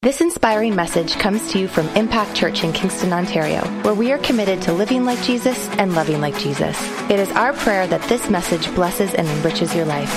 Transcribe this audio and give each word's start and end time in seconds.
This 0.00 0.20
inspiring 0.20 0.76
message 0.76 1.14
comes 1.18 1.50
to 1.50 1.58
you 1.58 1.66
from 1.66 1.88
Impact 1.96 2.32
Church 2.32 2.62
in 2.62 2.72
Kingston, 2.72 3.12
Ontario, 3.12 3.62
where 3.82 3.94
we 3.94 4.12
are 4.12 4.18
committed 4.18 4.62
to 4.62 4.72
living 4.72 5.04
like 5.04 5.20
Jesus 5.24 5.68
and 5.70 5.92
loving 5.92 6.20
like 6.20 6.38
Jesus. 6.38 6.80
It 7.10 7.18
is 7.18 7.28
our 7.32 7.52
prayer 7.52 7.84
that 7.88 8.00
this 8.02 8.30
message 8.30 8.72
blesses 8.76 9.12
and 9.14 9.26
enriches 9.26 9.74
your 9.74 9.86
life. 9.86 10.08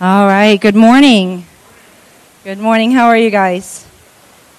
All 0.00 0.26
right, 0.26 0.60
good 0.60 0.74
morning. 0.74 1.46
Good 2.42 2.58
morning. 2.58 2.90
How 2.90 3.06
are 3.06 3.16
you 3.16 3.30
guys? 3.30 3.86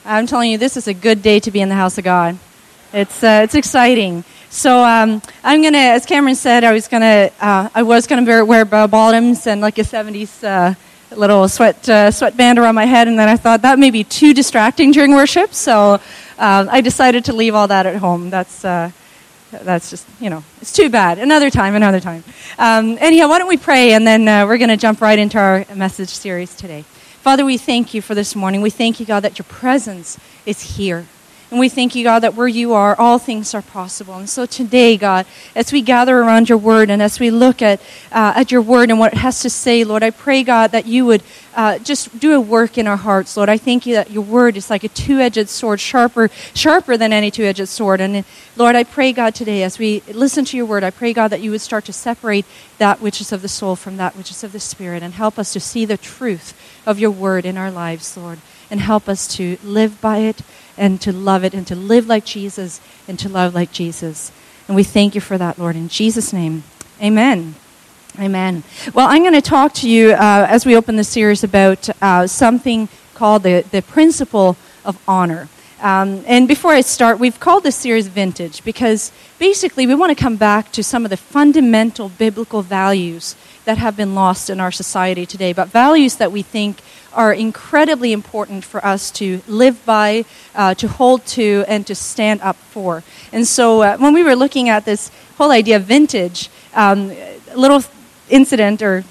I'm 0.06 0.26
telling 0.26 0.52
you, 0.52 0.58
this 0.58 0.78
is 0.78 0.88
a 0.88 0.94
good 0.94 1.22
day 1.22 1.42
to 1.42 1.52
be 1.52 1.60
in 1.60 1.68
the 1.68 1.76
house 1.76 1.98
of 1.98 2.06
God. 2.06 2.40
It's, 2.94 3.22
uh, 3.22 3.42
it's 3.44 3.56
exciting. 3.56 4.24
So 4.52 4.84
um, 4.84 5.22
I'm 5.44 5.62
gonna, 5.62 5.78
as 5.78 6.08
Cameron 6.08 6.34
said, 6.34 6.64
I 6.64 6.74
was 6.74 6.88
gonna, 6.88 7.30
uh, 7.40 7.70
I 7.74 7.84
was 7.84 8.08
gonna 8.08 8.24
wear, 8.24 8.44
wear 8.44 8.66
bottoms 8.66 9.46
and 9.46 9.62
like 9.62 9.78
a 9.78 9.84
'70s 9.84 10.44
uh, 10.44 10.74
little 11.16 11.48
sweat 11.48 11.88
uh, 11.88 12.10
sweatband 12.10 12.58
around 12.58 12.74
my 12.74 12.86
head, 12.86 13.08
and 13.08 13.18
then 13.18 13.30
I 13.30 13.38
thought 13.38 13.62
that 13.62 13.78
may 13.78 13.92
be 13.92 14.04
too 14.04 14.34
distracting 14.34 14.92
during 14.92 15.14
worship, 15.14 15.54
so 15.54 16.02
uh, 16.40 16.66
I 16.68 16.82
decided 16.82 17.26
to 17.26 17.34
leave 17.34 17.54
all 17.54 17.68
that 17.68 17.86
at 17.86 17.98
home. 17.98 18.32
That's 18.32 18.66
uh, 18.66 18.90
that's 19.52 19.92
just 19.92 20.08
you 20.20 20.32
know, 20.32 20.44
it's 20.62 20.74
too 20.74 20.90
bad. 20.90 21.20
Another 21.20 21.52
time, 21.52 21.76
another 21.76 22.00
time. 22.00 22.24
Um, 22.58 22.98
anyhow, 23.00 23.30
why 23.30 23.38
don't 23.38 23.50
we 23.50 23.58
pray, 23.58 23.94
and 23.94 24.06
then 24.06 24.28
uh, 24.28 24.48
we're 24.48 24.58
gonna 24.58 24.78
jump 24.78 25.00
right 25.00 25.20
into 25.20 25.38
our 25.38 25.64
message 25.76 26.10
series 26.10 26.56
today. 26.56 26.82
Father, 27.22 27.46
we 27.46 27.60
thank 27.60 27.94
you 27.94 28.02
for 28.02 28.16
this 28.16 28.36
morning. 28.36 28.62
We 28.62 28.72
thank 28.72 29.00
you, 29.00 29.06
God, 29.06 29.20
that 29.20 29.38
your 29.38 29.46
presence 29.46 30.18
is 30.48 30.78
here. 30.78 31.06
And 31.52 31.60
we 31.60 31.68
thank 31.68 31.96
you, 31.96 32.04
God, 32.04 32.20
that 32.20 32.36
where 32.36 32.48
you 32.48 32.74
are, 32.74 32.96
all 33.00 33.18
things 33.18 33.56
are 33.56 33.64
possible. 33.64 34.16
And 34.16 34.30
so 34.30 34.46
today, 34.46 34.98
God, 34.98 35.26
as 35.56 35.72
we 35.72 35.82
gather 35.82 36.20
around 36.20 36.48
your 36.48 36.60
word 36.60 36.92
and 36.92 37.02
as 37.02 37.20
we 37.20 37.32
look 37.32 37.64
at, 37.64 37.82
uh, 38.12 38.34
at 38.36 38.52
your 38.52 38.62
word 38.62 38.92
and 38.92 39.00
what 39.00 39.14
it 39.14 39.18
has 39.18 39.40
to 39.42 39.50
say, 39.50 39.84
Lord, 39.84 40.04
I 40.04 40.12
pray, 40.12 40.44
God, 40.44 40.72
that 40.72 40.86
you 40.86 41.08
would 41.08 41.24
uh, 41.56 41.80
just 41.80 42.20
do 42.20 42.34
a 42.34 42.40
work 42.40 42.78
in 42.78 42.86
our 42.86 42.98
hearts, 42.98 43.36
Lord. 43.36 43.50
I 43.50 43.58
thank 43.58 43.88
you 43.88 43.96
that 43.96 44.12
your 44.12 44.22
word 44.22 44.58
is 44.58 44.70
like 44.70 44.84
a 44.84 44.90
two-edged 44.90 45.50
sword, 45.50 45.80
sharper, 45.80 46.30
sharper 46.54 46.98
than 46.98 47.12
any 47.12 47.32
two-edged 47.32 47.68
sword. 47.68 48.00
And 48.00 48.24
Lord, 48.56 48.76
I 48.76 48.84
pray, 48.84 49.12
God, 49.12 49.34
today, 49.34 49.64
as 49.64 49.80
we 49.80 50.02
listen 50.14 50.46
to 50.46 50.58
your 50.58 50.68
word, 50.68 50.84
I 50.84 50.92
pray, 50.92 51.14
God, 51.14 51.30
that 51.30 51.42
you 51.42 51.50
would 51.50 51.62
start 51.62 51.86
to 51.86 51.94
separate 51.94 52.46
that 52.78 53.02
which 53.02 53.22
is 53.22 53.32
of 53.32 53.42
the 53.42 53.50
soul 53.50 53.76
from 53.76 53.98
that 53.98 54.16
which 54.16 54.30
is 54.30 54.44
of 54.44 54.52
the 54.52 54.60
spirit 54.60 55.02
and 55.02 55.16
help 55.16 55.40
us 55.40 55.52
to 55.54 55.60
see 55.60 55.84
the 55.84 55.98
truth 55.98 56.54
of 56.86 57.00
your 57.00 57.12
word 57.12 57.44
in 57.44 57.58
our 57.58 57.72
lives, 57.72 58.16
Lord, 58.16 58.40
and 58.70 58.80
help 58.80 59.10
us 59.10 59.28
to 59.36 59.58
live 59.64 60.00
by 60.02 60.20
it 60.20 60.42
and 60.78 61.02
to 61.02 61.12
love 61.12 61.44
it 61.44 61.54
and 61.54 61.68
to 61.68 61.76
live 61.76 62.08
like 62.08 62.26
Jesus 62.26 62.80
and 63.08 63.20
to 63.20 63.30
love 63.30 63.54
like 63.54 63.72
Jesus. 63.72 64.32
And 64.68 64.76
we 64.76 64.84
thank 64.84 65.16
you 65.16 65.22
for 65.22 65.38
that, 65.38 65.58
Lord. 65.58 65.76
In 65.76 65.90
Jesus' 65.90 66.32
name, 66.32 66.64
amen. 67.02 67.56
Amen. 68.20 68.64
Well, 68.94 69.08
I'm 69.08 69.22
going 69.22 69.34
to 69.34 69.42
talk 69.42 69.74
to 69.76 69.90
you 69.90 70.12
uh, 70.12 70.46
as 70.50 70.66
we 70.66 70.76
open 70.76 70.96
the 70.96 71.04
series 71.04 71.44
about 71.44 71.90
uh, 72.02 72.28
something 72.28 72.90
called 73.14 73.44
the, 73.44 73.66
the 73.72 73.82
principle 73.82 74.58
of 74.84 75.02
honor. 75.08 75.48
Um, 75.82 76.24
and 76.28 76.48
before 76.48 76.72
I 76.72 76.82
start, 76.82 77.20
we've 77.20 77.40
called 77.40 77.64
this 77.64 77.76
series 77.76 78.08
Vintage 78.08 78.64
because 78.66 79.14
basically 79.38 79.88
we 79.88 79.96
want 79.96 80.10
to 80.10 80.22
come 80.22 80.36
back 80.36 80.72
to 80.74 80.84
some 80.84 81.06
of 81.06 81.10
the 81.10 81.18
fundamental 81.18 82.10
biblical 82.10 82.62
values 82.62 83.36
that 83.64 83.78
have 83.78 83.96
been 83.96 84.14
lost 84.14 84.50
in 84.50 84.60
our 84.60 84.72
society 84.72 85.26
today, 85.26 85.54
but 85.54 85.70
values 85.70 86.18
that 86.18 86.32
we 86.32 86.42
think 86.42 86.82
are 87.14 87.34
incredibly 87.34 88.12
important 88.14 88.64
for 88.64 88.84
us 88.86 89.12
to 89.12 89.42
live 89.48 89.84
by, 89.86 90.26
uh, 90.56 90.74
to 90.76 90.88
hold 90.88 91.26
to, 91.26 91.64
and 91.68 91.86
to 91.88 91.96
stand 91.96 92.42
up 92.42 92.56
for. 92.56 93.04
And 93.32 93.48
so 93.48 93.82
uh, 93.82 93.98
when 93.98 94.14
we 94.14 94.24
were 94.24 94.36
looking 94.36 94.70
at 94.70 94.86
this 94.86 95.12
whole 95.38 95.52
idea 95.52 95.78
of 95.78 95.84
vintage, 95.84 96.50
um, 96.74 97.12
a 97.12 97.40
little 97.56 97.84
incident 98.30 98.82
or 98.82 99.04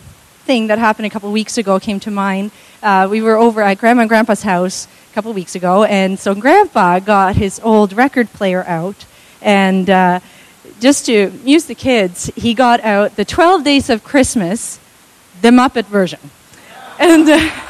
thing 0.45 0.69
that 0.69 0.79
happened 0.79 1.07
a 1.07 1.11
couple 1.11 1.31
weeks 1.31 1.59
ago 1.59 1.79
came 1.79 2.01
to 2.01 2.11
mind. 2.11 2.51
Uh, 2.83 3.07
we 3.11 3.21
were 3.21 3.37
over 3.37 3.61
at 3.61 3.79
Grandma 3.79 4.03
and 4.03 4.09
Grandpa's 4.09 4.43
house 4.43 4.89
a 5.11 5.15
couple 5.15 5.33
weeks 5.33 5.55
ago, 5.55 5.85
and 5.85 6.19
so 6.19 6.35
Grandpa 6.35 7.01
got 7.01 7.37
his 7.37 7.61
old 7.63 7.93
record 7.93 8.33
player 8.33 8.65
out, 8.65 9.05
and 9.43 9.91
uh, 9.91 10.21
just 10.81 11.07
to 11.07 11.25
amuse 11.25 11.67
the 11.67 11.75
kids, 11.75 12.31
he 12.37 12.55
got 12.55 12.81
out 12.81 13.17
the 13.17 13.25
12 13.25 13.65
Days 13.65 13.91
of 13.91 14.05
Christmas, 14.05 14.79
the 15.43 15.51
Muppet 15.51 15.87
version. 15.87 16.21
And, 16.99 17.29
uh, 17.29 17.51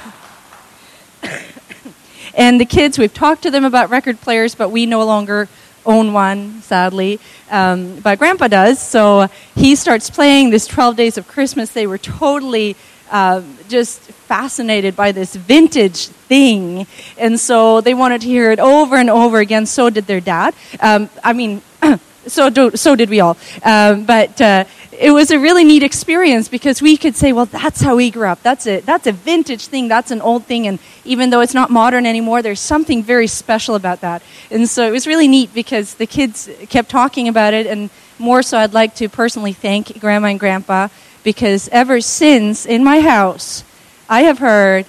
and 2.38 2.60
the 2.60 2.64
kids, 2.64 2.98
we've 2.98 3.12
talked 3.12 3.42
to 3.42 3.50
them 3.50 3.64
about 3.64 3.90
record 3.90 4.20
players, 4.20 4.54
but 4.54 4.70
we 4.70 4.86
no 4.86 5.04
longer 5.04 5.48
own 5.84 6.12
one, 6.12 6.62
sadly. 6.62 7.18
Um, 7.50 7.98
but 7.98 8.20
Grandpa 8.20 8.46
does, 8.46 8.80
so 8.80 9.28
he 9.56 9.74
starts 9.74 10.08
playing 10.08 10.50
this 10.50 10.66
12 10.68 10.94
Days 10.94 11.18
of 11.18 11.26
Christmas. 11.26 11.72
They 11.72 11.88
were 11.88 11.98
totally 11.98 12.76
uh, 13.10 13.42
just 13.68 14.00
fascinated 14.00 14.94
by 14.94 15.10
this 15.10 15.34
vintage 15.34 16.06
thing. 16.06 16.86
And 17.16 17.40
so 17.40 17.80
they 17.80 17.94
wanted 17.94 18.20
to 18.20 18.28
hear 18.28 18.52
it 18.52 18.60
over 18.60 18.94
and 18.94 19.10
over 19.10 19.38
again. 19.38 19.66
So 19.66 19.90
did 19.90 20.06
their 20.06 20.20
dad. 20.20 20.54
Um, 20.78 21.10
I 21.24 21.32
mean, 21.32 21.60
so, 22.28 22.50
do, 22.50 22.76
so 22.76 22.94
did 22.94 23.10
we 23.10 23.18
all. 23.18 23.36
Um, 23.64 24.04
but 24.04 24.40
uh, 24.40 24.64
it 25.00 25.12
was 25.12 25.30
a 25.30 25.38
really 25.38 25.62
neat 25.62 25.84
experience 25.84 26.48
because 26.48 26.82
we 26.82 26.96
could 26.96 27.14
say, 27.14 27.32
well, 27.32 27.46
that's 27.46 27.80
how 27.80 27.94
we 27.94 28.10
grew 28.10 28.26
up. 28.26 28.42
That's 28.42 28.66
a, 28.66 28.80
that's 28.80 29.06
a 29.06 29.12
vintage 29.12 29.66
thing. 29.66 29.86
That's 29.86 30.10
an 30.10 30.20
old 30.20 30.44
thing. 30.44 30.66
And 30.66 30.80
even 31.04 31.30
though 31.30 31.40
it's 31.40 31.54
not 31.54 31.70
modern 31.70 32.04
anymore, 32.04 32.42
there's 32.42 32.60
something 32.60 33.02
very 33.02 33.28
special 33.28 33.76
about 33.76 34.00
that. 34.00 34.22
And 34.50 34.68
so 34.68 34.86
it 34.88 34.90
was 34.90 35.06
really 35.06 35.28
neat 35.28 35.54
because 35.54 35.94
the 35.94 36.06
kids 36.06 36.50
kept 36.68 36.88
talking 36.88 37.28
about 37.28 37.54
it. 37.54 37.66
And 37.66 37.90
more 38.18 38.42
so, 38.42 38.58
I'd 38.58 38.74
like 38.74 38.96
to 38.96 39.08
personally 39.08 39.52
thank 39.52 40.00
Grandma 40.00 40.28
and 40.28 40.40
Grandpa 40.40 40.88
because 41.22 41.68
ever 41.68 42.00
since 42.00 42.66
in 42.66 42.82
my 42.82 43.00
house, 43.00 43.62
I 44.08 44.22
have 44.22 44.38
heard 44.40 44.84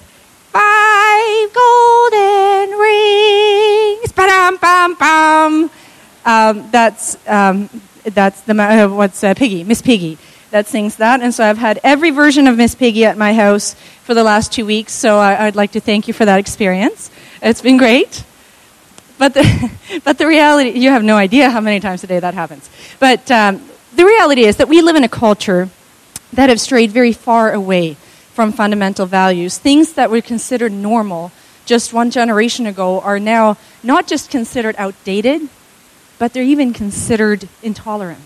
five 0.50 1.54
golden 1.54 2.78
rings. 2.78 4.12
Ba-dum, 4.12 4.56
bum, 4.56 4.94
bum. 4.94 5.70
Um, 6.24 6.70
that's, 6.70 7.16
um, 7.28 7.70
that's 8.04 8.40
the, 8.42 8.54
uh, 8.60 8.88
what's 8.88 9.22
uh, 9.22 9.34
Piggy, 9.34 9.64
Miss 9.64 9.82
Piggy 9.82 10.18
that 10.50 10.66
sings 10.66 10.96
that. 10.96 11.20
And 11.20 11.32
so 11.32 11.44
I've 11.44 11.58
had 11.58 11.80
every 11.82 12.10
version 12.10 12.46
of 12.46 12.56
Miss 12.56 12.74
Piggy 12.74 13.04
at 13.04 13.16
my 13.16 13.32
house 13.32 13.74
for 14.04 14.14
the 14.14 14.24
last 14.24 14.52
two 14.52 14.66
weeks. 14.66 14.92
So 14.92 15.18
I, 15.18 15.44
would 15.44 15.56
like 15.56 15.72
to 15.72 15.80
thank 15.80 16.08
you 16.08 16.14
for 16.14 16.24
that 16.24 16.38
experience. 16.38 17.10
It's 17.40 17.62
been 17.62 17.76
great. 17.76 18.24
But 19.18 19.34
the, 19.34 19.70
but 20.04 20.18
the 20.18 20.26
reality, 20.26 20.70
you 20.70 20.90
have 20.90 21.04
no 21.04 21.16
idea 21.16 21.50
how 21.50 21.60
many 21.60 21.80
times 21.80 22.02
a 22.04 22.06
day 22.06 22.18
that 22.18 22.34
happens. 22.34 22.68
But 22.98 23.30
um, 23.30 23.62
the 23.94 24.04
reality 24.04 24.42
is 24.42 24.56
that 24.56 24.68
we 24.68 24.82
live 24.82 24.96
in 24.96 25.04
a 25.04 25.08
culture 25.08 25.68
that 26.32 26.48
have 26.48 26.60
strayed 26.60 26.90
very 26.90 27.12
far 27.12 27.52
away 27.52 27.94
from 28.34 28.52
fundamental 28.52 29.06
values. 29.06 29.58
Things 29.58 29.94
that 29.94 30.10
were 30.10 30.20
considered 30.20 30.72
normal 30.72 31.32
just 31.66 31.92
one 31.92 32.10
generation 32.10 32.66
ago 32.66 33.00
are 33.00 33.20
now 33.20 33.56
not 33.82 34.06
just 34.06 34.30
considered 34.30 34.74
outdated, 34.78 35.42
but 36.20 36.34
they're 36.34 36.42
even 36.42 36.74
considered 36.74 37.48
intolerant. 37.62 38.20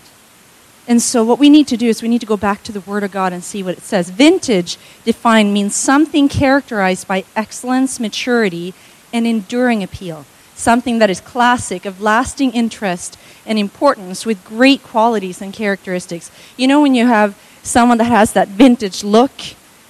And 0.85 1.01
so, 1.01 1.23
what 1.23 1.39
we 1.39 1.49
need 1.49 1.65
to 1.69 1.77
do 1.77 1.87
is 1.87 2.01
we 2.01 2.09
need 2.09 2.19
to 2.19 2.27
go 2.27 2.35
back 2.35 2.61
to 2.63 2.73
the 2.73 2.81
Word 2.81 3.03
of 3.03 3.11
God 3.11 3.31
and 3.31 3.41
see 3.41 3.63
what 3.63 3.77
it 3.77 3.83
says. 3.83 4.09
Vintage, 4.09 4.77
defined, 5.05 5.53
means 5.53 5.75
something 5.75 6.27
characterized 6.27 7.07
by 7.07 7.23
excellence, 7.37 7.97
maturity, 7.97 8.73
and 9.13 9.25
enduring 9.25 9.81
appeal. 9.81 10.25
Something 10.55 10.99
that 10.99 11.09
is 11.09 11.21
classic, 11.21 11.85
of 11.85 12.01
lasting 12.01 12.51
interest 12.51 13.17
and 13.45 13.57
importance, 13.57 14.25
with 14.25 14.43
great 14.43 14.83
qualities 14.83 15.41
and 15.41 15.53
characteristics. 15.53 16.29
You 16.57 16.67
know, 16.67 16.81
when 16.81 16.95
you 16.95 17.07
have 17.07 17.33
someone 17.63 17.97
that 17.99 18.05
has 18.05 18.33
that 18.33 18.49
vintage 18.49 19.05
look, 19.05 19.31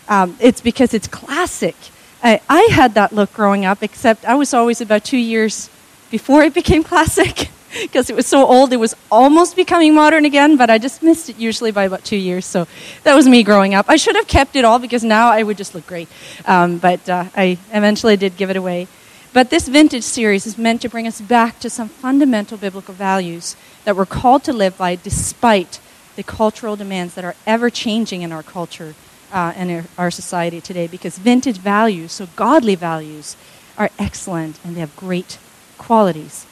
um, 0.08 0.38
it's 0.40 0.62
because 0.62 0.94
it's 0.94 1.08
classic. 1.08 1.76
I, 2.24 2.40
I 2.48 2.68
had 2.72 2.94
that 2.94 3.14
look 3.14 3.34
growing 3.34 3.66
up, 3.66 3.82
except 3.82 4.26
I 4.26 4.36
was 4.36 4.54
always 4.54 4.80
about 4.80 5.04
two 5.04 5.18
years 5.18 5.72
before 6.12 6.44
it 6.44 6.54
became 6.54 6.84
classic 6.94 7.50
because 7.81 8.09
it 8.09 8.16
was 8.16 8.28
so 8.28 8.46
old 8.46 8.74
it 8.74 8.78
was 8.78 8.96
almost 9.12 9.56
becoming 9.56 9.94
modern 9.94 10.25
again, 10.25 10.58
but 10.58 10.69
I 10.69 10.78
just 10.78 11.03
missed 11.03 11.30
it 11.30 11.38
usually 11.38 11.72
by 11.72 11.83
about 11.83 12.04
two 12.04 12.16
years. 12.18 12.45
So 12.45 12.68
that 13.04 13.13
was 13.13 13.27
me 13.27 13.44
growing 13.44 13.74
up. 13.74 13.86
I 13.89 13.95
should 13.95 14.16
have 14.16 14.27
kept 14.27 14.56
it 14.56 14.66
all 14.66 14.80
because 14.80 15.04
now 15.04 15.30
I 15.30 15.44
would 15.44 15.57
just 15.57 15.75
look 15.75 15.88
great. 15.88 16.07
Um, 16.45 16.77
but 16.77 17.07
uh, 17.10 17.25
I 17.36 17.57
eventually 17.72 18.18
did 18.18 18.38
give 18.38 18.50
it 18.50 18.56
away. 18.56 18.88
But 19.33 19.50
this 19.50 19.68
vintage 19.68 20.04
series 20.04 20.48
is 20.48 20.57
meant 20.57 20.81
to 20.83 20.89
bring 20.89 21.07
us 21.07 21.19
back 21.19 21.60
to 21.60 21.69
some 21.69 21.89
fundamental 21.89 22.57
biblical 22.57 22.94
values 22.94 23.57
that 23.83 23.95
we're 23.95 24.06
called 24.06 24.45
to 24.45 24.54
live 24.54 24.77
by 24.77 24.95
despite 24.95 25.80
the 26.16 26.24
cultural 26.24 26.77
demands 26.77 27.16
that 27.16 27.25
are 27.25 27.36
ever 27.45 27.69
changing 27.69 28.22
in 28.22 28.31
our 28.31 28.44
culture 28.44 28.95
uh, 29.33 29.51
and 29.57 29.69
our, 29.69 29.83
our 29.98 30.12
society 30.12 30.62
today 30.62 30.88
because 30.88 31.18
vintage 31.18 31.57
values, 31.57 32.13
so 32.13 32.27
godly 32.38 32.75
values, 32.75 33.36
are 33.77 33.89
excellent 34.00 34.57
and 34.63 34.77
they 34.77 34.80
have 34.80 34.95
great 34.95 35.38
qualities. 35.77 36.45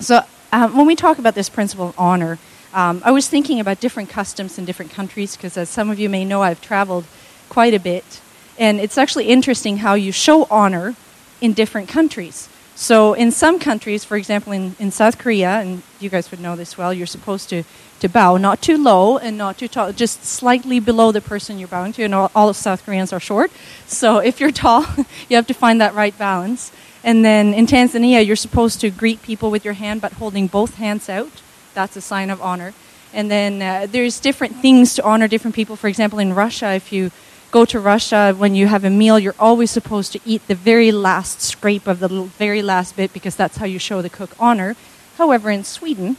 So, 0.00 0.22
um, 0.52 0.76
when 0.76 0.86
we 0.86 0.96
talk 0.96 1.18
about 1.18 1.34
this 1.34 1.48
principle 1.48 1.88
of 1.88 1.98
honor, 1.98 2.38
um, 2.72 3.02
I 3.04 3.10
was 3.10 3.28
thinking 3.28 3.60
about 3.60 3.80
different 3.80 4.08
customs 4.10 4.58
in 4.58 4.64
different 4.64 4.92
countries 4.92 5.36
because, 5.36 5.56
as 5.56 5.68
some 5.68 5.90
of 5.90 5.98
you 5.98 6.08
may 6.08 6.24
know, 6.24 6.42
I've 6.42 6.60
traveled 6.60 7.04
quite 7.48 7.74
a 7.74 7.80
bit. 7.80 8.20
And 8.58 8.80
it's 8.80 8.98
actually 8.98 9.26
interesting 9.26 9.78
how 9.78 9.94
you 9.94 10.12
show 10.12 10.44
honor 10.50 10.94
in 11.40 11.52
different 11.52 11.88
countries. 11.88 12.48
So, 12.74 13.14
in 13.14 13.32
some 13.32 13.58
countries, 13.58 14.04
for 14.04 14.16
example, 14.16 14.52
in, 14.52 14.76
in 14.78 14.90
South 14.90 15.18
Korea, 15.18 15.60
and 15.60 15.82
you 15.98 16.08
guys 16.08 16.30
would 16.30 16.40
know 16.40 16.54
this 16.54 16.78
well, 16.78 16.92
you're 16.92 17.06
supposed 17.06 17.48
to, 17.48 17.64
to 18.00 18.08
bow 18.08 18.36
not 18.36 18.62
too 18.62 18.76
low 18.76 19.18
and 19.18 19.36
not 19.36 19.58
too 19.58 19.66
tall, 19.66 19.92
just 19.92 20.24
slightly 20.24 20.78
below 20.78 21.10
the 21.10 21.20
person 21.20 21.58
you're 21.58 21.68
bowing 21.68 21.92
to. 21.94 22.04
And 22.04 22.14
all, 22.14 22.30
all 22.36 22.48
of 22.48 22.56
South 22.56 22.84
Koreans 22.84 23.12
are 23.12 23.20
short. 23.20 23.50
So, 23.86 24.18
if 24.18 24.38
you're 24.38 24.52
tall, 24.52 24.86
you 25.28 25.36
have 25.36 25.46
to 25.48 25.54
find 25.54 25.80
that 25.80 25.94
right 25.94 26.16
balance. 26.16 26.70
And 27.04 27.24
then 27.24 27.54
in 27.54 27.66
Tanzania, 27.66 28.26
you're 28.26 28.36
supposed 28.36 28.80
to 28.80 28.90
greet 28.90 29.22
people 29.22 29.50
with 29.50 29.64
your 29.64 29.74
hand, 29.74 30.00
but 30.00 30.14
holding 30.14 30.46
both 30.46 30.74
hands 30.74 31.08
out. 31.08 31.42
That's 31.74 31.96
a 31.96 32.00
sign 32.00 32.30
of 32.30 32.42
honor. 32.42 32.74
And 33.12 33.30
then 33.30 33.62
uh, 33.62 33.86
there's 33.88 34.20
different 34.20 34.56
things 34.56 34.94
to 34.94 35.04
honor 35.04 35.28
different 35.28 35.54
people. 35.54 35.76
For 35.76 35.88
example, 35.88 36.18
in 36.18 36.34
Russia, 36.34 36.72
if 36.72 36.92
you 36.92 37.10
go 37.50 37.64
to 37.64 37.80
Russia, 37.80 38.34
when 38.36 38.54
you 38.54 38.66
have 38.66 38.84
a 38.84 38.90
meal, 38.90 39.18
you're 39.18 39.34
always 39.38 39.70
supposed 39.70 40.12
to 40.12 40.20
eat 40.26 40.46
the 40.48 40.54
very 40.54 40.92
last 40.92 41.40
scrape 41.40 41.86
of 41.86 42.00
the 42.00 42.08
very 42.08 42.62
last 42.62 42.96
bit 42.96 43.12
because 43.12 43.36
that's 43.36 43.56
how 43.56 43.66
you 43.66 43.78
show 43.78 44.02
the 44.02 44.10
cook 44.10 44.30
honor. 44.38 44.76
However, 45.16 45.50
in 45.50 45.64
Sweden, 45.64 46.16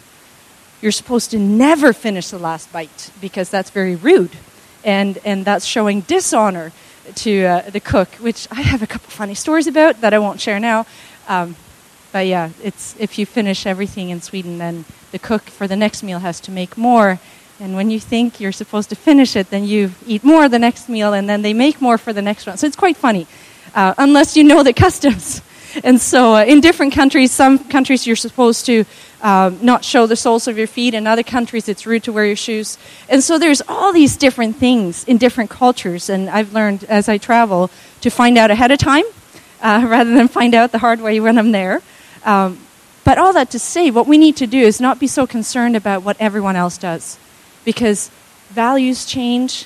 you're 0.81 0.91
supposed 0.91 1.31
to 1.31 1.37
never 1.39 1.93
finish 1.93 2.29
the 2.29 2.39
last 2.39 2.71
bite 2.71 3.11
because 3.21 3.49
that's 3.49 3.69
very 3.69 3.95
rude. 3.95 4.31
And, 4.83 5.19
and 5.25 5.45
that's 5.45 5.65
showing 5.65 6.01
dishonor 6.01 6.71
to 7.15 7.45
uh, 7.45 7.69
the 7.69 7.79
cook, 7.79 8.09
which 8.15 8.47
I 8.51 8.61
have 8.61 8.81
a 8.81 8.87
couple 8.87 9.09
funny 9.09 9.35
stories 9.35 9.67
about 9.67 10.01
that 10.01 10.13
I 10.13 10.19
won't 10.19 10.39
share 10.41 10.59
now. 10.59 10.85
Um, 11.27 11.55
but 12.11 12.25
yeah, 12.25 12.49
it's, 12.63 12.95
if 12.99 13.19
you 13.19 13.25
finish 13.25 13.65
everything 13.65 14.09
in 14.09 14.21
Sweden, 14.21 14.57
then 14.57 14.85
the 15.11 15.19
cook 15.19 15.43
for 15.43 15.67
the 15.67 15.75
next 15.75 16.03
meal 16.03 16.19
has 16.19 16.39
to 16.41 16.51
make 16.51 16.77
more 16.77 17.19
and 17.59 17.75
when 17.75 17.91
you 17.91 17.99
think 17.99 18.39
you're 18.39 18.53
supposed 18.53 18.89
to 18.89 18.95
finish 18.95 19.35
it, 19.35 19.49
then 19.49 19.65
you 19.65 19.91
eat 20.07 20.23
more 20.23 20.47
the 20.47 20.59
next 20.59 20.87
meal, 20.87 21.13
and 21.13 21.27
then 21.27 21.41
they 21.41 21.53
make 21.53 21.81
more 21.81 21.97
for 21.97 22.13
the 22.13 22.21
next 22.21 22.47
one. 22.47 22.57
So 22.57 22.65
it's 22.65 22.75
quite 22.75 22.95
funny, 22.95 23.27
uh, 23.75 23.93
unless 23.97 24.37
you 24.37 24.45
know 24.45 24.63
the 24.63 24.73
customs. 24.85 25.41
And 25.83 25.99
so, 25.99 26.35
uh, 26.35 26.43
in 26.43 26.61
different 26.61 26.93
countries, 26.93 27.31
some 27.31 27.59
countries 27.59 28.07
you're 28.07 28.15
supposed 28.15 28.65
to 28.65 28.85
uh, 29.21 29.51
not 29.61 29.83
show 29.83 30.07
the 30.07 30.15
soles 30.15 30.47
of 30.47 30.57
your 30.57 30.67
feet. 30.67 30.93
In 30.93 31.05
other 31.07 31.23
countries, 31.23 31.69
it's 31.69 31.85
rude 31.85 32.03
to 32.03 32.13
wear 32.13 32.25
your 32.25 32.35
shoes. 32.35 32.77
And 33.07 33.23
so, 33.23 33.37
there's 33.37 33.61
all 33.67 33.93
these 33.93 34.17
different 34.17 34.55
things 34.55 35.03
in 35.03 35.17
different 35.17 35.49
cultures. 35.49 36.09
And 36.09 36.29
I've 36.29 36.53
learned 36.53 36.83
as 36.85 37.09
I 37.09 37.17
travel 37.17 37.69
to 38.01 38.09
find 38.09 38.37
out 38.37 38.51
ahead 38.51 38.71
of 38.71 38.79
time 38.79 39.05
uh, 39.61 39.85
rather 39.87 40.13
than 40.13 40.27
find 40.27 40.55
out 40.55 40.71
the 40.71 40.79
hard 40.79 41.01
way 41.01 41.19
when 41.19 41.37
I'm 41.37 41.51
there. 41.51 41.81
Um, 42.25 42.59
but 43.03 43.17
all 43.17 43.33
that 43.33 43.49
to 43.51 43.59
say, 43.59 43.89
what 43.89 44.07
we 44.07 44.17
need 44.17 44.37
to 44.37 44.47
do 44.47 44.59
is 44.59 44.79
not 44.79 44.99
be 44.99 45.07
so 45.07 45.25
concerned 45.25 45.75
about 45.75 46.03
what 46.03 46.17
everyone 46.19 46.55
else 46.55 46.77
does 46.77 47.17
because 47.65 48.09
values 48.49 49.05
change, 49.05 49.65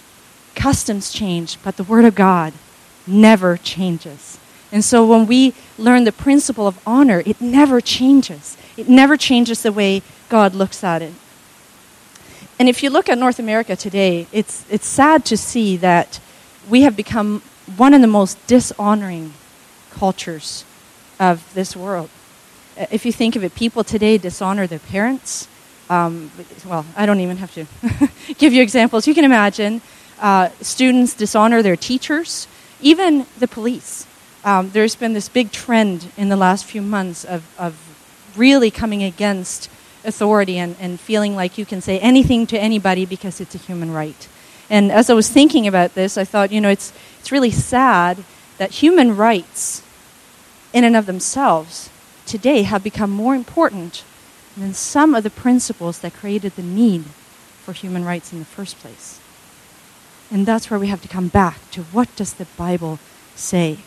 customs 0.56 1.12
change, 1.12 1.58
but 1.64 1.78
the 1.78 1.84
Word 1.84 2.06
of 2.06 2.16
God 2.16 2.54
never 3.08 3.58
changes. 3.58 4.38
And 4.74 4.84
so 4.84 5.06
when 5.06 5.28
we 5.28 5.54
learn 5.78 6.04
the 6.04 6.12
principle 6.12 6.66
of 6.66 6.80
honor, 6.86 7.22
it 7.28 7.40
never 7.40 7.80
changes. 7.80 8.58
It 8.76 8.90
never 8.90 9.18
changes 9.18 9.62
the 9.62 9.72
way 9.72 10.02
God 10.30 10.56
looks 10.56 10.84
at 10.84 11.04
it. 11.04 11.14
And 12.58 12.68
if 12.68 12.82
you 12.82 12.90
look 12.90 13.08
at 13.08 13.20
North 13.20 13.38
America 13.38 13.76
today, 13.76 14.26
it's, 14.32 14.66
it's 14.72 14.88
sad 14.88 15.26
to 15.26 15.38
see 15.38 15.78
that 15.78 16.20
we 16.68 16.82
have 16.82 16.96
become 16.96 17.44
one 17.78 17.94
of 17.94 18.02
the 18.02 18.08
most 18.08 18.46
dishonoring 18.48 19.34
cultures 19.92 20.66
of 21.20 21.54
this 21.54 21.76
world. 21.76 22.10
If 22.76 23.06
you 23.06 23.12
think 23.12 23.36
of 23.36 23.44
it, 23.44 23.54
people 23.54 23.84
today 23.84 24.18
dishonor 24.18 24.66
their 24.66 24.80
parents, 24.80 25.48
um, 25.88 26.32
well, 26.66 26.84
I 26.96 27.06
don't 27.06 27.20
even 27.20 27.38
have 27.38 27.54
to 27.54 27.68
give 28.40 28.54
you 28.54 28.64
examples. 28.64 29.06
You 29.06 29.14
can 29.14 29.26
imagine 29.26 29.84
uh, 30.20 30.50
students 30.62 31.14
dishonor 31.14 31.62
their 31.62 31.76
teachers, 31.76 32.48
even 32.82 33.28
the 33.38 33.48
police. 33.48 34.08
Um, 34.46 34.72
there's 34.72 34.96
been 34.96 35.14
this 35.14 35.30
big 35.30 35.52
trend 35.52 36.12
in 36.18 36.30
the 36.30 36.36
last 36.36 36.66
few 36.66 36.82
months 36.82 37.24
of, 37.24 37.44
of 37.58 37.78
really 38.36 38.70
coming 38.72 39.02
against 39.02 39.70
authority 40.04 40.58
and, 40.58 40.76
and 40.80 41.00
feeling 41.00 41.36
like 41.36 41.58
you 41.58 41.66
can 41.66 41.80
say 41.80 41.98
anything 42.00 42.46
to 42.48 42.60
anybody 42.60 43.06
because 43.06 43.40
it's 43.40 43.56
a 43.56 43.58
human 43.58 43.92
right. 43.92 44.28
And 44.70 44.92
as 44.92 45.10
I 45.10 45.14
was 45.14 45.30
thinking 45.30 45.66
about 45.66 45.94
this, 45.94 46.18
I 46.18 46.26
thought, 46.26 46.52
you 46.52 46.60
know, 46.60 46.70
it's, 46.70 46.92
it's 47.20 47.32
really 47.32 47.52
sad 47.52 48.24
that 48.58 48.72
human 48.72 49.16
rights, 49.16 49.82
in 50.74 50.84
and 50.84 50.96
of 50.96 51.06
themselves, 51.06 51.90
today 52.26 52.64
have 52.64 52.84
become 52.84 53.12
more 53.12 53.36
important 53.36 54.04
than 54.58 54.74
some 54.74 55.16
of 55.16 55.24
the 55.24 55.30
principles 55.30 56.00
that 56.00 56.14
created 56.14 56.56
the 56.56 56.64
need 56.64 57.06
for 57.64 57.74
human 57.74 58.04
rights 58.04 58.34
in 58.34 58.40
the 58.40 58.46
first 58.46 58.78
place. 58.80 59.20
And 60.30 60.46
that's 60.46 60.70
where 60.70 60.80
we 60.80 60.88
have 60.88 61.02
to 61.02 61.08
come 61.08 61.30
back 61.30 61.72
to 61.72 61.84
what 61.84 62.14
does 62.16 62.34
the 62.34 62.48
Bible 62.58 63.00
say? 63.36 63.78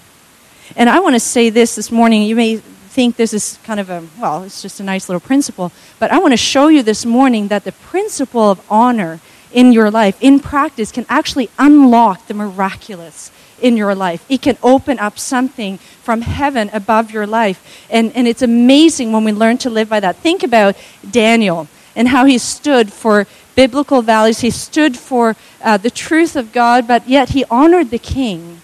And 0.74 0.88
I 0.90 0.98
want 1.00 1.14
to 1.14 1.20
say 1.20 1.50
this 1.50 1.76
this 1.76 1.92
morning. 1.92 2.22
You 2.22 2.34
may 2.34 2.56
think 2.56 3.16
this 3.16 3.34
is 3.34 3.58
kind 3.62 3.78
of 3.78 3.90
a, 3.90 4.02
well, 4.18 4.42
it's 4.42 4.62
just 4.62 4.80
a 4.80 4.82
nice 4.82 5.08
little 5.08 5.20
principle, 5.20 5.70
but 5.98 6.10
I 6.10 6.18
want 6.18 6.32
to 6.32 6.38
show 6.38 6.68
you 6.68 6.82
this 6.82 7.04
morning 7.04 7.48
that 7.48 7.64
the 7.64 7.72
principle 7.72 8.50
of 8.50 8.64
honor 8.70 9.20
in 9.52 9.72
your 9.72 9.90
life, 9.90 10.16
in 10.20 10.40
practice, 10.40 10.90
can 10.90 11.06
actually 11.08 11.50
unlock 11.58 12.26
the 12.26 12.34
miraculous 12.34 13.30
in 13.60 13.76
your 13.76 13.94
life. 13.94 14.24
It 14.28 14.42
can 14.42 14.58
open 14.62 14.98
up 14.98 15.18
something 15.18 15.78
from 15.78 16.22
heaven 16.22 16.70
above 16.72 17.10
your 17.10 17.26
life. 17.26 17.86
And, 17.90 18.14
and 18.16 18.26
it's 18.26 18.42
amazing 18.42 19.12
when 19.12 19.24
we 19.24 19.32
learn 19.32 19.58
to 19.58 19.70
live 19.70 19.88
by 19.88 20.00
that. 20.00 20.16
Think 20.16 20.42
about 20.42 20.76
Daniel 21.08 21.68
and 21.94 22.08
how 22.08 22.24
he 22.24 22.38
stood 22.38 22.92
for 22.92 23.26
biblical 23.54 24.02
values. 24.02 24.40
He 24.40 24.50
stood 24.50 24.96
for 24.96 25.36
uh, 25.62 25.76
the 25.76 25.90
truth 25.90 26.36
of 26.36 26.52
God, 26.52 26.86
but 26.86 27.08
yet 27.08 27.30
he 27.30 27.44
honored 27.50 27.90
the 27.90 27.98
king 27.98 28.60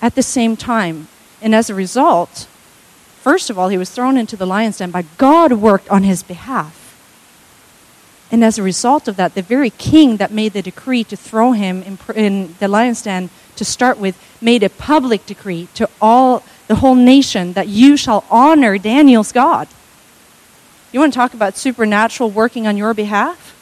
at 0.00 0.14
the 0.14 0.22
same 0.22 0.56
time. 0.56 1.08
And 1.40 1.54
as 1.54 1.70
a 1.70 1.74
result, 1.74 2.46
first 3.20 3.50
of 3.50 3.58
all, 3.58 3.68
he 3.68 3.78
was 3.78 3.90
thrown 3.90 4.16
into 4.16 4.36
the 4.36 4.46
lion's 4.46 4.78
den, 4.78 4.90
but 4.90 5.04
God 5.18 5.52
worked 5.52 5.88
on 5.88 6.02
his 6.02 6.22
behalf. 6.22 6.82
And 8.30 8.44
as 8.44 8.58
a 8.58 8.62
result 8.62 9.06
of 9.06 9.16
that, 9.16 9.34
the 9.34 9.42
very 9.42 9.70
king 9.70 10.16
that 10.16 10.32
made 10.32 10.52
the 10.52 10.62
decree 10.62 11.04
to 11.04 11.16
throw 11.16 11.52
him 11.52 11.82
in, 11.82 11.98
in 12.14 12.54
the 12.58 12.68
lion's 12.68 13.02
den 13.02 13.30
to 13.56 13.64
start 13.64 13.98
with, 13.98 14.20
made 14.40 14.62
a 14.62 14.68
public 14.68 15.24
decree 15.26 15.68
to 15.74 15.88
all 16.00 16.42
the 16.66 16.76
whole 16.76 16.96
nation 16.96 17.52
that 17.52 17.68
you 17.68 17.96
shall 17.96 18.24
honor 18.30 18.78
Daniel's 18.78 19.32
God. 19.32 19.68
You 20.92 21.00
want 21.00 21.12
to 21.12 21.18
talk 21.18 21.34
about 21.34 21.56
supernatural 21.56 22.30
working 22.30 22.66
on 22.66 22.76
your 22.76 22.94
behalf? 22.94 23.55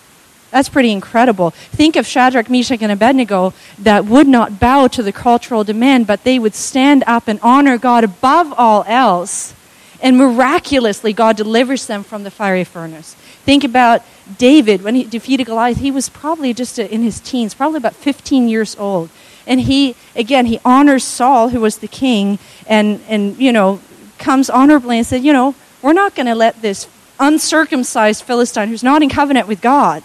That's 0.54 0.68
pretty 0.68 0.92
incredible. 0.92 1.50
Think 1.50 1.96
of 1.96 2.06
Shadrach, 2.06 2.48
Meshach, 2.48 2.80
and 2.80 2.92
Abednego 2.92 3.52
that 3.76 4.04
would 4.04 4.28
not 4.28 4.60
bow 4.60 4.86
to 4.86 5.02
the 5.02 5.10
cultural 5.10 5.64
demand, 5.64 6.06
but 6.06 6.22
they 6.22 6.38
would 6.38 6.54
stand 6.54 7.02
up 7.08 7.26
and 7.26 7.40
honor 7.42 7.76
God 7.76 8.04
above 8.04 8.54
all 8.56 8.84
else. 8.86 9.52
And 10.00 10.16
miraculously, 10.16 11.12
God 11.12 11.36
delivers 11.36 11.88
them 11.88 12.04
from 12.04 12.22
the 12.22 12.30
fiery 12.30 12.62
furnace. 12.62 13.14
Think 13.44 13.64
about 13.64 14.02
David 14.38 14.82
when 14.82 14.94
he 14.94 15.02
defeated 15.02 15.46
Goliath. 15.46 15.78
He 15.78 15.90
was 15.90 16.08
probably 16.08 16.54
just 16.54 16.78
in 16.78 17.02
his 17.02 17.18
teens, 17.18 17.52
probably 17.52 17.78
about 17.78 17.96
15 17.96 18.48
years 18.48 18.76
old. 18.76 19.10
And 19.48 19.62
he, 19.62 19.96
again, 20.14 20.46
he 20.46 20.60
honors 20.64 21.02
Saul, 21.02 21.48
who 21.48 21.58
was 21.58 21.78
the 21.78 21.88
king, 21.88 22.38
and, 22.68 23.00
and 23.08 23.36
you 23.38 23.50
know, 23.50 23.80
comes 24.18 24.48
honorably 24.48 24.98
and 24.98 25.06
said, 25.06 25.24
you 25.24 25.32
know, 25.32 25.56
we're 25.82 25.94
not 25.94 26.14
going 26.14 26.26
to 26.26 26.36
let 26.36 26.62
this 26.62 26.86
uncircumcised 27.18 28.22
Philistine 28.22 28.68
who's 28.68 28.84
not 28.84 29.02
in 29.02 29.08
covenant 29.08 29.48
with 29.48 29.60
God 29.60 30.04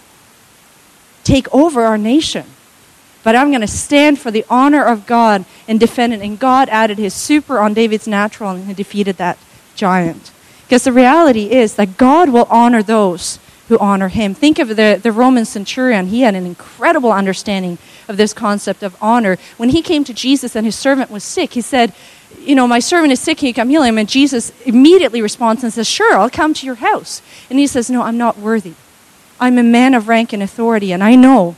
take 1.30 1.52
over 1.54 1.82
our 1.82 1.96
nation. 1.96 2.44
But 3.22 3.36
I'm 3.36 3.50
going 3.50 3.60
to 3.60 3.68
stand 3.68 4.18
for 4.18 4.30
the 4.30 4.44
honor 4.50 4.84
of 4.84 5.06
God 5.06 5.44
and 5.68 5.78
defend 5.78 6.12
it. 6.12 6.20
And 6.20 6.38
God 6.38 6.68
added 6.70 6.98
his 6.98 7.14
super 7.14 7.60
on 7.60 7.72
David's 7.74 8.08
natural 8.08 8.50
and 8.50 8.66
he 8.66 8.74
defeated 8.74 9.16
that 9.18 9.38
giant. 9.76 10.32
Because 10.64 10.84
the 10.84 10.92
reality 10.92 11.50
is 11.52 11.76
that 11.76 11.96
God 11.96 12.30
will 12.30 12.46
honor 12.50 12.82
those 12.82 13.38
who 13.68 13.78
honor 13.78 14.08
him. 14.08 14.34
Think 14.34 14.58
of 14.58 14.68
the, 14.68 14.98
the 15.00 15.12
Roman 15.12 15.44
centurion. 15.44 16.06
He 16.06 16.22
had 16.22 16.34
an 16.34 16.46
incredible 16.46 17.12
understanding 17.12 17.78
of 18.08 18.16
this 18.16 18.32
concept 18.32 18.82
of 18.82 18.96
honor. 19.00 19.36
When 19.56 19.68
he 19.68 19.82
came 19.82 20.02
to 20.04 20.14
Jesus 20.14 20.56
and 20.56 20.66
his 20.66 20.74
servant 20.74 21.10
was 21.10 21.22
sick, 21.22 21.52
he 21.52 21.60
said, 21.60 21.92
You 22.40 22.56
know, 22.56 22.66
my 22.66 22.80
servant 22.80 23.12
is 23.12 23.20
sick, 23.20 23.38
can 23.38 23.46
you 23.46 23.54
come 23.54 23.68
heal 23.68 23.82
him? 23.82 23.98
And 23.98 24.08
Jesus 24.08 24.50
immediately 24.62 25.22
responds 25.22 25.62
and 25.62 25.72
says, 25.72 25.86
Sure, 25.86 26.16
I'll 26.16 26.30
come 26.30 26.54
to 26.54 26.66
your 26.66 26.76
house. 26.76 27.22
And 27.48 27.60
he 27.60 27.68
says, 27.68 27.88
No, 27.88 28.02
I'm 28.02 28.18
not 28.18 28.38
worthy. 28.38 28.74
I'm 29.40 29.56
a 29.56 29.62
man 29.62 29.94
of 29.94 30.06
rank 30.06 30.34
and 30.34 30.42
authority, 30.42 30.92
and 30.92 31.02
I 31.02 31.14
know 31.14 31.56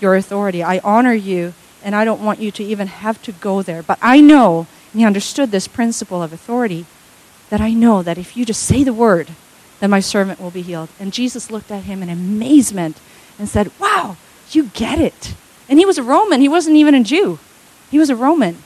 your 0.00 0.16
authority. 0.16 0.62
I 0.62 0.78
honor 0.78 1.12
you, 1.12 1.52
and 1.84 1.94
I 1.94 2.04
don't 2.04 2.24
want 2.24 2.40
you 2.40 2.50
to 2.52 2.64
even 2.64 2.86
have 2.88 3.20
to 3.22 3.32
go 3.32 3.60
there. 3.60 3.82
But 3.82 3.98
I 4.00 4.22
know, 4.22 4.66
and 4.92 5.00
he 5.00 5.06
understood 5.06 5.50
this 5.50 5.68
principle 5.68 6.22
of 6.22 6.32
authority, 6.32 6.86
that 7.50 7.60
I 7.60 7.74
know 7.74 8.02
that 8.02 8.16
if 8.16 8.36
you 8.36 8.46
just 8.46 8.62
say 8.62 8.82
the 8.82 8.94
word, 8.94 9.28
then 9.80 9.90
my 9.90 10.00
servant 10.00 10.40
will 10.40 10.50
be 10.50 10.62
healed. 10.62 10.88
And 10.98 11.12
Jesus 11.12 11.50
looked 11.50 11.70
at 11.70 11.84
him 11.84 12.02
in 12.02 12.08
amazement 12.08 12.98
and 13.38 13.48
said, 13.48 13.70
Wow, 13.78 14.16
you 14.50 14.64
get 14.74 14.98
it. 14.98 15.34
And 15.68 15.78
he 15.78 15.86
was 15.86 15.98
a 15.98 16.02
Roman. 16.02 16.40
He 16.40 16.48
wasn't 16.48 16.76
even 16.76 16.94
a 16.94 17.04
Jew, 17.04 17.38
he 17.90 17.98
was 17.98 18.10
a 18.10 18.16
Roman. 18.16 18.56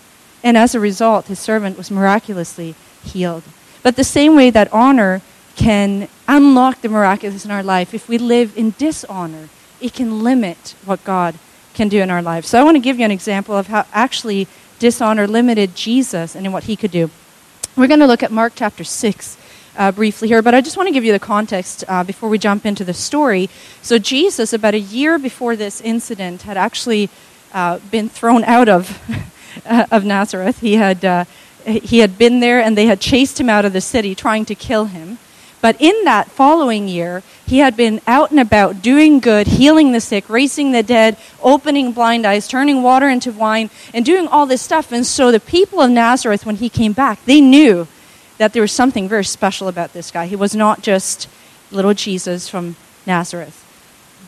And 0.45 0.57
as 0.57 0.75
a 0.75 0.81
result, 0.81 1.27
his 1.27 1.39
servant 1.39 1.79
was 1.79 1.91
miraculously 1.91 2.75
healed. 3.05 3.45
But 3.83 3.95
the 3.97 4.05
same 4.05 4.35
way 4.35 4.51
that 4.51 4.73
honor 4.73 5.23
can 5.57 6.09
unlock 6.29 6.81
the 6.81 6.89
miraculous 6.89 7.45
in 7.45 7.51
our 7.51 7.63
life, 7.63 7.95
if 7.95 8.09
we 8.09 8.19
live 8.19 8.57
in 8.57 8.75
dishonor, 8.79 9.49
it 9.81 9.93
can 9.95 10.23
limit 10.23 10.75
what 10.85 11.03
God 11.05 11.35
can 11.75 11.89
do 11.89 12.01
in 12.01 12.11
our 12.11 12.23
lives. 12.23 12.49
So 12.49 12.61
I 12.61 12.65
want 12.65 12.77
to 12.77 12.81
give 12.81 12.99
you 12.99 13.05
an 13.05 13.11
example 13.11 13.57
of 13.57 13.69
how 13.69 13.87
actually 13.93 14.47
dishonor 14.79 15.27
limited 15.27 15.75
Jesus 15.75 16.35
and 16.35 16.53
what 16.53 16.65
he 16.65 16.77
could 16.77 16.91
do. 16.91 17.11
We're 17.77 17.87
going 17.87 18.01
to 18.01 18.07
look 18.07 18.23
at 18.23 18.31
Mark 18.31 18.53
chapter 18.55 18.85
6 18.85 19.39
uh, 19.77 19.93
briefly 19.93 20.29
here, 20.29 20.43
but 20.43 20.55
I 20.55 20.61
just 20.61 20.77
want 20.77 20.89
to 20.89 20.93
give 20.93 21.05
you 21.05 21.13
the 21.13 21.19
context 21.19 21.85
uh, 21.89 22.05
before 22.05 22.29
we 22.29 22.39
jump 22.39 22.67
into 22.67 22.85
the 22.85 22.93
story. 22.93 23.49
So, 23.81 23.99
Jesus, 23.99 24.53
about 24.53 24.75
a 24.75 24.81
year 24.81 25.19
before 25.19 25.57
this 25.57 25.81
incident, 25.81 26.43
had 26.43 26.57
actually 26.57 27.09
uh, 27.55 27.79
been 27.91 28.09
thrown 28.09 28.45
out 28.45 28.69
of, 28.69 28.99
of 29.91 30.05
Nazareth. 30.05 30.61
He 30.61 30.75
had, 30.75 31.05
uh, 31.05 31.25
he 31.65 32.01
had 32.01 32.19
been 32.19 32.41
there, 32.41 32.61
and 32.61 32.77
they 32.77 32.87
had 32.87 33.01
chased 33.01 33.41
him 33.41 33.49
out 33.49 33.65
of 33.65 33.73
the 33.73 33.81
city, 33.81 34.15
trying 34.15 34.45
to 34.47 34.55
kill 34.55 34.87
him. 34.87 35.19
But 35.63 35.81
in 35.81 36.05
that 36.05 36.29
following 36.29 36.89
year, 36.89 37.23
he 37.47 37.59
had 37.59 37.77
been 37.77 38.01
out 38.07 38.33
and 38.33 38.41
about 38.41 38.83
doing 38.83 39.21
good, 39.21 39.47
healing 39.47 39.93
the 39.93 40.01
sick, 40.01 40.29
raising 40.29 40.73
the 40.73 40.83
dead, 40.83 41.17
opening 41.41 41.93
blind 41.93 42.27
eyes, 42.27 42.49
turning 42.49 42.83
water 42.83 43.09
into 43.09 43.31
wine, 43.31 43.71
and 43.95 44.05
doing 44.05 44.27
all 44.27 44.45
this 44.45 44.61
stuff. 44.61 44.91
And 44.91 45.07
so 45.07 45.31
the 45.31 45.39
people 45.39 45.81
of 45.81 45.91
Nazareth, 45.91 46.45
when 46.45 46.57
he 46.57 46.69
came 46.69 46.93
back, 46.93 47.25
they 47.25 47.41
knew 47.41 47.87
that 48.39 48.53
there 48.53 48.61
was 48.61 48.73
something 48.73 49.09
very 49.09 49.25
special 49.25 49.69
about 49.69 49.93
this 49.93 50.11
guy. 50.11 50.27
He 50.27 50.35
was 50.35 50.57
not 50.57 50.83
just 50.83 51.29
little 51.71 51.95
Jesus 51.95 52.49
from 52.49 52.75
Nazareth. 53.07 53.59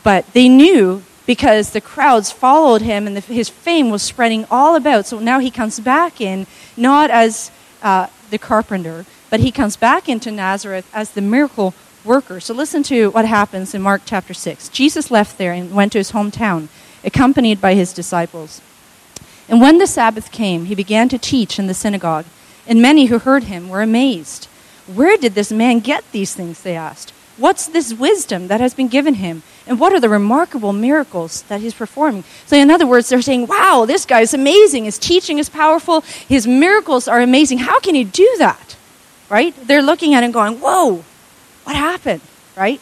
But 0.03 0.31
they 0.31 0.47
knew 0.47 1.03
because 1.25 1.71
the 1.71 1.81
crowds 1.81 2.31
followed 2.31 2.81
him 2.81 3.07
and 3.07 3.17
the, 3.17 3.21
his 3.21 3.49
fame 3.49 3.89
was 3.89 4.01
spreading 4.01 4.45
all 4.49 4.77
about. 4.77 5.05
So 5.05 5.19
now 5.19 5.39
he 5.39 5.51
comes 5.51 5.81
back 5.81 6.21
in, 6.21 6.47
not 6.77 7.09
as 7.09 7.51
uh, 7.83 8.07
the 8.29 8.37
carpenter, 8.37 9.05
but 9.29 9.39
he 9.39 9.51
comes 9.51 9.75
back 9.75 10.07
into 10.07 10.31
Nazareth 10.31 10.89
as 10.93 11.11
the 11.11 11.21
miracle 11.21 11.73
worker. 12.03 12.39
So 12.39 12.53
listen 12.53 12.83
to 12.83 13.09
what 13.11 13.25
happens 13.25 13.73
in 13.73 13.81
Mark 13.81 14.03
chapter 14.05 14.33
6. 14.33 14.69
Jesus 14.69 15.11
left 15.11 15.37
there 15.37 15.51
and 15.51 15.73
went 15.73 15.91
to 15.93 15.97
his 15.97 16.11
hometown, 16.11 16.67
accompanied 17.03 17.59
by 17.59 17.73
his 17.73 17.93
disciples. 17.93 18.61
And 19.49 19.61
when 19.61 19.77
the 19.77 19.87
Sabbath 19.87 20.31
came, 20.31 20.65
he 20.65 20.75
began 20.75 21.09
to 21.09 21.17
teach 21.17 21.59
in 21.59 21.67
the 21.67 21.73
synagogue, 21.73 22.25
and 22.67 22.81
many 22.81 23.05
who 23.05 23.19
heard 23.19 23.43
him 23.43 23.69
were 23.69 23.81
amazed. 23.81 24.45
Where 24.87 25.17
did 25.17 25.33
this 25.33 25.51
man 25.51 25.79
get 25.79 26.03
these 26.11 26.35
things? 26.35 26.61
They 26.61 26.75
asked. 26.75 27.11
What's 27.37 27.67
this 27.67 27.93
wisdom 27.93 28.47
that 28.47 28.61
has 28.61 28.73
been 28.73 28.87
given 28.87 29.15
him? 29.15 29.43
And 29.67 29.77
what 29.79 29.91
are 29.91 29.99
the 29.99 30.07
remarkable 30.07 30.71
miracles 30.71 31.41
that 31.43 31.59
he's 31.59 31.73
performing? 31.73 32.23
So, 32.45 32.55
in 32.55 32.71
other 32.71 32.87
words, 32.87 33.09
they're 33.09 33.21
saying, 33.21 33.47
wow, 33.47 33.83
this 33.85 34.05
guy 34.05 34.21
is 34.21 34.33
amazing. 34.33 34.85
His 34.85 34.97
teaching 34.97 35.37
is 35.37 35.49
powerful. 35.49 36.01
His 36.01 36.47
miracles 36.47 37.07
are 37.09 37.19
amazing. 37.19 37.57
How 37.59 37.79
can 37.81 37.93
he 37.93 38.05
do 38.05 38.35
that? 38.37 38.64
Right? 39.29 39.55
They're 39.67 39.81
looking 39.81 40.13
at 40.13 40.23
him 40.23 40.31
going, 40.31 40.59
whoa, 40.59 41.03
what 41.63 41.75
happened? 41.75 42.21
Right? 42.55 42.79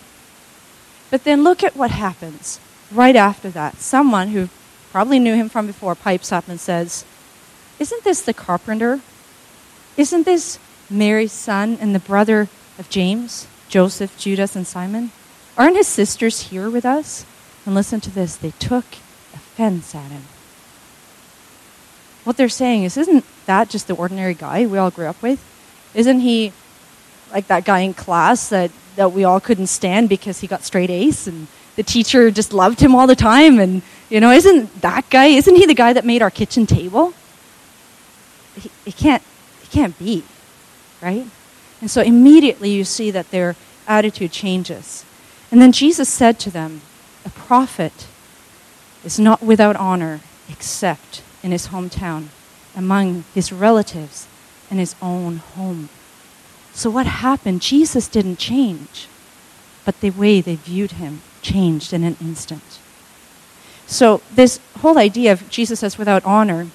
But 1.09 1.23
then 1.23 1.43
look 1.43 1.63
at 1.63 1.75
what 1.75 1.91
happens 1.91 2.59
right 2.91 3.15
after 3.15 3.49
that. 3.51 3.77
Someone 3.77 4.29
who 4.29 4.49
probably 4.91 5.19
knew 5.19 5.35
him 5.35 5.49
from 5.49 5.67
before 5.67 5.95
pipes 5.95 6.31
up 6.31 6.47
and 6.47 6.59
says, 6.59 7.05
Isn't 7.79 8.03
this 8.03 8.21
the 8.21 8.33
carpenter? 8.33 9.01
Isn't 9.97 10.25
this 10.25 10.59
Mary's 10.89 11.31
son 11.31 11.77
and 11.79 11.93
the 11.93 11.99
brother 11.99 12.49
of 12.79 12.89
James? 12.89 13.47
Joseph, 13.69 14.17
Judas, 14.17 14.55
and 14.55 14.67
Simon? 14.67 15.11
Aren't 15.57 15.77
his 15.77 15.87
sisters 15.87 16.49
here 16.49 16.69
with 16.69 16.85
us? 16.85 17.25
And 17.65 17.75
listen 17.75 18.01
to 18.01 18.11
this 18.11 18.35
they 18.35 18.51
took 18.51 18.85
offense 19.33 19.95
at 19.95 20.11
him. 20.11 20.23
What 22.23 22.37
they're 22.37 22.49
saying 22.49 22.83
is, 22.83 22.97
isn't 22.97 23.25
that 23.45 23.69
just 23.69 23.87
the 23.87 23.95
ordinary 23.95 24.33
guy 24.33 24.65
we 24.65 24.77
all 24.77 24.91
grew 24.91 25.07
up 25.07 25.21
with? 25.21 25.43
Isn't 25.93 26.19
he 26.19 26.51
like 27.31 27.47
that 27.47 27.65
guy 27.65 27.79
in 27.79 27.93
class 27.93 28.49
that, 28.49 28.71
that 28.95 29.11
we 29.11 29.23
all 29.23 29.39
couldn't 29.39 29.67
stand 29.67 30.09
because 30.09 30.39
he 30.39 30.47
got 30.47 30.63
straight 30.63 30.89
A's 30.89 31.27
and 31.27 31.47
the 31.75 31.83
teacher 31.83 32.29
just 32.31 32.53
loved 32.53 32.79
him 32.79 32.95
all 32.95 33.07
the 33.07 33.15
time? 33.15 33.59
And, 33.59 33.81
you 34.09 34.19
know, 34.19 34.31
isn't 34.31 34.81
that 34.81 35.09
guy, 35.09 35.25
isn't 35.25 35.55
he 35.55 35.65
the 35.65 35.73
guy 35.73 35.93
that 35.93 36.05
made 36.05 36.21
our 36.21 36.31
kitchen 36.31 36.65
table? 36.65 37.13
He 38.85 38.91
can't, 38.91 39.23
he 39.61 39.67
can't 39.67 39.97
be, 39.97 40.23
right? 41.01 41.25
And 41.81 41.89
so 41.89 42.01
immediately 42.01 42.69
you 42.69 42.83
see 42.83 43.11
that 43.11 43.31
their 43.31 43.55
attitude 43.87 44.31
changes. 44.31 45.05
And 45.51 45.61
then 45.61 45.71
Jesus 45.71 46.09
said 46.09 46.39
to 46.39 46.49
them, 46.49 46.81
A 47.25 47.29
prophet 47.29 48.07
is 49.03 49.19
not 49.19 49.41
without 49.41 49.75
honor 49.75 50.21
except 50.49 51.21
in 51.41 51.51
his 51.51 51.67
hometown, 51.67 52.27
among 52.75 53.25
his 53.33 53.51
relatives, 53.51 54.27
and 54.73 54.79
his 54.79 54.95
own 55.03 55.37
home. 55.37 55.87
So 56.73 56.89
what 56.89 57.05
happened? 57.05 57.61
Jesus 57.61 58.07
didn't 58.07 58.39
change, 58.39 59.07
but 59.85 60.01
the 60.01 60.09
way 60.09 60.41
they 60.41 60.55
viewed 60.55 60.93
him 60.93 61.21
changed 61.43 61.93
in 61.93 62.03
an 62.03 62.17
instant. 62.19 62.79
So 63.85 64.21
this 64.33 64.59
whole 64.79 64.97
idea 64.97 65.31
of 65.31 65.47
Jesus 65.51 65.83
as 65.83 65.99
without 65.99 66.25
honor, 66.25 66.69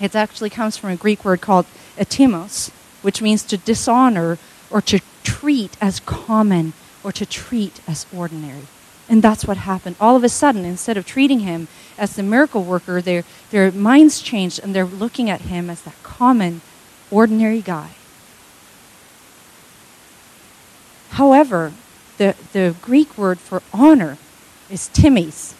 it 0.00 0.16
actually 0.16 0.50
comes 0.50 0.76
from 0.76 0.90
a 0.90 0.96
Greek 0.96 1.24
word 1.24 1.40
called 1.40 1.66
etimos, 1.96 2.70
which 3.02 3.22
means 3.22 3.44
to 3.44 3.56
dishonor 3.56 4.36
or 4.68 4.82
to 4.82 4.98
treat 5.22 5.76
as 5.80 6.00
common 6.00 6.72
or 7.04 7.12
to 7.12 7.24
treat 7.24 7.80
as 7.86 8.06
ordinary. 8.12 8.66
And 9.08 9.22
that's 9.22 9.44
what 9.44 9.58
happened. 9.58 9.94
All 10.00 10.16
of 10.16 10.24
a 10.24 10.28
sudden, 10.28 10.64
instead 10.64 10.96
of 10.96 11.06
treating 11.06 11.40
him 11.40 11.68
as 11.96 12.16
the 12.16 12.24
miracle 12.24 12.64
worker, 12.64 13.00
their, 13.00 13.22
their 13.52 13.70
minds 13.70 14.20
changed 14.20 14.58
and 14.58 14.74
they're 14.74 14.84
looking 14.84 15.30
at 15.30 15.42
him 15.42 15.70
as 15.70 15.82
that 15.82 16.02
common, 16.02 16.62
ordinary 17.10 17.60
guy. 17.60 17.90
However, 21.10 21.72
the, 22.18 22.34
the 22.52 22.74
Greek 22.82 23.16
word 23.18 23.38
for 23.38 23.62
honor 23.72 24.16
is 24.70 24.88
timis. 24.92 25.54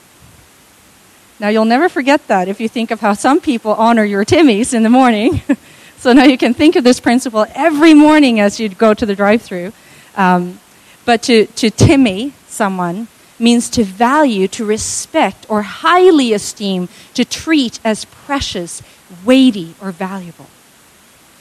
Now, 1.40 1.48
you'll 1.48 1.64
never 1.64 1.88
forget 1.88 2.26
that 2.28 2.48
if 2.48 2.60
you 2.60 2.68
think 2.68 2.90
of 2.90 3.00
how 3.00 3.14
some 3.14 3.40
people 3.40 3.72
honor 3.72 4.04
your 4.04 4.24
Timmies 4.24 4.74
in 4.74 4.82
the 4.82 4.90
morning. 4.90 5.42
So 6.00 6.14
now 6.14 6.24
you 6.24 6.38
can 6.38 6.54
think 6.54 6.76
of 6.76 6.82
this 6.82 6.98
principle 6.98 7.44
every 7.54 7.92
morning 7.92 8.40
as 8.40 8.58
you 8.58 8.70
go 8.70 8.94
to 8.94 9.04
the 9.04 9.14
drive 9.14 9.42
through. 9.42 9.74
Um, 10.16 10.58
but 11.04 11.22
to, 11.24 11.44
to 11.44 11.70
Timmy, 11.70 12.32
someone, 12.48 13.08
means 13.38 13.68
to 13.68 13.84
value, 13.84 14.48
to 14.48 14.64
respect, 14.64 15.44
or 15.50 15.60
highly 15.60 16.32
esteem, 16.32 16.88
to 17.12 17.26
treat 17.26 17.80
as 17.84 18.06
precious, 18.06 18.82
weighty, 19.26 19.74
or 19.78 19.90
valuable. 19.90 20.46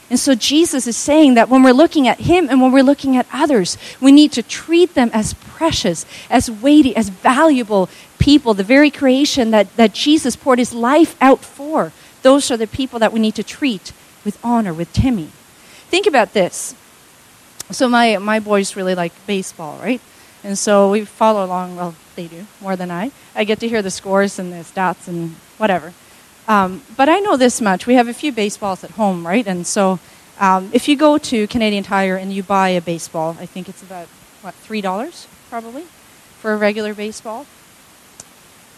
And 0.10 0.20
so 0.20 0.34
Jesus 0.34 0.88
is 0.88 0.98
saying 0.98 1.36
that 1.36 1.50
when 1.50 1.62
we're 1.62 1.72
looking 1.72 2.08
at 2.08 2.22
Him 2.22 2.50
and 2.50 2.62
when 2.62 2.72
we're 2.72 2.84
looking 2.84 3.16
at 3.16 3.28
others, 3.32 3.78
we 4.02 4.12
need 4.12 4.32
to 4.34 4.44
treat 4.44 4.96
them 4.96 5.12
as 5.14 5.34
precious, 5.36 6.06
as 6.30 6.50
weighty, 6.50 6.96
as 6.96 7.10
valuable 7.10 7.90
people, 8.18 8.54
the 8.54 8.64
very 8.64 8.90
creation 8.90 9.52
that, 9.52 9.76
that 9.78 9.94
Jesus 9.94 10.36
poured 10.36 10.60
His 10.60 10.74
life 10.74 11.16
out 11.22 11.40
for. 11.40 11.92
Those 12.22 12.50
are 12.52 12.58
the 12.58 12.68
people 12.68 13.00
that 13.00 13.14
we 13.14 13.20
need 13.20 13.36
to 13.36 13.44
treat 13.44 13.94
with 14.26 14.40
honor 14.44 14.74
with 14.74 14.92
Timmy. 14.94 15.30
Think 15.90 16.08
about 16.08 16.34
this. 16.34 16.76
So 17.72 17.88
my 17.88 18.18
my 18.18 18.40
boys 18.40 18.76
really 18.76 18.96
like 18.96 19.14
baseball, 19.28 19.80
right? 19.80 20.02
And 20.44 20.58
so 20.58 20.90
we 20.90 21.06
follow 21.06 21.46
along. 21.46 21.76
Well, 21.76 21.96
they 22.16 22.28
do 22.28 22.46
more 22.62 22.76
than 22.76 22.90
I. 22.90 23.12
I 23.36 23.44
get 23.44 23.60
to 23.60 23.68
hear 23.68 23.82
the 23.82 23.92
scores 23.92 24.40
and 24.40 24.52
the 24.52 24.58
stats 24.58 25.08
and 25.08 25.36
whatever. 25.58 25.94
Um, 26.50 26.84
but 26.98 27.08
I 27.08 27.20
know 27.20 27.38
this 27.38 27.62
much: 27.62 27.88
we 27.88 27.94
have 27.94 28.10
a 28.10 28.14
few 28.14 28.34
baseballs 28.34 28.84
at 28.84 28.92
home, 28.92 29.26
right? 29.26 29.48
And 29.48 29.66
so 29.66 30.00
um, 30.40 30.70
if 30.74 30.90
you 30.90 30.98
go 30.98 31.18
to 31.18 31.48
Canadian 31.48 31.84
Tire 31.84 32.18
and 32.18 32.34
you 32.34 32.44
buy 32.44 32.70
a 32.70 32.82
baseball, 32.82 33.38
I 33.40 33.46
think 33.46 33.70
it's 33.70 33.82
about 33.82 34.08
what 34.42 34.54
three 34.56 34.82
dollars 34.82 35.28
probably 35.50 35.84
for 36.40 36.52
a 36.52 36.58
regular 36.58 36.94
baseball. 36.94 37.46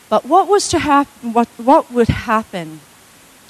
But 0.09 0.25
what 0.25 0.47
was 0.47 0.67
to 0.69 0.79
happen? 0.79 1.33
What 1.33 1.47
what 1.57 1.91
would 1.91 2.09
happen 2.09 2.81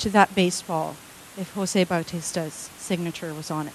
to 0.02 0.10
that 0.10 0.34
baseball 0.34 0.96
if 1.38 1.54
Jose 1.54 1.86
Bautista's 1.86 2.70
signature 2.78 3.34
was 3.34 3.52
on 3.52 3.68
it. 3.68 3.74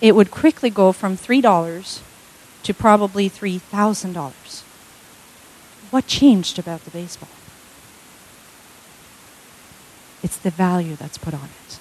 It 0.00 0.14
would 0.14 0.30
quickly 0.30 0.70
go 0.70 0.92
from 0.92 1.16
$3 1.16 2.00
to 2.64 2.74
probably 2.74 3.30
$3,000. 3.30 4.62
What 5.94 6.08
changed 6.08 6.58
about 6.58 6.84
the 6.84 6.90
baseball? 6.90 7.28
It's 10.24 10.36
the 10.36 10.50
value 10.50 10.96
that's 10.96 11.18
put 11.18 11.32
on 11.32 11.44
it. 11.44 11.78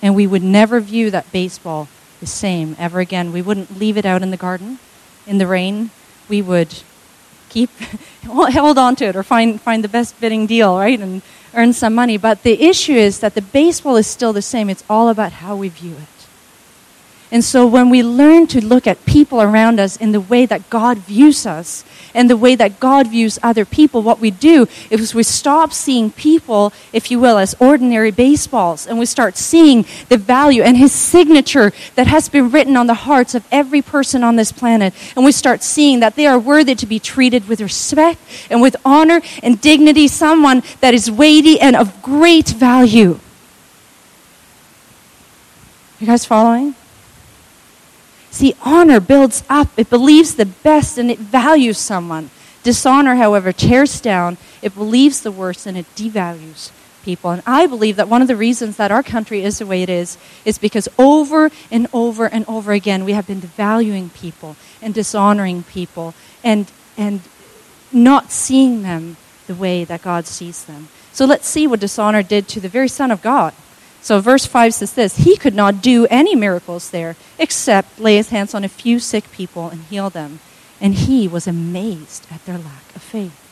And 0.00 0.14
we 0.14 0.26
would 0.26 0.42
never 0.42 0.80
view 0.80 1.10
that 1.10 1.30
baseball 1.30 1.88
the 2.20 2.26
same 2.26 2.74
ever 2.78 3.00
again. 3.00 3.30
We 3.30 3.42
wouldn't 3.42 3.78
leave 3.78 3.98
it 3.98 4.06
out 4.06 4.22
in 4.22 4.30
the 4.30 4.38
garden 4.38 4.78
in 5.26 5.36
the 5.36 5.46
rain. 5.46 5.90
We 6.30 6.40
would 6.40 6.82
keep 7.50 7.68
hold 8.26 8.78
on 8.78 8.96
to 8.96 9.04
it 9.04 9.16
or 9.16 9.22
find 9.22 9.60
find 9.60 9.84
the 9.84 9.88
best 9.90 10.18
bidding 10.18 10.46
deal, 10.46 10.78
right, 10.78 10.98
and 10.98 11.20
earn 11.52 11.74
some 11.74 11.94
money. 11.94 12.16
But 12.16 12.42
the 12.42 12.58
issue 12.62 12.94
is 12.94 13.20
that 13.20 13.34
the 13.34 13.42
baseball 13.42 13.96
is 13.96 14.06
still 14.06 14.32
the 14.32 14.40
same. 14.40 14.70
It's 14.70 14.84
all 14.88 15.10
about 15.10 15.32
how 15.32 15.56
we 15.56 15.68
view 15.68 15.92
it. 15.92 16.17
And 17.30 17.44
so 17.44 17.66
when 17.66 17.90
we 17.90 18.02
learn 18.02 18.46
to 18.48 18.64
look 18.64 18.86
at 18.86 19.04
people 19.04 19.42
around 19.42 19.78
us 19.78 19.98
in 19.98 20.12
the 20.12 20.20
way 20.20 20.46
that 20.46 20.70
God 20.70 20.96
views 20.96 21.44
us 21.44 21.84
and 22.14 22.30
the 22.30 22.38
way 22.38 22.54
that 22.54 22.80
God 22.80 23.08
views 23.08 23.38
other 23.42 23.66
people, 23.66 24.00
what 24.00 24.18
we 24.18 24.30
do 24.30 24.66
is 24.88 25.14
we 25.14 25.22
stop 25.22 25.74
seeing 25.74 26.10
people, 26.10 26.72
if 26.90 27.10
you 27.10 27.20
will, 27.20 27.36
as 27.36 27.54
ordinary 27.60 28.10
baseballs 28.10 28.86
and 28.86 28.98
we 28.98 29.04
start 29.04 29.36
seeing 29.36 29.84
the 30.08 30.16
value 30.16 30.62
and 30.62 30.78
his 30.78 30.92
signature 30.92 31.70
that 31.96 32.06
has 32.06 32.30
been 32.30 32.50
written 32.50 32.78
on 32.78 32.86
the 32.86 32.94
hearts 32.94 33.34
of 33.34 33.46
every 33.52 33.82
person 33.82 34.24
on 34.24 34.36
this 34.36 34.50
planet. 34.50 34.94
And 35.14 35.22
we 35.22 35.32
start 35.32 35.62
seeing 35.62 36.00
that 36.00 36.16
they 36.16 36.26
are 36.26 36.38
worthy 36.38 36.74
to 36.76 36.86
be 36.86 36.98
treated 36.98 37.46
with 37.46 37.60
respect 37.60 38.20
and 38.48 38.62
with 38.62 38.74
honor 38.86 39.20
and 39.42 39.60
dignity, 39.60 40.08
someone 40.08 40.62
that 40.80 40.94
is 40.94 41.10
weighty 41.10 41.60
and 41.60 41.76
of 41.76 42.00
great 42.00 42.48
value. 42.48 43.20
You 46.00 46.06
guys 46.06 46.24
following? 46.24 46.74
See, 48.38 48.54
honor 48.62 49.00
builds 49.00 49.42
up, 49.50 49.66
it 49.76 49.90
believes 49.90 50.36
the 50.36 50.46
best, 50.46 50.96
and 50.96 51.10
it 51.10 51.18
values 51.18 51.76
someone. 51.76 52.30
Dishonor, 52.62 53.16
however, 53.16 53.50
tears 53.50 54.00
down, 54.00 54.36
it 54.62 54.76
believes 54.76 55.22
the 55.22 55.32
worst, 55.32 55.66
and 55.66 55.76
it 55.76 55.92
devalues 55.96 56.70
people. 57.02 57.30
And 57.30 57.42
I 57.48 57.66
believe 57.66 57.96
that 57.96 58.06
one 58.08 58.22
of 58.22 58.28
the 58.28 58.36
reasons 58.36 58.76
that 58.76 58.92
our 58.92 59.02
country 59.02 59.42
is 59.42 59.58
the 59.58 59.66
way 59.66 59.82
it 59.82 59.88
is 59.88 60.18
is 60.44 60.56
because 60.56 60.88
over 61.00 61.50
and 61.68 61.88
over 61.92 62.26
and 62.26 62.44
over 62.46 62.70
again 62.70 63.04
we 63.04 63.10
have 63.10 63.26
been 63.26 63.40
devaluing 63.40 64.14
people 64.14 64.54
and 64.80 64.94
dishonoring 64.94 65.64
people 65.64 66.14
and, 66.44 66.70
and 66.96 67.22
not 67.90 68.30
seeing 68.30 68.82
them 68.82 69.16
the 69.48 69.56
way 69.56 69.82
that 69.82 70.02
God 70.02 70.28
sees 70.28 70.64
them. 70.64 70.86
So 71.12 71.24
let's 71.24 71.48
see 71.48 71.66
what 71.66 71.80
dishonor 71.80 72.22
did 72.22 72.46
to 72.50 72.60
the 72.60 72.68
very 72.68 72.86
Son 72.86 73.10
of 73.10 73.20
God. 73.20 73.52
So 74.00 74.20
verse 74.20 74.46
5 74.46 74.74
says 74.74 74.92
this 74.94 75.16
He 75.18 75.36
could 75.36 75.54
not 75.54 75.82
do 75.82 76.06
any 76.10 76.34
miracles 76.34 76.90
there 76.90 77.16
except 77.38 77.98
lay 77.98 78.16
his 78.16 78.30
hands 78.30 78.54
on 78.54 78.64
a 78.64 78.68
few 78.68 78.98
sick 78.98 79.30
people 79.32 79.68
and 79.68 79.82
heal 79.84 80.10
them. 80.10 80.40
And 80.80 80.94
he 80.94 81.26
was 81.26 81.46
amazed 81.46 82.26
at 82.30 82.44
their 82.46 82.58
lack 82.58 82.94
of 82.94 83.02
faith. 83.02 83.44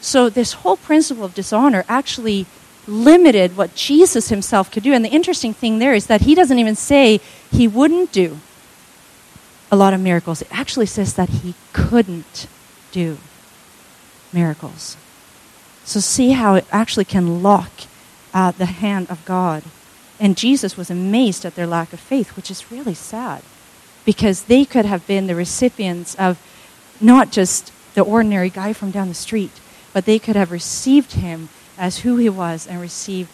So 0.00 0.30
this 0.30 0.52
whole 0.54 0.76
principle 0.76 1.24
of 1.24 1.34
dishonor 1.34 1.84
actually 1.88 2.46
limited 2.86 3.56
what 3.56 3.74
Jesus 3.74 4.28
himself 4.28 4.70
could 4.70 4.82
do. 4.82 4.92
And 4.92 5.04
the 5.04 5.10
interesting 5.10 5.52
thing 5.52 5.78
there 5.78 5.94
is 5.94 6.06
that 6.06 6.22
he 6.22 6.34
doesn't 6.34 6.58
even 6.58 6.76
say 6.76 7.20
he 7.50 7.68
wouldn't 7.68 8.12
do 8.12 8.38
a 9.70 9.76
lot 9.76 9.92
of 9.92 10.00
miracles. 10.00 10.42
It 10.42 10.48
actually 10.50 10.86
says 10.86 11.14
that 11.14 11.28
he 11.28 11.54
couldn't 11.72 12.46
do 12.92 13.18
miracles. 14.32 14.96
So 15.84 16.00
see 16.00 16.32
how 16.32 16.54
it 16.54 16.64
actually 16.70 17.04
can 17.04 17.42
lock 17.42 17.70
uh, 18.32 18.50
the 18.52 18.66
hand 18.66 19.10
of 19.10 19.24
God. 19.24 19.62
And 20.18 20.36
Jesus 20.36 20.76
was 20.76 20.90
amazed 20.90 21.44
at 21.44 21.54
their 21.54 21.66
lack 21.66 21.92
of 21.92 22.00
faith, 22.00 22.36
which 22.36 22.50
is 22.50 22.70
really 22.70 22.94
sad 22.94 23.42
because 24.04 24.44
they 24.44 24.64
could 24.64 24.84
have 24.84 25.06
been 25.06 25.26
the 25.26 25.34
recipients 25.34 26.14
of 26.16 26.38
not 27.00 27.30
just 27.30 27.72
the 27.94 28.02
ordinary 28.02 28.50
guy 28.50 28.72
from 28.72 28.90
down 28.90 29.08
the 29.08 29.14
street, 29.14 29.52
but 29.92 30.04
they 30.04 30.18
could 30.18 30.36
have 30.36 30.50
received 30.50 31.12
him 31.12 31.48
as 31.78 31.98
who 31.98 32.16
he 32.16 32.28
was 32.28 32.66
and 32.66 32.80
received 32.80 33.30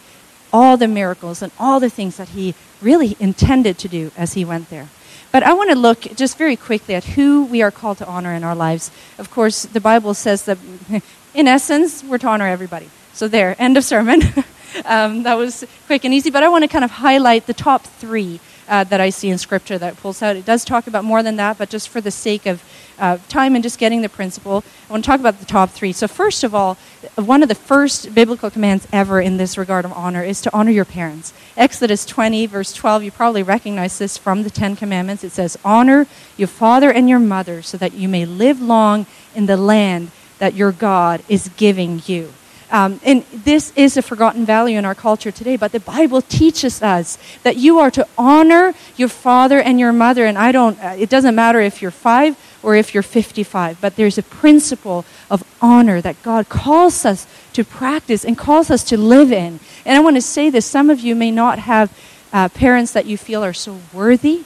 all 0.51 0.77
the 0.77 0.87
miracles 0.87 1.41
and 1.41 1.51
all 1.59 1.79
the 1.79 1.89
things 1.89 2.17
that 2.17 2.29
he 2.29 2.55
really 2.81 3.17
intended 3.19 3.77
to 3.77 3.87
do 3.87 4.11
as 4.17 4.33
he 4.33 4.45
went 4.45 4.69
there. 4.69 4.87
But 5.31 5.43
I 5.43 5.53
want 5.53 5.69
to 5.71 5.75
look 5.75 6.01
just 6.15 6.37
very 6.37 6.55
quickly 6.55 6.95
at 6.95 7.03
who 7.03 7.45
we 7.45 7.61
are 7.61 7.71
called 7.71 7.97
to 7.97 8.07
honor 8.07 8.33
in 8.33 8.43
our 8.43 8.55
lives. 8.55 8.89
Of 9.17 9.29
course, 9.29 9.63
the 9.63 9.81
Bible 9.81 10.13
says 10.13 10.45
that, 10.45 10.57
in 11.33 11.47
essence, 11.47 12.03
we're 12.03 12.17
to 12.19 12.27
honor 12.27 12.47
everybody. 12.47 12.89
So, 13.13 13.27
there, 13.27 13.55
end 13.59 13.77
of 13.77 13.83
sermon. 13.83 14.21
um, 14.85 15.23
that 15.23 15.35
was 15.35 15.65
quick 15.85 16.05
and 16.05 16.13
easy. 16.13 16.29
But 16.29 16.43
I 16.43 16.49
want 16.49 16.63
to 16.63 16.67
kind 16.67 16.85
of 16.85 16.91
highlight 16.91 17.47
the 17.47 17.53
top 17.53 17.83
three 17.83 18.39
uh, 18.67 18.83
that 18.85 18.99
I 18.99 19.09
see 19.09 19.29
in 19.29 19.37
Scripture 19.37 19.77
that 19.77 19.97
pulls 19.97 20.21
out. 20.21 20.35
It 20.35 20.45
does 20.45 20.65
talk 20.65 20.87
about 20.87 21.03
more 21.03 21.23
than 21.23 21.37
that, 21.37 21.57
but 21.57 21.69
just 21.69 21.89
for 21.89 22.01
the 22.01 22.11
sake 22.11 22.45
of 22.45 22.63
uh, 22.99 23.17
time 23.29 23.55
and 23.55 23.63
just 23.63 23.79
getting 23.79 24.01
the 24.01 24.09
principle, 24.09 24.63
I 24.89 24.91
want 24.91 25.03
to 25.03 25.09
talk 25.09 25.19
about 25.19 25.39
the 25.39 25.45
top 25.45 25.69
three. 25.69 25.93
So, 25.93 26.07
first 26.07 26.43
of 26.43 26.53
all, 26.53 26.77
one 27.15 27.43
of 27.43 27.49
the 27.49 27.55
first 27.55 28.13
biblical 28.13 28.49
commands 28.49 28.87
ever 28.91 29.21
in 29.21 29.37
this 29.37 29.57
regard 29.57 29.85
of 29.85 29.93
honor 29.93 30.23
is 30.23 30.41
to 30.41 30.55
honor 30.55 30.71
your 30.71 30.85
parents. 30.85 31.33
Exodus 31.55 32.05
20, 32.05 32.45
verse 32.47 32.73
12, 32.73 33.03
you 33.03 33.11
probably 33.11 33.43
recognize 33.43 33.97
this 33.97 34.17
from 34.17 34.43
the 34.43 34.49
Ten 34.49 34.75
Commandments. 34.75 35.23
It 35.23 35.31
says, 35.31 35.57
Honor 35.63 36.07
your 36.35 36.47
father 36.47 36.91
and 36.91 37.07
your 37.07 37.19
mother 37.19 37.61
so 37.61 37.77
that 37.77 37.93
you 37.93 38.07
may 38.07 38.25
live 38.25 38.61
long 38.61 39.05
in 39.35 39.45
the 39.45 39.57
land 39.57 40.11
that 40.39 40.53
your 40.53 40.71
God 40.71 41.23
is 41.29 41.49
giving 41.57 42.01
you. 42.05 42.33
Um, 42.69 42.99
and 43.03 43.23
this 43.31 43.71
is 43.77 43.95
a 43.95 44.01
forgotten 44.01 44.45
value 44.45 44.77
in 44.77 44.83
our 44.83 44.95
culture 44.95 45.31
today, 45.31 45.55
but 45.55 45.71
the 45.71 45.79
Bible 45.79 46.21
teaches 46.21 46.81
us 46.81 47.17
that 47.43 47.55
you 47.55 47.79
are 47.79 47.89
to 47.91 48.05
honor 48.17 48.73
your 48.97 49.07
father 49.07 49.59
and 49.59 49.79
your 49.79 49.93
mother. 49.93 50.25
And 50.25 50.37
I 50.37 50.51
don't, 50.51 50.77
uh, 50.83 50.95
it 50.97 51.09
doesn't 51.09 51.33
matter 51.33 51.61
if 51.61 51.81
you're 51.81 51.91
five 51.91 52.37
or 52.61 52.75
if 52.75 52.93
you're 52.93 53.03
55, 53.03 53.79
but 53.79 53.95
there's 53.95 54.17
a 54.17 54.23
principle 54.23 55.05
of 55.29 55.43
honor 55.61 56.01
that 56.01 56.21
God 56.23 56.49
calls 56.49 57.05
us 57.05 57.25
to 57.53 57.63
practice 57.63 58.25
and 58.25 58.37
calls 58.37 58.69
us 58.69 58.83
to 58.85 58.97
live 58.97 59.31
in. 59.31 59.61
And 59.85 59.95
I 59.95 60.01
want 60.01 60.17
to 60.17 60.21
say 60.21 60.49
this 60.49 60.65
some 60.65 60.89
of 60.89 60.99
you 60.99 61.15
may 61.15 61.31
not 61.31 61.59
have 61.59 61.97
uh, 62.33 62.49
parents 62.49 62.91
that 62.91 63.05
you 63.05 63.17
feel 63.17 63.45
are 63.45 63.53
so 63.53 63.79
worthy 63.93 64.43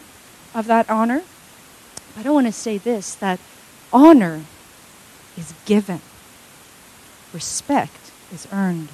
of 0.54 0.68
that 0.68 0.88
honor. 0.90 1.24
I 2.24 2.30
want 2.30 2.46
to 2.46 2.54
say 2.54 2.78
this 2.78 3.16
that 3.16 3.40
honor 3.92 4.44
is 5.36 5.56
given, 5.66 6.02
respect 7.34 8.01
is 8.32 8.48
earned. 8.52 8.90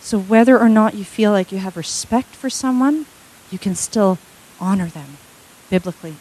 So, 0.00 0.18
whether 0.18 0.58
or 0.58 0.68
not 0.68 0.94
you 0.94 1.04
feel 1.04 1.30
like 1.30 1.52
you 1.52 1.58
have 1.58 1.76
respect 1.76 2.34
for 2.34 2.50
someone, 2.50 3.06
you 3.50 3.58
can 3.58 3.74
still 3.74 4.18
honor 4.60 4.86
them 4.86 5.16
biblically. 5.70 6.16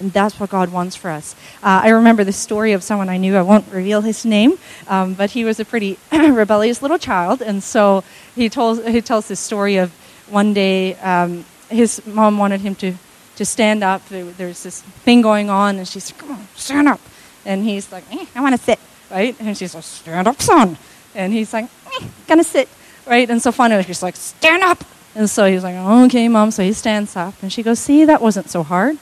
And 0.00 0.12
that's 0.12 0.40
what 0.40 0.50
God 0.50 0.72
wants 0.72 0.96
for 0.96 1.10
us. 1.10 1.36
Uh, 1.62 1.82
I 1.84 1.90
remember 1.90 2.24
the 2.24 2.32
story 2.32 2.72
of 2.72 2.82
someone 2.82 3.08
I 3.08 3.16
knew. 3.16 3.36
I 3.36 3.42
won't 3.42 3.70
reveal 3.70 4.00
his 4.00 4.24
name, 4.24 4.58
um, 4.88 5.14
but 5.14 5.30
he 5.30 5.44
was 5.44 5.60
a 5.60 5.64
pretty 5.64 5.98
rebellious 6.12 6.82
little 6.82 6.98
child. 6.98 7.40
And 7.40 7.62
so 7.62 8.02
he, 8.34 8.48
told, 8.48 8.84
he 8.84 9.00
tells 9.00 9.28
this 9.28 9.38
story 9.38 9.76
of 9.76 9.92
one 10.28 10.52
day 10.52 10.96
um, 10.96 11.44
his 11.68 12.04
mom 12.06 12.38
wanted 12.38 12.62
him 12.62 12.74
to, 12.76 12.94
to 13.36 13.44
stand 13.44 13.84
up. 13.84 14.06
There's 14.08 14.64
this 14.64 14.82
thing 14.82 15.22
going 15.22 15.48
on, 15.48 15.76
and 15.76 15.86
she 15.86 16.00
said, 16.00 16.18
Come 16.18 16.32
on, 16.32 16.48
stand 16.56 16.88
up. 16.88 17.00
And 17.44 17.64
he's 17.64 17.92
like, 17.92 18.04
eh, 18.12 18.26
I 18.34 18.40
want 18.40 18.56
to 18.56 18.62
sit 18.62 18.80
right? 19.10 19.36
And 19.40 19.56
she's 19.56 19.74
like, 19.74 19.84
stand 19.84 20.28
up, 20.28 20.40
son. 20.40 20.76
And 21.14 21.32
he's 21.32 21.52
like, 21.52 21.64
eh, 21.64 22.06
gonna 22.26 22.44
sit, 22.44 22.68
right? 23.06 23.28
And 23.28 23.40
so 23.40 23.52
finally 23.52 23.82
she's 23.84 24.02
like, 24.02 24.16
stand 24.16 24.62
up. 24.62 24.84
And 25.14 25.30
so 25.30 25.46
he's 25.46 25.62
like, 25.62 25.76
okay, 25.76 26.28
mom. 26.28 26.50
So 26.50 26.62
he 26.62 26.72
stands 26.72 27.16
up. 27.16 27.34
And 27.42 27.52
she 27.52 27.62
goes, 27.62 27.78
see, 27.78 28.04
that 28.04 28.20
wasn't 28.20 28.50
so 28.50 28.62
hard. 28.62 28.98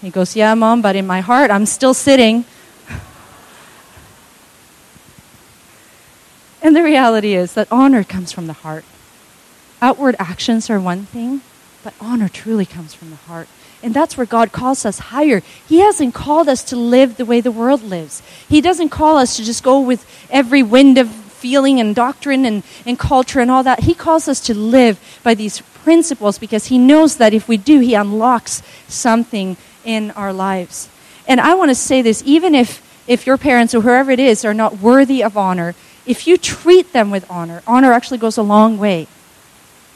He 0.00 0.10
goes, 0.10 0.34
yeah, 0.34 0.54
mom, 0.54 0.82
but 0.82 0.96
in 0.96 1.06
my 1.06 1.20
heart, 1.20 1.52
I'm 1.52 1.66
still 1.66 1.94
sitting. 1.94 2.44
and 6.62 6.74
the 6.74 6.82
reality 6.82 7.34
is 7.34 7.54
that 7.54 7.68
honor 7.70 8.02
comes 8.02 8.32
from 8.32 8.48
the 8.48 8.52
heart. 8.52 8.84
Outward 9.80 10.16
actions 10.18 10.68
are 10.68 10.80
one 10.80 11.06
thing, 11.06 11.42
but 11.82 11.94
honor 12.00 12.28
truly 12.28 12.66
comes 12.66 12.94
from 12.94 13.10
the 13.10 13.16
heart. 13.16 13.48
And 13.82 13.92
that's 13.92 14.16
where 14.16 14.26
God 14.26 14.52
calls 14.52 14.86
us 14.86 14.98
higher. 14.98 15.42
He 15.68 15.80
hasn't 15.80 16.14
called 16.14 16.48
us 16.48 16.62
to 16.64 16.76
live 16.76 17.16
the 17.16 17.24
way 17.24 17.40
the 17.40 17.50
world 17.50 17.82
lives. 17.82 18.22
He 18.48 18.60
doesn't 18.60 18.90
call 18.90 19.18
us 19.18 19.36
to 19.36 19.44
just 19.44 19.64
go 19.64 19.80
with 19.80 20.06
every 20.30 20.62
wind 20.62 20.98
of 20.98 21.10
feeling 21.10 21.80
and 21.80 21.94
doctrine 21.94 22.46
and, 22.46 22.62
and 22.86 22.96
culture 22.96 23.40
and 23.40 23.50
all 23.50 23.64
that. 23.64 23.80
He 23.80 23.94
calls 23.94 24.28
us 24.28 24.40
to 24.42 24.54
live 24.54 25.00
by 25.24 25.34
these 25.34 25.60
principles 25.82 26.38
because 26.38 26.66
He 26.66 26.78
knows 26.78 27.16
that 27.16 27.34
if 27.34 27.48
we 27.48 27.56
do, 27.56 27.80
He 27.80 27.94
unlocks 27.94 28.62
something 28.86 29.56
in 29.84 30.12
our 30.12 30.32
lives. 30.32 30.88
And 31.26 31.40
I 31.40 31.54
want 31.54 31.70
to 31.70 31.74
say 31.74 32.02
this 32.02 32.22
even 32.24 32.54
if, 32.54 32.80
if 33.08 33.26
your 33.26 33.36
parents 33.36 33.74
or 33.74 33.80
whoever 33.80 34.12
it 34.12 34.20
is 34.20 34.44
are 34.44 34.54
not 34.54 34.78
worthy 34.78 35.24
of 35.24 35.36
honor, 35.36 35.74
if 36.06 36.28
you 36.28 36.36
treat 36.36 36.92
them 36.92 37.10
with 37.10 37.28
honor, 37.28 37.62
honor 37.66 37.92
actually 37.92 38.18
goes 38.18 38.36
a 38.36 38.42
long 38.42 38.78
way. 38.78 39.08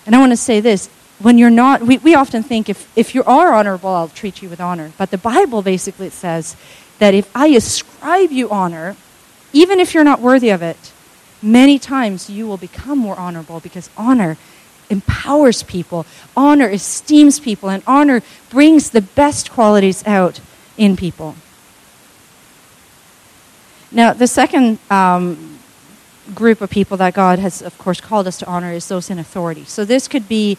And 0.05 0.15
I 0.15 0.19
want 0.19 0.33
to 0.33 0.37
say 0.37 0.61
this 0.61 0.89
when 1.19 1.39
you're 1.39 1.51
not, 1.51 1.83
we, 1.83 1.99
we 1.99 2.15
often 2.15 2.43
think 2.43 2.69
if, 2.69 2.91
if 2.97 3.15
you 3.15 3.25
are 3.25 3.55
honorable, 3.55 3.91
I'll 3.91 4.09
treat 4.09 4.43
you 4.43 4.49
with 4.49 4.61
honor. 4.61 4.93
But 4.99 5.11
the 5.11 5.19
Bible 5.19 5.63
basically 5.63 6.11
says 6.11 6.57
that 6.99 7.15
if 7.15 7.35
I 7.35 7.49
ascribe 7.49 8.31
you 8.31 8.51
honor, 8.51 8.97
even 9.53 9.81
if 9.81 9.95
you're 9.95 10.05
not 10.05 10.21
worthy 10.21 10.51
of 10.51 10.63
it, 10.63 10.93
many 11.43 11.79
times 11.79 12.29
you 12.29 12.47
will 12.47 12.57
become 12.57 12.99
more 12.99 13.19
honorable 13.19 13.61
because 13.61 13.89
honor 13.97 14.37
empowers 14.91 15.63
people, 15.63 16.07
honor 16.37 16.69
esteems 16.69 17.41
people, 17.41 17.69
and 17.69 17.83
honor 17.87 18.23
brings 18.51 18.91
the 18.91 19.01
best 19.01 19.51
qualities 19.51 20.07
out 20.07 20.41
in 20.77 20.97
people. 20.97 21.35
Now, 23.91 24.13
the 24.13 24.27
second 24.27 24.79
um, 24.91 25.59
group 26.35 26.61
of 26.61 26.71
people 26.71 26.97
that 26.99 27.15
God 27.15 27.39
has, 27.39 27.63
of 27.63 27.77
course, 27.79 28.01
called 28.01 28.27
us 28.27 28.39
to 28.39 28.47
honor 28.47 28.73
is 28.73 28.89
those 28.89 29.11
in 29.11 29.19
authority. 29.19 29.65
So 29.65 29.85
this 29.85 30.09
could 30.09 30.29
be 30.29 30.59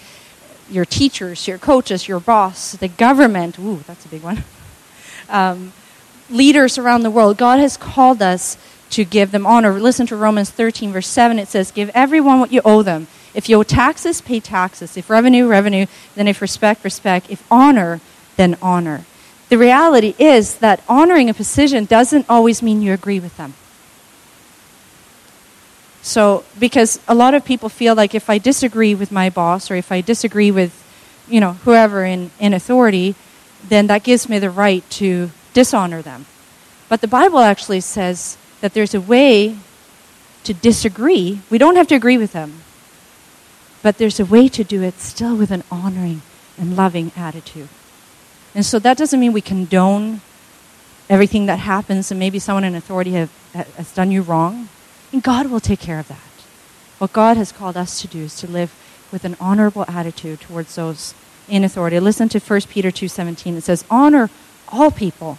your 0.69 0.85
teachers, 0.85 1.47
your 1.47 1.57
coaches, 1.57 2.07
your 2.07 2.19
boss, 2.19 2.73
the 2.73 2.87
government. 2.87 3.57
Ooh, 3.59 3.83
that's 3.87 4.05
a 4.05 4.09
big 4.09 4.23
one. 4.23 4.43
Um, 5.29 5.73
leaders 6.29 6.77
around 6.77 7.03
the 7.03 7.11
world. 7.11 7.35
God 7.35 7.59
has 7.59 7.75
called 7.75 8.21
us 8.21 8.57
to 8.91 9.03
give 9.03 9.31
them 9.31 9.45
honor. 9.45 9.73
Listen 9.73 10.07
to 10.07 10.15
Romans 10.15 10.49
13, 10.49 10.93
verse 10.93 11.07
7. 11.07 11.37
It 11.37 11.49
says, 11.49 11.69
Give 11.69 11.89
everyone 11.93 12.39
what 12.39 12.53
you 12.53 12.61
owe 12.63 12.81
them. 12.81 13.07
If 13.33 13.49
you 13.49 13.57
owe 13.57 13.63
taxes, 13.63 14.21
pay 14.21 14.39
taxes. 14.39 14.95
If 14.95 15.09
revenue, 15.09 15.47
revenue. 15.47 15.85
Then 16.15 16.29
if 16.29 16.41
respect, 16.41 16.83
respect. 16.83 17.29
If 17.29 17.43
honor, 17.51 17.99
then 18.37 18.57
honor. 18.61 19.05
The 19.49 19.57
reality 19.57 20.15
is 20.17 20.57
that 20.59 20.81
honoring 20.89 21.29
a 21.29 21.33
position 21.33 21.85
doesn't 21.85 22.25
always 22.29 22.61
mean 22.61 22.81
you 22.81 22.93
agree 22.93 23.19
with 23.19 23.37
them. 23.37 23.53
So, 26.07 26.45
because 26.57 27.01
a 27.05 27.13
lot 27.13 27.33
of 27.33 27.43
people 27.43 27.67
feel 27.67 27.93
like 27.93 28.15
if 28.15 28.29
I 28.29 28.37
disagree 28.37 28.95
with 28.95 29.11
my 29.11 29.29
boss 29.29 29.69
or 29.69 29.75
if 29.75 29.91
I 29.91 29.99
disagree 29.99 30.51
with, 30.51 30.71
you 31.27 31.41
know, 31.41 31.59
whoever 31.65 32.05
in, 32.05 32.31
in 32.39 32.53
authority, 32.53 33.13
then 33.67 33.87
that 33.87 34.03
gives 34.03 34.29
me 34.29 34.39
the 34.39 34.49
right 34.49 34.89
to 34.91 35.31
dishonor 35.53 36.01
them. 36.01 36.25
But 36.87 37.01
the 37.01 37.09
Bible 37.09 37.39
actually 37.39 37.81
says 37.81 38.37
that 38.61 38.73
there's 38.73 38.95
a 38.95 39.01
way 39.01 39.57
to 40.45 40.53
disagree. 40.53 41.41
We 41.49 41.57
don't 41.57 41.75
have 41.75 41.87
to 41.87 41.95
agree 41.95 42.17
with 42.17 42.31
them. 42.31 42.63
but 43.83 43.97
there's 43.97 44.19
a 44.19 44.25
way 44.25 44.47
to 44.47 44.63
do 44.63 44.83
it 44.83 44.99
still 44.99 45.35
with 45.35 45.51
an 45.51 45.63
honoring 45.69 46.21
and 46.57 46.75
loving 46.75 47.11
attitude. 47.15 47.69
And 48.55 48.65
so 48.65 48.79
that 48.79 48.97
doesn't 48.97 49.19
mean 49.19 49.33
we 49.33 49.41
condone 49.41 50.21
everything 51.09 51.45
that 51.47 51.59
happens 51.59 52.11
and 52.11 52.19
maybe 52.19 52.39
someone 52.39 52.63
in 52.63 52.75
authority 52.75 53.11
have, 53.11 53.31
has 53.53 53.91
done 53.93 54.11
you 54.11 54.21
wrong. 54.21 54.69
And 55.11 55.23
God 55.23 55.47
will 55.47 55.59
take 55.59 55.79
care 55.79 55.99
of 55.99 56.07
that. 56.07 56.19
What 56.97 57.13
God 57.13 57.37
has 57.37 57.51
called 57.51 57.77
us 57.77 58.01
to 58.01 58.07
do 58.07 58.23
is 58.23 58.35
to 58.37 58.47
live 58.47 58.73
with 59.11 59.23
an 59.23 59.37
honorable 59.39 59.85
attitude 59.87 60.41
towards 60.41 60.75
those 60.75 61.13
in 61.47 61.63
authority. 61.63 61.99
Listen 61.99 62.29
to 62.29 62.39
1 62.39 62.69
Peter 62.69 62.91
2:17. 62.91 63.55
It 63.55 63.63
says, 63.63 63.85
"Honor 63.89 64.29
all 64.69 64.91
people, 64.91 65.37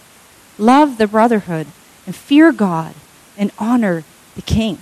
love 0.57 0.97
the 0.97 1.07
brotherhood, 1.07 1.67
and 2.05 2.15
fear 2.15 2.51
God, 2.51 2.93
and 3.37 3.51
honor 3.59 4.03
the 4.35 4.41
king." 4.41 4.79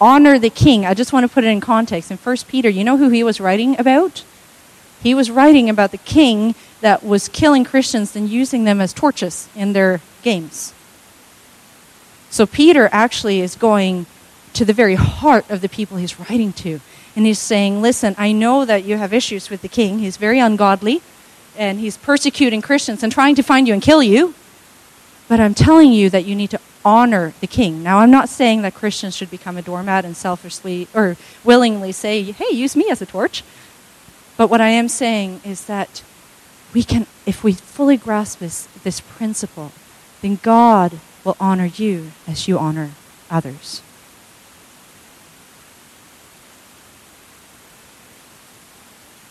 Honor 0.00 0.38
the 0.38 0.50
king. 0.50 0.84
I 0.84 0.94
just 0.94 1.12
want 1.12 1.24
to 1.24 1.32
put 1.32 1.44
it 1.44 1.48
in 1.48 1.60
context. 1.60 2.10
In 2.10 2.16
1 2.16 2.48
Peter, 2.48 2.68
you 2.68 2.84
know 2.84 2.96
who 2.96 3.10
he 3.10 3.22
was 3.22 3.40
writing 3.40 3.78
about? 3.78 4.22
He 5.02 5.14
was 5.14 5.30
writing 5.30 5.70
about 5.70 5.92
the 5.92 5.98
king 5.98 6.54
that 6.80 7.04
was 7.04 7.28
killing 7.28 7.64
Christians 7.64 8.16
and 8.16 8.28
using 8.28 8.64
them 8.64 8.80
as 8.80 8.92
torches 8.92 9.48
in 9.54 9.72
their 9.72 10.00
games. 10.22 10.73
So 12.34 12.46
Peter 12.46 12.88
actually 12.90 13.40
is 13.40 13.54
going 13.54 14.06
to 14.54 14.64
the 14.64 14.72
very 14.72 14.96
heart 14.96 15.48
of 15.48 15.60
the 15.60 15.68
people 15.68 15.98
he's 15.98 16.18
writing 16.18 16.52
to. 16.54 16.80
And 17.14 17.26
he's 17.26 17.38
saying, 17.38 17.80
Listen, 17.80 18.16
I 18.18 18.32
know 18.32 18.64
that 18.64 18.82
you 18.82 18.96
have 18.96 19.12
issues 19.14 19.50
with 19.50 19.62
the 19.62 19.68
king. 19.68 20.00
He's 20.00 20.16
very 20.16 20.40
ungodly, 20.40 21.00
and 21.56 21.78
he's 21.78 21.96
persecuting 21.96 22.60
Christians 22.60 23.04
and 23.04 23.12
trying 23.12 23.36
to 23.36 23.44
find 23.44 23.68
you 23.68 23.72
and 23.72 23.80
kill 23.80 24.02
you. 24.02 24.34
But 25.28 25.38
I'm 25.38 25.54
telling 25.54 25.92
you 25.92 26.10
that 26.10 26.24
you 26.24 26.34
need 26.34 26.50
to 26.50 26.60
honor 26.84 27.34
the 27.38 27.46
king. 27.46 27.84
Now, 27.84 28.00
I'm 28.00 28.10
not 28.10 28.28
saying 28.28 28.62
that 28.62 28.74
Christians 28.74 29.14
should 29.14 29.30
become 29.30 29.56
a 29.56 29.62
doormat 29.62 30.04
and 30.04 30.16
selfishly 30.16 30.88
or 30.92 31.16
willingly 31.44 31.92
say, 31.92 32.20
Hey, 32.20 32.50
use 32.50 32.74
me 32.74 32.90
as 32.90 33.00
a 33.00 33.06
torch. 33.06 33.44
But 34.36 34.50
what 34.50 34.60
I 34.60 34.70
am 34.70 34.88
saying 34.88 35.40
is 35.44 35.66
that 35.66 36.02
we 36.74 36.82
can, 36.82 37.06
if 37.26 37.44
we 37.44 37.52
fully 37.52 37.96
grasp 37.96 38.40
this, 38.40 38.66
this 38.82 38.98
principle, 38.98 39.70
then 40.20 40.40
God 40.42 40.98
will 41.24 41.36
honor 41.40 41.66
you 41.66 42.12
as 42.28 42.46
you 42.46 42.58
honor 42.58 42.90
others. 43.30 43.82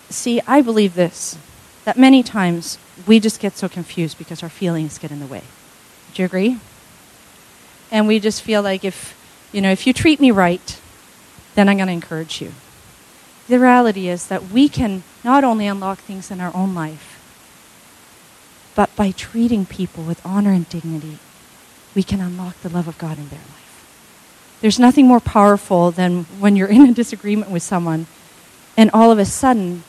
See, 0.09 0.41
I 0.45 0.61
believe 0.61 0.95
this 0.95 1.37
that 1.85 1.97
many 1.97 2.23
times 2.23 2.77
we 3.05 3.19
just 3.19 3.39
get 3.39 3.57
so 3.57 3.67
confused 3.67 4.17
because 4.17 4.41
our 4.43 4.49
feelings 4.49 4.97
get 4.97 5.11
in 5.11 5.19
the 5.19 5.25
way. 5.25 5.41
Do 6.13 6.21
you 6.21 6.25
agree? 6.25 6.57
And 7.91 8.07
we 8.07 8.19
just 8.19 8.41
feel 8.41 8.61
like 8.61 8.85
if, 8.85 9.17
you 9.51 9.61
know, 9.61 9.71
if 9.71 9.85
you 9.85 9.93
treat 9.93 10.19
me 10.19 10.31
right, 10.31 10.79
then 11.55 11.67
I'm 11.67 11.77
going 11.77 11.87
to 11.87 11.93
encourage 11.93 12.41
you. 12.41 12.53
The 13.47 13.59
reality 13.59 14.07
is 14.07 14.27
that 14.27 14.49
we 14.49 14.69
can 14.69 15.03
not 15.23 15.43
only 15.43 15.67
unlock 15.67 15.99
things 15.99 16.31
in 16.31 16.39
our 16.39 16.55
own 16.55 16.73
life, 16.73 17.19
but 18.75 18.95
by 18.95 19.11
treating 19.11 19.65
people 19.65 20.03
with 20.03 20.25
honor 20.25 20.51
and 20.51 20.67
dignity, 20.69 21.19
we 21.95 22.03
can 22.03 22.19
unlock 22.19 22.59
the 22.61 22.69
love 22.69 22.87
of 22.87 22.97
God 22.97 23.17
in 23.17 23.29
their 23.29 23.39
life. 23.39 24.57
There's 24.61 24.79
nothing 24.79 25.07
more 25.07 25.19
powerful 25.19 25.91
than 25.91 26.23
when 26.39 26.55
you're 26.55 26.67
in 26.77 26.87
a 26.87 26.93
disagreement 26.93 27.51
with 27.51 27.63
someone 27.63 28.07
and 28.75 28.89
all 28.91 29.11
of 29.11 29.19
a 29.19 29.25
sudden 29.25 29.83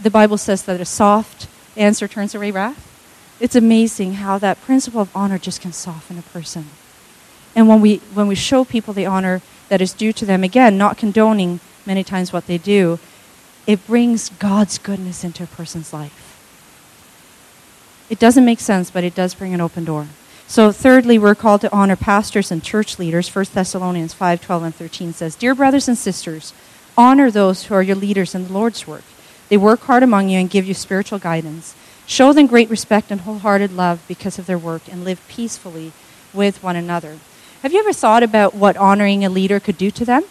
the 0.00 0.10
Bible 0.10 0.38
says 0.38 0.64
that 0.64 0.80
a 0.80 0.84
soft 0.84 1.46
answer 1.76 2.08
turns 2.08 2.34
away 2.34 2.50
wrath. 2.50 2.90
It's 3.40 3.56
amazing 3.56 4.14
how 4.14 4.38
that 4.38 4.60
principle 4.62 5.00
of 5.00 5.14
honor 5.14 5.38
just 5.38 5.60
can 5.60 5.72
soften 5.72 6.18
a 6.18 6.22
person. 6.22 6.66
And 7.54 7.68
when 7.68 7.80
we, 7.80 7.96
when 8.14 8.26
we 8.26 8.34
show 8.34 8.64
people 8.64 8.94
the 8.94 9.06
honor 9.06 9.42
that 9.68 9.80
is 9.80 9.92
due 9.92 10.12
to 10.14 10.24
them, 10.24 10.42
again, 10.42 10.78
not 10.78 10.98
condoning 10.98 11.60
many 11.86 12.02
times 12.02 12.32
what 12.32 12.46
they 12.46 12.58
do, 12.58 12.98
it 13.66 13.86
brings 13.86 14.28
God's 14.28 14.78
goodness 14.78 15.24
into 15.24 15.42
a 15.42 15.46
person's 15.46 15.92
life. 15.92 16.20
It 18.10 18.18
doesn't 18.18 18.44
make 18.44 18.60
sense, 18.60 18.90
but 18.90 19.04
it 19.04 19.14
does 19.14 19.34
bring 19.34 19.54
an 19.54 19.60
open 19.60 19.84
door. 19.84 20.08
So, 20.54 20.70
thirdly, 20.70 21.18
we're 21.18 21.34
called 21.34 21.62
to 21.62 21.72
honor 21.72 21.96
pastors 21.96 22.52
and 22.52 22.62
church 22.62 22.96
leaders. 23.00 23.28
1 23.28 23.46
Thessalonians 23.54 24.14
5 24.14 24.40
12 24.40 24.62
and 24.62 24.72
13 24.72 25.12
says, 25.12 25.34
Dear 25.34 25.52
brothers 25.52 25.88
and 25.88 25.98
sisters, 25.98 26.52
honor 26.96 27.28
those 27.28 27.64
who 27.64 27.74
are 27.74 27.82
your 27.82 27.96
leaders 27.96 28.36
in 28.36 28.46
the 28.46 28.52
Lord's 28.52 28.86
work. 28.86 29.02
They 29.48 29.56
work 29.56 29.80
hard 29.80 30.04
among 30.04 30.28
you 30.28 30.38
and 30.38 30.48
give 30.48 30.64
you 30.64 30.72
spiritual 30.72 31.18
guidance. 31.18 31.74
Show 32.06 32.32
them 32.32 32.46
great 32.46 32.70
respect 32.70 33.10
and 33.10 33.22
wholehearted 33.22 33.72
love 33.72 34.04
because 34.06 34.38
of 34.38 34.46
their 34.46 34.56
work 34.56 34.82
and 34.88 35.04
live 35.04 35.20
peacefully 35.26 35.90
with 36.32 36.62
one 36.62 36.76
another. 36.76 37.18
Have 37.62 37.72
you 37.72 37.80
ever 37.80 37.92
thought 37.92 38.22
about 38.22 38.54
what 38.54 38.76
honoring 38.76 39.24
a 39.24 39.30
leader 39.30 39.58
could 39.58 39.76
do 39.76 39.90
to 39.90 40.04
them? 40.04 40.22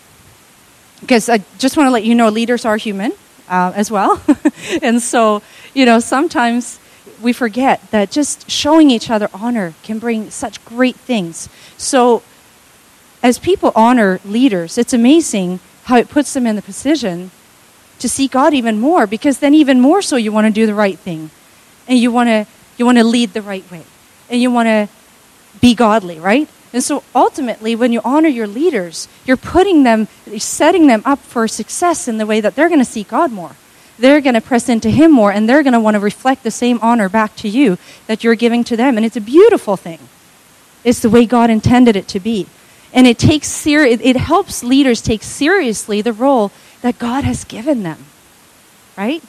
Because 1.01 1.27
I 1.27 1.39
just 1.57 1.75
want 1.75 1.87
to 1.87 1.91
let 1.91 2.05
you 2.05 2.15
know 2.15 2.29
leaders 2.29 2.63
are 2.63 2.77
human 2.77 3.11
uh, 3.49 3.73
as 3.75 3.91
well. 3.91 4.23
and 4.81 5.01
so, 5.01 5.41
you 5.73 5.85
know, 5.85 5.99
sometimes 5.99 6.79
we 7.23 7.33
forget 7.33 7.89
that 7.91 8.11
just 8.11 8.49
showing 8.49 8.91
each 8.91 9.09
other 9.09 9.29
honor 9.33 9.73
can 9.83 9.97
bring 9.97 10.29
such 10.29 10.63
great 10.65 10.95
things. 10.95 11.49
So, 11.77 12.21
as 13.23 13.39
people 13.39 13.71
honor 13.75 14.19
leaders, 14.25 14.77
it's 14.77 14.93
amazing 14.93 15.61
how 15.85 15.97
it 15.97 16.09
puts 16.09 16.33
them 16.33 16.45
in 16.45 16.55
the 16.55 16.61
position 16.61 17.31
to 17.99 18.09
seek 18.09 18.31
God 18.31 18.53
even 18.53 18.79
more 18.79 19.07
because 19.07 19.39
then 19.39 19.53
even 19.53 19.79
more 19.79 20.01
so 20.01 20.17
you 20.17 20.31
want 20.31 20.47
to 20.47 20.51
do 20.51 20.65
the 20.65 20.73
right 20.73 20.99
thing 20.99 21.29
and 21.87 21.97
you 21.97 22.11
want 22.11 22.27
to 22.27 22.45
you 22.77 22.85
want 22.85 22.97
to 22.97 23.03
lead 23.03 23.31
the 23.33 23.41
right 23.41 23.69
way 23.71 23.83
and 24.29 24.41
you 24.41 24.51
want 24.51 24.67
to 24.67 24.89
be 25.61 25.73
godly, 25.75 26.19
right? 26.19 26.49
And 26.73 26.83
so 26.83 27.03
ultimately 27.15 27.75
when 27.75 27.93
you 27.93 28.01
honor 28.03 28.27
your 28.27 28.47
leaders, 28.47 29.07
you're 29.25 29.37
putting 29.37 29.83
them 29.83 30.07
you're 30.25 30.39
setting 30.39 30.87
them 30.87 31.01
up 31.05 31.19
for 31.19 31.47
success 31.47 32.07
in 32.07 32.17
the 32.17 32.25
way 32.25 32.41
that 32.41 32.55
they're 32.55 32.69
going 32.69 32.79
to 32.79 32.85
seek 32.85 33.07
God 33.07 33.31
more. 33.31 33.55
They're 34.03 34.19
going 34.19 34.33
to 34.33 34.41
press 34.41 34.67
into 34.67 34.89
him 34.89 35.13
more 35.13 35.31
and 35.31 35.47
they're 35.47 35.63
going 35.63 35.71
to 35.71 35.79
want 35.79 35.95
to 35.95 35.99
reflect 36.01 36.43
the 36.43 36.51
same 36.51 36.77
honor 36.81 37.07
back 37.07 37.37
to 37.37 37.47
you 37.47 37.77
that 38.07 38.21
you're 38.21 38.35
giving 38.35 38.65
to 38.65 38.75
them 38.75 38.97
and 38.97 39.05
it's 39.05 39.15
a 39.15 39.21
beautiful 39.21 39.77
thing. 39.77 39.99
It's 40.83 40.99
the 40.99 41.09
way 41.09 41.25
God 41.25 41.49
intended 41.49 41.95
it 41.95 42.09
to 42.09 42.19
be. 42.19 42.45
And 42.91 43.07
it 43.07 43.17
takes 43.17 43.47
ser- 43.47 43.85
it, 43.85 44.01
it 44.01 44.17
helps 44.17 44.61
leaders 44.61 45.01
take 45.01 45.23
seriously 45.23 46.01
the 46.01 46.11
role 46.11 46.51
that 46.81 46.99
God 46.99 47.23
has 47.23 47.45
given 47.45 47.83
them. 47.83 48.03
Right? 48.97 49.23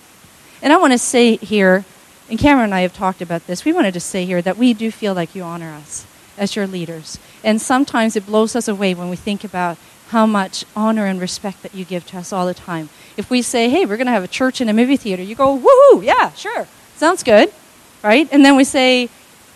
And 0.61 0.73
I 0.73 0.77
want 0.79 0.93
to 0.93 0.99
say 0.99 1.37
here, 1.37 1.85
and 2.29 2.37
Cameron 2.37 2.65
and 2.65 2.75
I 2.75 2.81
have 2.81 2.93
talked 2.93 3.23
about 3.23 3.47
this, 3.47 3.65
we 3.65 3.73
wanted 3.73 3.95
to 3.95 4.01
say 4.01 4.27
here 4.27 4.43
that 4.43 4.57
we 4.57 4.75
do 4.75 4.91
feel 4.91 5.15
like 5.15 5.37
you 5.37 5.45
honor 5.45 5.71
us 5.71 6.05
as 6.37 6.57
your 6.57 6.67
leaders. 6.67 7.21
And 7.45 7.63
sometimes 7.63 8.17
it 8.17 8.27
blows 8.27 8.57
us 8.57 8.67
away 8.67 8.93
when 8.93 9.09
we 9.09 9.15
think 9.15 9.45
about 9.45 9.79
how 10.14 10.27
much 10.27 10.64
honor 10.77 11.07
and 11.07 11.20
respect 11.20 11.61
that 11.64 11.74
you 11.74 11.85
give 11.85 12.07
to 12.07 12.16
us 12.16 12.33
all 12.33 12.46
the 12.46 12.55
time. 12.55 12.88
If 13.16 13.31
we 13.31 13.42
say, 13.42 13.68
hey, 13.68 13.85
we're 13.85 13.96
going 13.96 14.07
to 14.07 14.12
have 14.12 14.22
a 14.22 14.29
church 14.29 14.61
and 14.61 14.70
a 14.70 14.72
movie 14.72 14.96
theater, 14.96 15.24
you 15.24 15.35
go, 15.35 15.59
woohoo, 15.59 16.05
yeah, 16.05 16.31
sure, 16.35 16.68
sounds 16.94 17.24
good, 17.24 17.53
right? 18.00 18.29
And 18.31 18.44
then 18.44 18.55
we 18.55 18.62
say, 18.62 19.09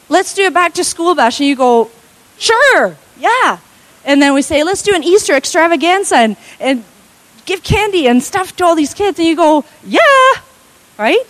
let's 0.08 0.34
do 0.34 0.48
a 0.48 0.50
back 0.50 0.74
to 0.74 0.82
school 0.82 1.14
bash, 1.14 1.38
and 1.38 1.48
you 1.48 1.54
go, 1.54 1.92
sure, 2.38 2.96
yeah. 3.20 3.60
And 4.04 4.20
then 4.20 4.34
we 4.34 4.42
say, 4.42 4.64
let's 4.64 4.82
do 4.82 4.96
an 4.96 5.04
Easter 5.04 5.34
extravaganza, 5.34 6.16
and, 6.16 6.36
and 6.58 6.84
give 7.46 7.62
candy 7.62 8.08
and 8.08 8.20
stuff 8.20 8.56
to 8.56 8.64
all 8.64 8.74
these 8.74 8.94
kids. 8.94 9.16
And 9.20 9.28
you 9.28 9.36
go, 9.36 9.64
yeah, 9.86 10.30
right? 10.98 11.24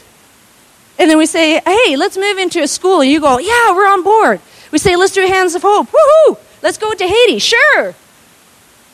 And 0.98 1.10
then 1.10 1.18
we 1.18 1.26
say, 1.26 1.60
hey, 1.66 1.96
let's 1.96 2.16
move 2.16 2.38
into 2.38 2.62
a 2.62 2.66
school. 2.66 3.02
And 3.02 3.10
you 3.10 3.20
go, 3.20 3.38
yeah, 3.38 3.72
we're 3.76 3.92
on 3.92 4.02
board. 4.02 4.40
We 4.72 4.78
say, 4.78 4.96
let's 4.96 5.12
do 5.12 5.20
Hands 5.26 5.54
of 5.54 5.60
Hope. 5.60 5.88
Woohoo! 5.88 6.38
Let's 6.62 6.78
go 6.78 6.94
to 6.94 7.06
Haiti. 7.06 7.38
Sure. 7.40 7.94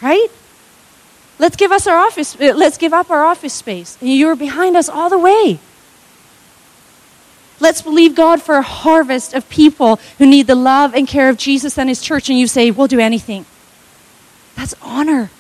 Right? 0.04 0.28
Let's 1.38 1.56
give 1.56 1.72
us 1.72 1.86
our 1.86 1.96
office. 1.96 2.38
Uh, 2.38 2.52
let's 2.54 2.76
give 2.76 2.92
up 2.92 3.10
our 3.10 3.24
office 3.24 3.54
space. 3.54 3.96
And 4.02 4.10
you're 4.12 4.36
behind 4.36 4.76
us 4.76 4.86
all 4.86 5.08
the 5.08 5.18
way. 5.18 5.58
Let's 7.58 7.80
believe 7.80 8.14
God 8.14 8.42
for 8.42 8.56
a 8.56 8.62
harvest 8.62 9.32
of 9.32 9.48
people 9.48 9.96
who 10.18 10.26
need 10.26 10.46
the 10.46 10.54
love 10.54 10.94
and 10.94 11.08
care 11.08 11.30
of 11.30 11.38
Jesus 11.38 11.78
and 11.78 11.88
His 11.88 12.02
church. 12.02 12.28
And 12.28 12.38
you 12.38 12.46
say, 12.46 12.70
we'll 12.70 12.86
do 12.86 13.00
anything. 13.00 13.46
That's 14.56 14.74
honor. 14.82 15.30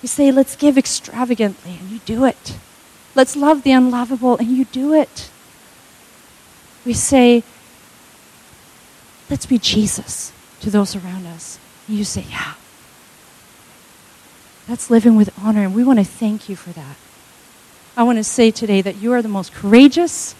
You 0.00 0.06
say, 0.06 0.30
let's 0.30 0.54
give 0.54 0.78
extravagantly, 0.78 1.72
and 1.80 1.90
you 1.90 1.98
do 2.06 2.24
it. 2.24 2.56
Let's 3.16 3.34
love 3.34 3.64
the 3.64 3.72
unlovable, 3.72 4.36
and 4.36 4.48
you 4.48 4.66
do 4.66 4.94
it. 4.94 5.28
We 6.86 6.92
say, 6.92 7.42
let's 9.28 9.44
be 9.44 9.58
Jesus 9.58 10.32
to 10.60 10.70
those 10.70 10.94
around 10.94 11.26
us. 11.26 11.58
And 11.88 11.98
you 11.98 12.04
say, 12.04 12.24
yeah. 12.30 12.54
That's 14.68 14.90
living 14.90 15.16
with 15.16 15.36
honor, 15.42 15.62
and 15.62 15.74
we 15.74 15.82
want 15.82 15.98
to 15.98 16.04
thank 16.04 16.48
you 16.48 16.54
for 16.54 16.70
that. 16.70 16.96
I 17.96 18.02
want 18.02 18.18
to 18.18 18.24
say 18.24 18.50
today 18.50 18.82
that 18.82 18.96
you 18.96 19.12
are 19.14 19.22
the 19.22 19.28
most 19.28 19.52
courageous 19.52 20.34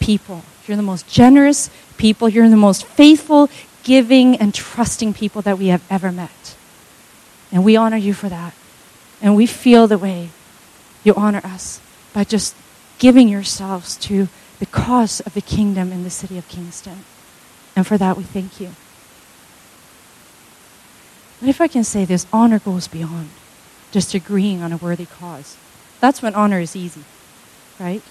people. 0.00 0.42
You're 0.66 0.76
the 0.76 0.82
most 0.82 1.08
generous 1.08 1.70
people. 1.96 2.28
You're 2.28 2.50
the 2.50 2.56
most 2.56 2.84
faithful, 2.84 3.48
giving, 3.82 4.36
and 4.36 4.54
trusting 4.54 5.14
people 5.14 5.40
that 5.42 5.58
we 5.58 5.68
have 5.68 5.82
ever 5.90 6.12
met. 6.12 6.56
And 7.50 7.64
we 7.64 7.74
honor 7.74 7.96
you 7.96 8.12
for 8.12 8.28
that. 8.28 8.54
And 9.22 9.34
we 9.34 9.46
feel 9.46 9.86
the 9.86 9.98
way 9.98 10.28
you 11.02 11.14
honor 11.14 11.40
us 11.42 11.80
by 12.12 12.24
just 12.24 12.54
giving 12.98 13.28
yourselves 13.28 13.96
to 13.96 14.28
the 14.58 14.66
cause 14.66 15.20
of 15.20 15.32
the 15.32 15.40
kingdom 15.40 15.90
in 15.90 16.04
the 16.04 16.10
city 16.10 16.36
of 16.36 16.46
Kingston. 16.48 17.04
And 17.74 17.86
for 17.86 17.96
that, 17.96 18.18
we 18.18 18.24
thank 18.24 18.60
you. 18.60 18.72
But 21.40 21.48
if 21.48 21.60
I 21.60 21.68
can 21.68 21.84
say 21.84 22.04
this, 22.04 22.26
honor 22.32 22.58
goes 22.58 22.88
beyond. 22.88 23.30
just 23.90 24.12
agreeing 24.12 24.60
on 24.60 24.70
a 24.70 24.76
worthy 24.76 25.06
cause. 25.06 25.56
That's 25.98 26.20
when 26.20 26.34
honor 26.34 26.60
is 26.60 26.76
easy, 26.76 27.04
right? 27.80 28.02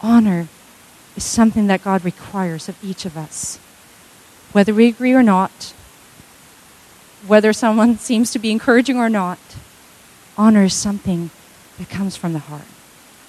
Honor 0.00 0.48
is 1.16 1.24
something 1.24 1.66
that 1.66 1.84
God 1.84 2.02
requires 2.02 2.66
of 2.68 2.82
each 2.82 3.04
of 3.04 3.16
us. 3.16 3.58
Whether 4.52 4.72
we 4.72 4.88
agree 4.88 5.12
or 5.12 5.22
not, 5.22 5.74
whether 7.26 7.52
someone 7.52 7.98
seems 8.10 8.30
to 8.32 8.38
be 8.38 8.50
encouraging 8.50 8.96
or 8.96 9.10
not, 9.10 9.38
honor 10.38 10.64
is 10.64 10.74
something 10.74 11.30
that 11.78 11.90
comes 11.90 12.16
from 12.16 12.32
the 12.32 12.38
heart. 12.38 12.64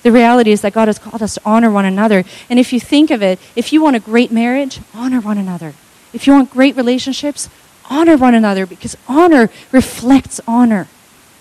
The 0.04 0.12
reality 0.12 0.52
is 0.52 0.62
that 0.62 0.74
God 0.74 0.88
has 0.88 1.00
called 1.00 1.22
us 1.24 1.34
to 1.34 1.42
honor 1.44 1.72
one 1.72 1.86
another. 1.86 2.24
And 2.50 2.60
if 2.60 2.72
you 2.72 2.80
think 2.80 3.10
of 3.10 3.24
it, 3.24 3.40
if 3.56 3.74
you 3.74 3.82
want 3.82 3.96
a 3.96 4.00
great 4.00 4.32
marriage, 4.32 4.80
honor 4.94 5.20
one 5.20 5.38
another. 5.40 5.74
If 6.14 6.28
you 6.28 6.34
want 6.34 6.52
great 6.52 6.76
relationships, 6.76 7.50
honor 7.90 8.18
one 8.18 8.36
another 8.36 8.66
because 8.66 8.98
honor 9.08 9.50
reflects 9.72 10.40
honor. 10.48 10.88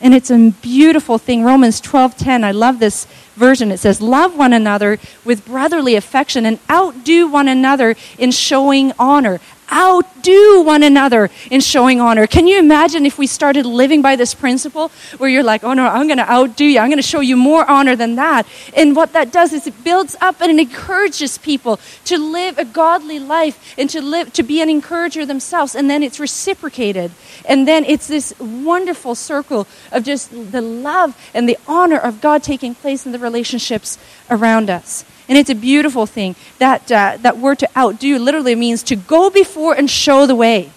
And 0.01 0.15
it's 0.15 0.31
a 0.31 0.51
beautiful 0.61 1.19
thing. 1.19 1.45
Romans 1.45 1.81
12:10. 1.81 2.45
I 2.45 2.51
love 2.51 2.79
this 2.79 3.07
version. 3.37 3.73
It 3.73 3.79
says, 3.79 4.01
"Love 4.01 4.37
one 4.37 4.53
another 4.53 4.99
with 5.25 5.47
brotherly 5.47 5.95
affection 5.95 6.45
and 6.45 6.59
outdo 6.71 7.27
one 7.27 7.49
another 7.49 7.97
in 8.19 8.31
showing 8.31 8.93
honor." 8.99 9.41
Outdo 9.73 10.63
one 10.63 10.83
another 10.83 11.31
in 11.51 11.61
showing 11.61 12.01
honor. 12.01 12.27
Can 12.27 12.47
you 12.47 12.59
imagine 12.59 13.07
if 13.07 13.19
we 13.19 13.27
started 13.27 13.67
living 13.67 14.03
by 14.03 14.17
this 14.17 14.35
principle 14.35 14.91
where 15.19 15.31
you're 15.31 15.43
like, 15.43 15.65
oh 15.65 15.75
no, 15.75 15.87
I'm 15.87 16.07
going 16.07 16.19
to 16.19 16.31
outdo 16.31 16.65
you. 16.65 16.79
I'm 16.79 16.89
going 16.89 16.99
to 16.99 17.03
show 17.03 17.21
you 17.21 17.37
more 17.37 17.69
honor 17.69 17.97
than 17.97 18.17
that. 18.17 18.47
And 18.77 18.97
what 18.97 19.13
that 19.13 19.33
does 19.33 19.53
is 19.53 19.67
it 19.67 19.85
builds 19.85 20.17
up 20.21 20.41
and 20.41 20.51
it 20.51 20.61
encourages 20.61 21.39
people 21.39 21.81
to 22.07 22.19
live 22.19 22.59
a 22.59 22.65
godly 22.65 23.19
life 23.19 23.75
and 23.79 23.89
to 23.91 24.01
live, 24.01 24.33
to 24.35 24.43
be 24.43 24.61
an 24.61 24.69
encourager 24.69 25.27
themselves. 25.27 25.75
And 25.75 25.89
then 25.89 26.03
it's 26.03 26.21
reciprocated. 26.21 27.13
And 27.47 27.67
then 27.67 27.85
it's 27.85 28.07
this 28.07 28.39
wonderful 28.39 29.15
circle 29.15 29.67
of 29.93 30.05
just 30.05 30.31
the 30.53 30.61
love 30.61 31.17
and 31.33 31.49
the 31.49 31.59
honor 31.67 31.99
of 31.99 32.21
God 32.21 32.43
taking 32.43 32.75
place 32.75 33.07
in 33.07 33.13
the 33.13 33.19
relationships 33.19 33.99
around 34.31 34.71
us. 34.71 35.05
And 35.29 35.39
it's 35.39 35.51
a 35.51 35.55
beautiful 35.55 36.07
thing. 36.07 36.37
That, 36.59 36.91
uh, 36.93 37.17
that 37.23 37.39
word 37.39 37.59
to 37.61 37.79
outdo 37.79 38.19
literally 38.19 38.55
means 38.55 38.83
to 38.85 38.97
go 38.97 39.31
before 39.31 39.75
and 39.75 39.89
show 39.89 40.27
the 40.27 40.35
way. 40.35 40.71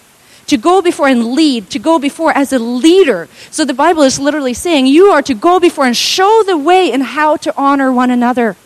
To 0.46 0.56
go 0.56 0.80
before 0.80 1.08
and 1.08 1.32
lead, 1.32 1.68
to 1.70 1.78
go 1.78 1.98
before 1.98 2.32
as 2.36 2.52
a 2.54 2.58
leader. 2.58 3.28
So 3.50 3.66
the 3.66 3.74
Bible 3.74 4.02
is 4.02 4.18
literally 4.18 4.54
saying 4.54 4.86
you 4.86 5.08
are 5.08 5.20
to 5.22 5.34
go 5.34 5.60
before 5.60 5.84
and 5.84 5.96
show 5.96 6.42
the 6.46 6.56
way 6.56 6.90
in 6.90 7.02
how 7.02 7.36
to 7.36 7.54
honor 7.56 7.92
one 7.92 8.10
another. 8.10 8.56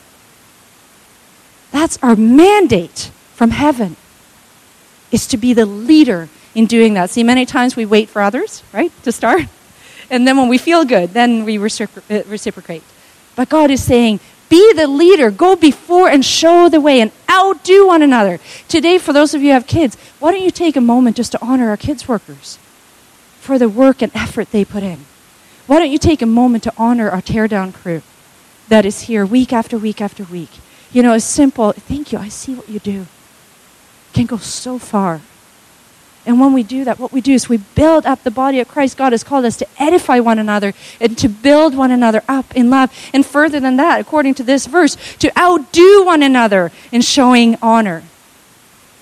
That's 1.73 1.99
our 2.03 2.15
mandate 2.15 3.11
from 3.35 3.51
heaven, 3.51 3.97
is 5.11 5.27
to 5.29 5.37
be 5.37 5.55
the 5.55 5.67
leader 5.67 6.29
in 6.55 6.67
doing 6.67 6.95
that. 6.95 7.11
See, 7.11 7.25
many 7.25 7.47
times 7.47 7.75
we 7.75 7.87
wait 7.87 8.09
for 8.09 8.23
others, 8.23 8.63
right, 8.73 8.93
to 9.03 9.13
start. 9.13 9.43
And 10.11 10.29
then 10.29 10.37
when 10.37 10.49
we 10.49 10.59
feel 10.59 10.85
good, 10.85 11.15
then 11.15 11.47
we 11.47 11.57
uh, 11.57 11.63
reciprocate. 12.27 12.83
But 13.35 13.49
God 13.49 13.71
is 13.71 13.83
saying, 13.83 14.21
be 14.53 14.75
the 14.75 14.87
leader. 14.87 15.31
Go 15.31 15.57
before 15.57 16.11
and 16.11 16.23
show 16.23 16.69
the 16.69 16.79
way 16.79 17.01
and 17.01 17.11
outdo 17.31 17.87
one 17.87 18.03
another. 18.03 18.39
Today, 18.69 18.99
for 18.99 19.15
those 19.15 19.33
of 19.33 19.41
you 19.41 19.49
who 19.49 19.55
have 19.55 19.67
kids, 19.67 19.97
why 20.21 20.31
don't 20.31 20.43
you 20.43 20.51
take 20.51 20.77
a 20.77 20.81
moment 20.83 21.17
just 21.17 21.33
to 21.33 21.43
honor 21.43 21.71
our 21.71 21.79
kids' 21.79 22.07
workers 22.07 22.59
for 23.41 23.59
the 23.59 23.71
work 23.71 24.03
and 24.03 24.15
effort 24.15 24.51
they 24.51 24.63
put 24.63 24.83
in? 24.83 25.07
Why 25.67 25.79
don't 25.79 25.91
you 25.91 25.97
take 25.97 26.21
a 26.21 26.27
moment 26.27 26.65
to 26.65 26.73
honor 26.77 27.09
our 27.09 27.23
teardown 27.23 27.73
crew 27.73 28.03
that 28.69 28.85
is 28.85 29.03
here 29.03 29.25
week 29.25 29.55
after 29.55 29.79
week 29.79 30.03
after 30.03 30.25
week? 30.25 30.51
You 30.93 31.03
know, 31.03 31.15
a 31.15 31.21
simple, 31.21 31.73
thank 31.73 32.13
you, 32.13 32.19
I 32.19 32.29
see 32.29 32.55
what 32.55 32.69
you 32.69 32.79
do, 32.79 33.07
can 34.13 34.27
go 34.27 34.37
so 34.37 34.79
far. 34.79 35.23
And 36.25 36.41
when 36.41 36.53
we 36.53 36.63
do 36.63 36.85
that, 36.85 37.01
what 37.01 37.13
we 37.13 37.21
do 37.21 37.33
is 37.33 37.49
we 37.49 37.57
build 37.57 38.07
up 38.07 38.23
the 38.23 38.31
body 38.31 38.61
of 38.61 38.69
Christ. 38.69 38.97
God 38.97 39.13
has 39.13 39.25
called 39.25 39.45
us 39.45 39.57
to 39.57 39.67
edify 39.79 40.21
one 40.21 40.39
another 40.39 40.73
and 41.01 41.19
to 41.19 41.29
build 41.29 41.75
one 41.75 41.91
another 41.91 42.23
up 42.29 42.55
in 42.55 42.71
love. 42.71 42.93
And 43.13 43.27
further 43.27 43.59
than 43.59 43.77
that, 43.77 44.01
according 44.01 44.35
to 44.35 44.45
this 44.45 44.67
verse, 44.67 44.97
to 45.17 45.37
outdo 45.37 46.05
one 46.05 46.23
another 46.23 46.71
in 46.93 47.01
showing 47.01 47.57
honor. 47.61 48.05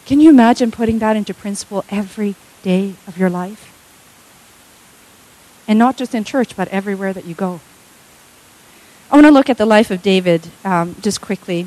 Can 0.06 0.20
you 0.20 0.30
imagine 0.30 0.70
putting 0.70 0.98
that 1.00 1.14
into 1.14 1.34
principle 1.34 1.84
every 1.90 2.36
day 2.62 2.94
of 3.06 3.18
your 3.18 3.30
life? 3.30 3.66
And 5.68 5.78
not 5.78 5.98
just 5.98 6.14
in 6.14 6.24
church, 6.24 6.56
but 6.56 6.68
everywhere 6.68 7.12
that 7.12 7.26
you 7.26 7.34
go. 7.34 7.60
I 9.10 9.16
want 9.16 9.26
to 9.26 9.30
look 9.30 9.50
at 9.50 9.58
the 9.58 9.66
life 9.66 9.90
of 9.90 10.02
David 10.02 10.48
um, 10.64 10.96
just 11.00 11.20
quickly 11.20 11.66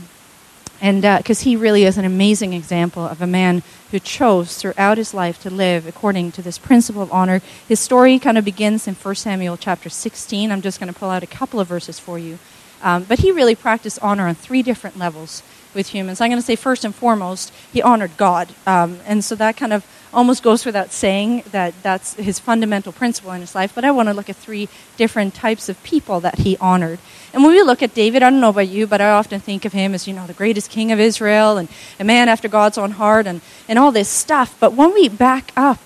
and 0.84 1.02
because 1.02 1.42
uh, 1.42 1.46
he 1.46 1.56
really 1.56 1.86
is 1.86 1.98
an 1.98 2.04
amazing 2.04 2.52
example 2.52 3.06
of 3.06 3.22
a 3.22 3.26
man 3.26 3.64
who 3.92 4.00
chose 4.02 4.58
throughout 4.58 4.98
his 4.98 5.14
life 5.14 5.42
to 5.42 5.50
live 5.50 5.88
according 5.88 6.34
to 6.34 6.42
this 6.42 6.58
principle 6.58 7.02
of 7.02 7.10
honor. 7.10 7.42
His 7.66 7.80
story 7.80 8.20
kind 8.20 8.38
of 8.38 8.44
begins 8.44 8.86
in 8.86 8.96
1 8.96 9.16
Samuel 9.16 9.56
chapter 9.56 9.88
16. 9.88 10.52
I'm 10.52 10.62
just 10.62 10.82
going 10.82 10.92
to 10.92 11.00
pull 11.00 11.10
out 11.10 11.24
a 11.24 11.28
couple 11.28 11.62
of 11.62 11.70
verses 11.70 12.00
for 12.00 12.20
you. 12.20 12.38
Um, 12.82 13.06
but 13.06 13.20
he 13.20 13.32
really 13.32 13.56
practiced 13.56 13.98
honor 14.02 14.28
on 14.28 14.36
three 14.36 14.62
different 14.62 14.98
levels 14.98 15.42
with 15.74 15.88
humans. 15.88 16.20
I'm 16.20 16.30
going 16.30 16.42
to 16.42 16.46
say 16.46 16.58
first 16.58 16.84
and 16.84 16.94
foremost, 16.94 17.54
he 17.72 17.82
honored 17.82 18.18
God. 18.18 18.54
Um, 18.68 19.00
and 19.06 19.24
so 19.24 19.36
that 19.36 19.56
kind 19.56 19.72
of 19.72 19.88
almost 20.14 20.44
goes 20.44 20.66
without 20.66 20.92
saying 20.92 21.44
that 21.52 21.74
that's 21.84 22.14
his 22.16 22.40
fundamental 22.40 22.92
principle 22.92 23.32
in 23.32 23.42
his 23.42 23.56
life. 23.56 23.74
But 23.74 23.86
I 23.86 23.92
want 23.92 24.10
to 24.10 24.14
look 24.14 24.30
at 24.30 24.36
three 24.36 24.70
different 24.98 25.34
types 25.34 25.70
of 25.70 25.82
people 25.84 26.20
that 26.22 26.40
he 26.40 26.58
honored. 26.58 27.00
And 27.34 27.44
when 27.44 27.54
we 27.54 27.62
look 27.64 27.82
at 27.82 27.96
David, 27.96 28.22
I 28.22 28.30
don't 28.30 28.42
know 28.42 28.50
about 28.50 28.68
you, 28.68 28.86
but 28.86 29.02
I 29.02 29.12
often 29.12 29.40
think 29.40 29.66
of 29.66 29.74
him 29.74 29.94
as, 29.94 30.08
you 30.08 30.14
know, 30.14 30.28
the 30.28 30.34
greatest 30.34 30.70
king 30.70 30.92
of 30.92 31.00
Israel 31.00 31.58
and 31.58 31.68
a 32.00 32.04
man 32.04 32.30
after 32.30 32.48
God's 32.48 32.78
own 32.78 32.92
heart 32.92 33.26
and, 33.26 33.42
and 33.68 33.80
all 33.80 33.92
this 33.92 34.10
stuff. 34.10 34.56
But 34.60 34.74
when 34.74 34.94
we 34.94 35.10
back 35.10 35.52
up 35.58 35.80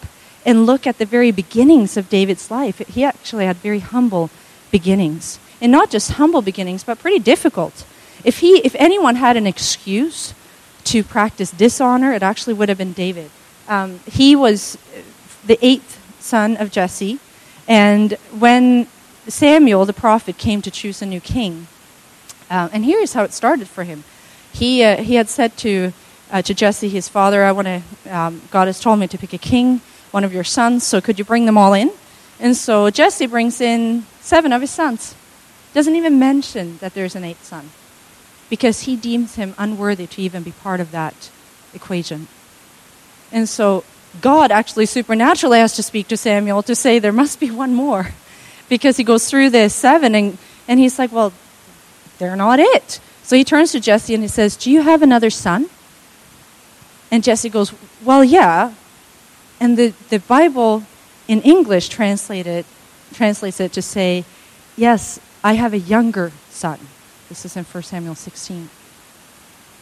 and 0.45 0.65
look 0.65 0.85
at 0.85 0.97
the 0.97 1.05
very 1.05 1.31
beginnings 1.31 1.95
of 1.95 2.09
David's 2.09 2.51
life, 2.51 2.79
he 2.79 3.03
actually 3.03 3.45
had 3.45 3.57
very 3.57 3.79
humble 3.79 4.29
beginnings. 4.71 5.39
And 5.61 5.71
not 5.71 5.89
just 5.89 6.11
humble 6.11 6.41
beginnings, 6.41 6.83
but 6.83 6.99
pretty 6.99 7.19
difficult. 7.19 7.85
If, 8.23 8.39
he, 8.39 8.57
if 8.59 8.75
anyone 8.75 9.15
had 9.15 9.37
an 9.37 9.47
excuse 9.47 10.33
to 10.85 11.03
practice 11.03 11.51
dishonor, 11.51 12.13
it 12.13 12.23
actually 12.23 12.53
would 12.53 12.69
have 12.69 12.77
been 12.77 12.93
David. 12.93 13.31
Um, 13.67 13.99
he 14.05 14.35
was 14.35 14.77
the 15.45 15.57
eighth 15.61 15.99
son 16.21 16.57
of 16.57 16.71
Jesse, 16.71 17.19
and 17.67 18.13
when 18.31 18.87
Samuel, 19.27 19.85
the 19.85 19.93
prophet, 19.93 20.37
came 20.37 20.61
to 20.61 20.71
choose 20.71 21.01
a 21.01 21.05
new 21.05 21.19
king, 21.19 21.67
uh, 22.49 22.69
and 22.71 22.85
here's 22.85 23.13
how 23.13 23.23
it 23.23 23.33
started 23.33 23.67
for 23.67 23.83
him. 23.83 24.03
He, 24.53 24.83
uh, 24.83 24.97
he 24.97 25.15
had 25.15 25.27
said 25.29 25.57
to, 25.57 25.91
uh, 26.31 26.41
to 26.41 26.53
Jesse, 26.53 26.89
his 26.89 27.09
father, 27.09 27.43
I 27.43 27.51
want 27.51 27.67
to, 27.67 27.81
um, 28.09 28.41
God 28.51 28.67
has 28.67 28.79
told 28.79 28.99
me 28.99 29.07
to 29.07 29.17
pick 29.17 29.33
a 29.33 29.37
king, 29.37 29.81
one 30.11 30.23
of 30.23 30.33
your 30.33 30.45
sons, 30.45 30.85
so 30.85 31.01
could 31.01 31.19
you 31.19 31.25
bring 31.25 31.45
them 31.45 31.57
all 31.57 31.73
in? 31.73 31.91
And 32.39 32.55
so 32.55 32.89
Jesse 32.89 33.25
brings 33.25 33.59
in 33.59 34.05
seven 34.21 34.53
of 34.53 34.61
his 34.61 34.71
sons. 34.71 35.15
Doesn't 35.73 35.95
even 35.95 36.17
mention 36.17 36.77
that 36.77 36.93
there's 36.93 37.15
an 37.15 37.23
eighth 37.23 37.43
son 37.43 37.69
because 38.49 38.81
he 38.81 38.95
deems 38.95 39.35
him 39.35 39.53
unworthy 39.57 40.07
to 40.07 40.21
even 40.21 40.43
be 40.43 40.51
part 40.51 40.79
of 40.79 40.91
that 40.91 41.29
equation. 41.73 42.27
And 43.31 43.47
so 43.47 43.83
God 44.21 44.51
actually 44.51 44.85
supernaturally 44.85 45.59
has 45.59 45.75
to 45.75 45.83
speak 45.83 46.07
to 46.09 46.17
Samuel 46.17 46.63
to 46.63 46.75
say 46.75 46.99
there 46.99 47.13
must 47.13 47.39
be 47.39 47.51
one 47.51 47.73
more. 47.73 48.11
Because 48.69 48.97
he 48.97 49.03
goes 49.03 49.29
through 49.29 49.49
this 49.51 49.73
seven 49.73 50.13
and, 50.15 50.37
and 50.67 50.79
he's 50.79 50.99
like, 50.99 51.11
well, 51.11 51.31
they're 52.17 52.35
not 52.35 52.59
it. 52.59 52.99
So 53.23 53.35
he 53.35 53.43
turns 53.43 53.71
to 53.73 53.79
Jesse 53.79 54.13
and 54.13 54.23
he 54.23 54.29
says, 54.29 54.55
Do 54.55 54.71
you 54.71 54.81
have 54.81 55.01
another 55.01 55.29
son? 55.29 55.69
And 57.11 57.23
Jesse 57.23 57.49
goes, 57.49 57.73
Well, 58.03 58.23
yeah. 58.23 58.73
And 59.59 59.77
the, 59.77 59.93
the 60.09 60.19
Bible 60.19 60.83
in 61.27 61.41
English 61.41 61.89
translated, 61.89 62.65
translates 63.13 63.59
it 63.59 63.73
to 63.73 63.81
say, 63.81 64.23
Yes, 64.77 65.19
I 65.43 65.53
have 65.53 65.73
a 65.73 65.77
younger 65.77 66.31
son. 66.49 66.79
This 67.29 67.43
is 67.43 67.57
in 67.57 67.65
1 67.65 67.83
Samuel 67.83 68.15
16. 68.15 68.69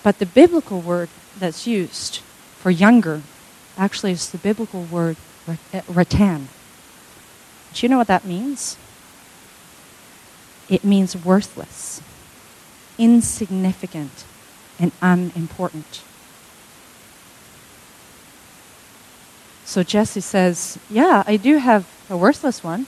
But 0.02 0.18
the 0.18 0.26
biblical 0.26 0.82
word 0.82 1.10
that's 1.38 1.68
used 1.68 2.18
for 2.58 2.72
younger 2.72 3.22
actually 3.78 4.12
is 4.12 4.30
the 4.30 4.38
biblical 4.38 4.84
word 4.84 5.18
eh, 5.74 5.82
ratan. 5.88 6.50
Do 7.74 7.86
you 7.86 7.90
know 7.90 7.98
what 7.98 8.08
that 8.08 8.26
means? 8.26 8.78
It 10.70 10.84
means 10.84 11.16
worthless, 11.16 12.02
insignificant, 12.98 14.24
and 14.80 14.92
unimportant. 15.02 16.02
So 19.66 19.84
Jesse 19.84 20.22
says, 20.22 20.80
Yeah, 20.90 21.24
I 21.28 21.38
do 21.38 21.58
have 21.58 21.88
a 22.10 22.16
worthless 22.16 22.64
one. 22.64 22.88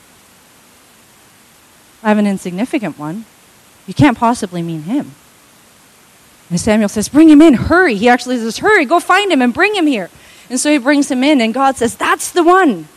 I 2.02 2.10
have 2.10 2.18
an 2.18 2.28
insignificant 2.28 2.98
one. 2.98 3.26
You 3.88 3.94
can't 3.94 4.18
possibly 4.18 4.62
mean 4.62 4.84
him. 4.84 5.12
And 6.50 6.60
Samuel 6.60 6.90
says, 6.90 7.10
Bring 7.10 7.30
him 7.30 7.42
in, 7.42 7.56
hurry. 7.56 7.96
He 7.96 8.08
actually 8.08 8.38
says, 8.38 8.60
Hurry, 8.60 8.86
go 8.86 9.00
find 9.00 9.32
him 9.32 9.42
and 9.42 9.54
bring 9.54 9.76
him 9.76 9.88
here. 9.88 10.10
And 10.50 10.60
so 10.60 10.72
he 10.72 10.78
brings 10.78 11.12
him 11.12 11.24
in, 11.24 11.42
and 11.42 11.54
God 11.54 11.78
says, 11.78 11.96
That's 11.96 12.32
the 12.32 12.44
one. 12.44 12.88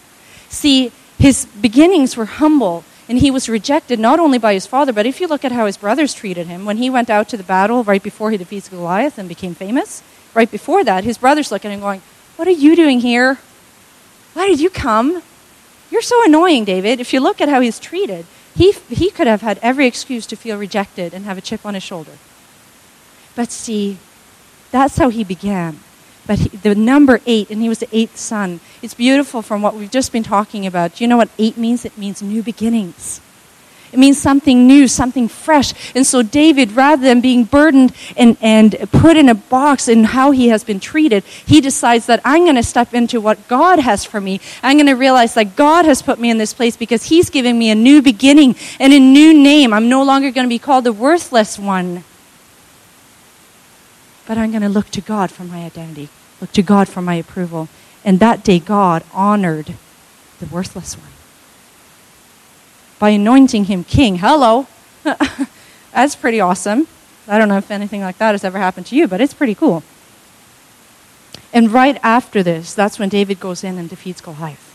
See, 0.49 0.93
his 1.19 1.47
beginnings 1.61 2.17
were 2.17 2.27
humble, 2.27 2.85
and 3.09 3.19
he 3.19 3.31
was 3.31 3.49
rejected 3.49 3.99
not 3.99 4.21
only 4.21 4.39
by 4.39 4.55
his 4.55 4.67
father, 4.67 4.93
but 4.93 5.07
if 5.07 5.21
you 5.21 5.27
look 5.27 5.45
at 5.45 5.53
how 5.53 5.67
his 5.67 5.77
brothers 5.77 6.15
treated 6.15 6.47
him, 6.47 6.65
when 6.65 6.77
he 6.77 6.89
went 6.89 7.11
out 7.11 7.29
to 7.31 7.37
the 7.37 7.43
battle 7.43 7.85
right 7.85 8.03
before 8.03 8.31
he 8.31 8.37
defeats 8.37 8.69
Goliath 8.69 9.19
and 9.19 9.29
became 9.29 9.55
famous, 9.55 10.03
right 10.33 10.51
before 10.51 10.85
that, 10.85 11.05
his 11.05 11.19
brothers 11.19 11.51
look 11.51 11.65
at 11.65 11.73
him 11.73 11.81
going, 11.81 12.03
What 12.37 12.49
are 12.49 12.53
you 12.53 12.77
doing 12.77 13.01
here? 13.01 13.39
Why 14.35 14.47
did 14.47 14.61
you 14.61 14.71
come? 14.71 15.23
You're 15.91 16.03
so 16.03 16.25
annoying, 16.25 16.65
David. 16.65 17.01
If 17.01 17.13
you 17.13 17.21
look 17.21 17.41
at 17.41 17.49
how 17.49 17.61
he's 17.61 17.81
treated, 17.81 18.27
he, 18.55 18.73
he 18.89 19.11
could 19.11 19.27
have 19.27 19.41
had 19.41 19.59
every 19.61 19.87
excuse 19.87 20.25
to 20.27 20.37
feel 20.37 20.57
rejected 20.57 21.13
and 21.13 21.25
have 21.25 21.37
a 21.37 21.41
chip 21.41 21.67
on 21.67 21.75
his 21.75 21.83
shoulder. 21.83 22.13
But 23.35 23.51
see, 23.51 23.99
that's 24.71 24.99
how 24.99 25.09
he 25.09 25.25
began. 25.25 25.81
But 26.27 26.39
he, 26.39 26.49
the 26.49 26.75
number 26.75 27.21
eight, 27.27 27.51
and 27.51 27.61
he 27.61 27.69
was 27.69 27.81
the 27.81 27.89
eighth 27.93 28.17
son, 28.17 28.61
it's 28.83 28.95
beautiful 28.95 29.43
from 29.43 29.63
what 29.63 29.75
we've 29.75 29.91
just 29.91 30.13
been 30.13 30.23
talking 30.23 30.67
about. 30.67 30.97
Do 30.97 31.05
you 31.05 31.09
know 31.09 31.17
what 31.17 31.31
eight 31.39 31.57
means? 31.57 31.85
It 31.85 31.97
means 31.99 32.23
new 32.23 32.43
beginnings. 32.43 33.21
It 33.93 33.99
means 33.99 34.21
something 34.21 34.67
new, 34.69 34.87
something 34.87 35.27
fresh. 35.27 35.75
And 35.97 36.07
so 36.07 36.23
David, 36.23 36.73
rather 36.73 37.03
than 37.03 37.21
being 37.21 37.45
burdened 37.45 37.93
and, 38.17 38.37
and 38.41 38.77
put 38.93 39.17
in 39.17 39.29
a 39.29 39.35
box 39.35 39.89
in 39.89 40.05
how 40.05 40.31
he 40.31 40.49
has 40.49 40.63
been 40.63 40.79
treated, 40.79 41.25
he 41.25 41.61
decides 41.61 42.07
that 42.07 42.21
I'm 42.25 42.45
going 42.45 42.55
to 42.55 42.63
step 42.63 42.95
into 42.95 43.21
what 43.21 43.49
God 43.49 43.81
has 43.81 44.05
for 44.05 44.21
me. 44.21 44.41
I'm 44.63 44.77
going 44.77 44.87
to 44.87 44.95
realize 44.95 45.35
that 45.35 45.57
God 45.57 45.87
has 45.87 46.03
put 46.03 46.21
me 46.21 46.31
in 46.31 46.39
this 46.39 46.55
place 46.55 46.77
because 46.77 47.05
he's 47.05 47.31
giving 47.31 47.59
me 47.59 47.71
a 47.71 47.75
new 47.75 48.01
beginning 48.01 48.55
and 48.79 48.93
a 48.93 49.01
new 49.01 49.35
name. 49.35 49.73
I'm 49.73 49.89
no 49.89 50.05
longer 50.05 50.31
going 50.31 50.47
to 50.47 50.49
be 50.49 50.61
called 50.61 50.85
the 50.85 50.93
worthless 50.93 51.59
one. 51.59 52.05
But 54.31 54.39
I'm 54.39 54.53
going 54.53 54.63
to 54.63 54.69
look 54.69 54.91
to 54.91 55.01
God 55.01 55.33
for 55.33 55.43
my 55.43 55.65
identity, 55.65 56.09
look 56.41 56.53
to 56.53 56.63
God 56.63 56.89
for 56.89 57.03
my 57.03 57.17
approval. 57.17 57.69
And 58.05 58.21
that 58.21 58.45
day, 58.45 58.61
God 58.61 59.03
honored 59.13 59.75
the 60.39 60.47
worthless 60.47 60.97
one 60.97 61.11
by 63.01 63.09
anointing 63.09 63.65
him 63.65 63.83
king. 63.83 64.19
Hello. 64.19 64.69
That's 65.93 66.15
pretty 66.15 66.39
awesome. 66.39 66.87
I 67.27 67.39
don't 67.39 67.49
know 67.49 67.57
if 67.57 67.73
anything 67.73 68.03
like 68.03 68.19
that 68.19 68.31
has 68.31 68.45
ever 68.45 68.59
happened 68.59 68.87
to 68.87 68.95
you, 68.95 69.09
but 69.09 69.21
it's 69.21 69.35
pretty 69.35 69.57
cool. 69.57 69.83
And 71.53 71.73
right 71.73 71.99
after 72.01 72.45
this, 72.45 72.73
that's 72.73 73.01
when 73.01 73.09
David 73.09 73.41
goes 73.41 73.65
in 73.65 73.79
and 73.79 73.91
defeats 73.91 74.21
Goliath. 74.21 74.71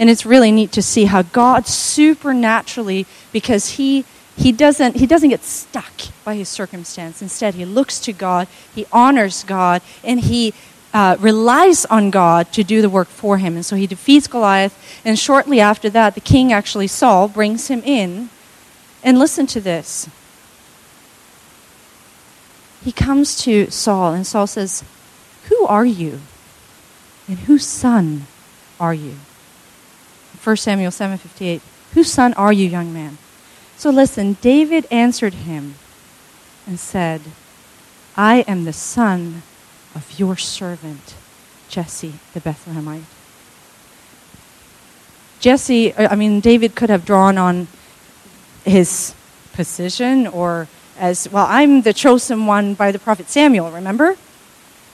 And 0.00 0.08
it's 0.08 0.24
really 0.24 0.50
neat 0.50 0.72
to 0.72 0.80
see 0.80 1.04
how 1.04 1.20
God 1.20 1.66
supernaturally, 1.66 3.04
because 3.30 3.72
he, 3.72 4.06
he, 4.36 4.52
doesn't, 4.52 4.96
he 4.96 5.06
doesn't 5.06 5.30
get 5.30 5.42
stuck 5.42 5.92
by 6.24 6.34
his 6.34 6.48
circumstance. 6.48 7.22
Instead, 7.22 7.54
he 7.54 7.64
looks 7.64 8.00
to 8.00 8.12
God, 8.12 8.48
he 8.74 8.86
honors 8.92 9.44
God, 9.44 9.82
and 10.02 10.20
he 10.20 10.54
uh, 10.92 11.16
relies 11.18 11.84
on 11.86 12.10
God 12.10 12.52
to 12.52 12.62
do 12.62 12.80
the 12.80 12.88
work 12.88 13.08
for 13.08 13.38
him. 13.38 13.56
And 13.56 13.66
so 13.66 13.76
he 13.76 13.86
defeats 13.86 14.26
Goliath. 14.26 14.78
And 15.04 15.18
shortly 15.18 15.60
after 15.60 15.90
that, 15.90 16.14
the 16.14 16.20
king, 16.20 16.52
actually, 16.52 16.86
Saul, 16.86 17.28
brings 17.28 17.68
him 17.68 17.82
in. 17.84 18.30
And 19.02 19.18
listen 19.18 19.46
to 19.48 19.60
this. 19.60 20.08
He 22.82 22.92
comes 22.92 23.36
to 23.42 23.70
Saul, 23.70 24.12
and 24.12 24.26
Saul 24.26 24.46
says, 24.46 24.84
Who 25.48 25.66
are 25.66 25.86
you? 25.86 26.20
And 27.28 27.38
whose 27.40 27.66
son 27.66 28.26
are 28.78 28.94
you? 28.94 29.16
1 30.42 30.56
Samuel 30.56 30.90
7:58. 30.90 31.60
Whose 31.94 32.12
son 32.12 32.34
are 32.34 32.52
you, 32.52 32.68
young 32.68 32.92
man? 32.92 33.16
So 33.76 33.90
listen, 33.90 34.36
David 34.40 34.86
answered 34.90 35.34
him 35.34 35.74
and 36.66 36.78
said, 36.78 37.20
I 38.16 38.40
am 38.48 38.64
the 38.64 38.72
son 38.72 39.42
of 39.94 40.18
your 40.18 40.36
servant, 40.36 41.14
Jesse 41.68 42.14
the 42.32 42.40
Bethlehemite. 42.40 43.04
Jesse, 45.40 45.92
uh, 45.92 46.08
I 46.10 46.16
mean, 46.16 46.40
David 46.40 46.74
could 46.74 46.88
have 46.88 47.04
drawn 47.04 47.36
on 47.36 47.66
his 48.64 49.14
position 49.52 50.26
or 50.26 50.68
as, 50.98 51.28
well, 51.30 51.46
I'm 51.48 51.82
the 51.82 51.92
chosen 51.92 52.46
one 52.46 52.74
by 52.74 52.92
the 52.92 52.98
prophet 52.98 53.28
Samuel, 53.28 53.70
remember? 53.70 54.16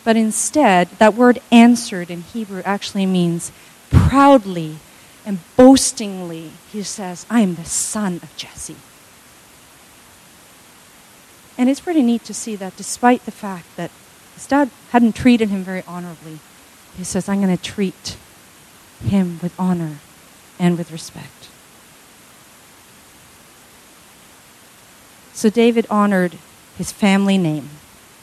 But 0.02 0.16
instead, 0.16 0.88
that 0.98 1.14
word 1.14 1.40
answered 1.52 2.10
in 2.10 2.22
Hebrew 2.22 2.62
actually 2.64 3.06
means 3.06 3.52
proudly 3.90 4.78
and 5.24 5.38
boastingly. 5.56 6.52
He 6.72 6.82
says, 6.82 7.26
I 7.28 7.40
am 7.40 7.54
the 7.54 7.64
son 7.64 8.16
of 8.22 8.36
Jesse. 8.36 8.76
And 11.58 11.68
it's 11.68 11.80
pretty 11.80 12.02
neat 12.02 12.24
to 12.24 12.34
see 12.34 12.56
that 12.56 12.76
despite 12.76 13.24
the 13.24 13.30
fact 13.30 13.66
that 13.76 13.90
his 14.34 14.46
dad 14.46 14.70
hadn't 14.90 15.14
treated 15.14 15.50
him 15.50 15.62
very 15.62 15.82
honorably. 15.86 16.38
He 16.96 17.04
says, 17.04 17.28
I'm 17.28 17.42
going 17.42 17.56
to 17.56 17.62
treat 17.62 18.16
him 19.04 19.38
with 19.42 19.54
honor 19.58 19.98
and 20.58 20.78
with 20.78 20.90
respect. 20.90 21.48
So 25.32 25.50
David 25.50 25.86
honored 25.90 26.36
his 26.76 26.92
family 26.92 27.38
name. 27.38 27.68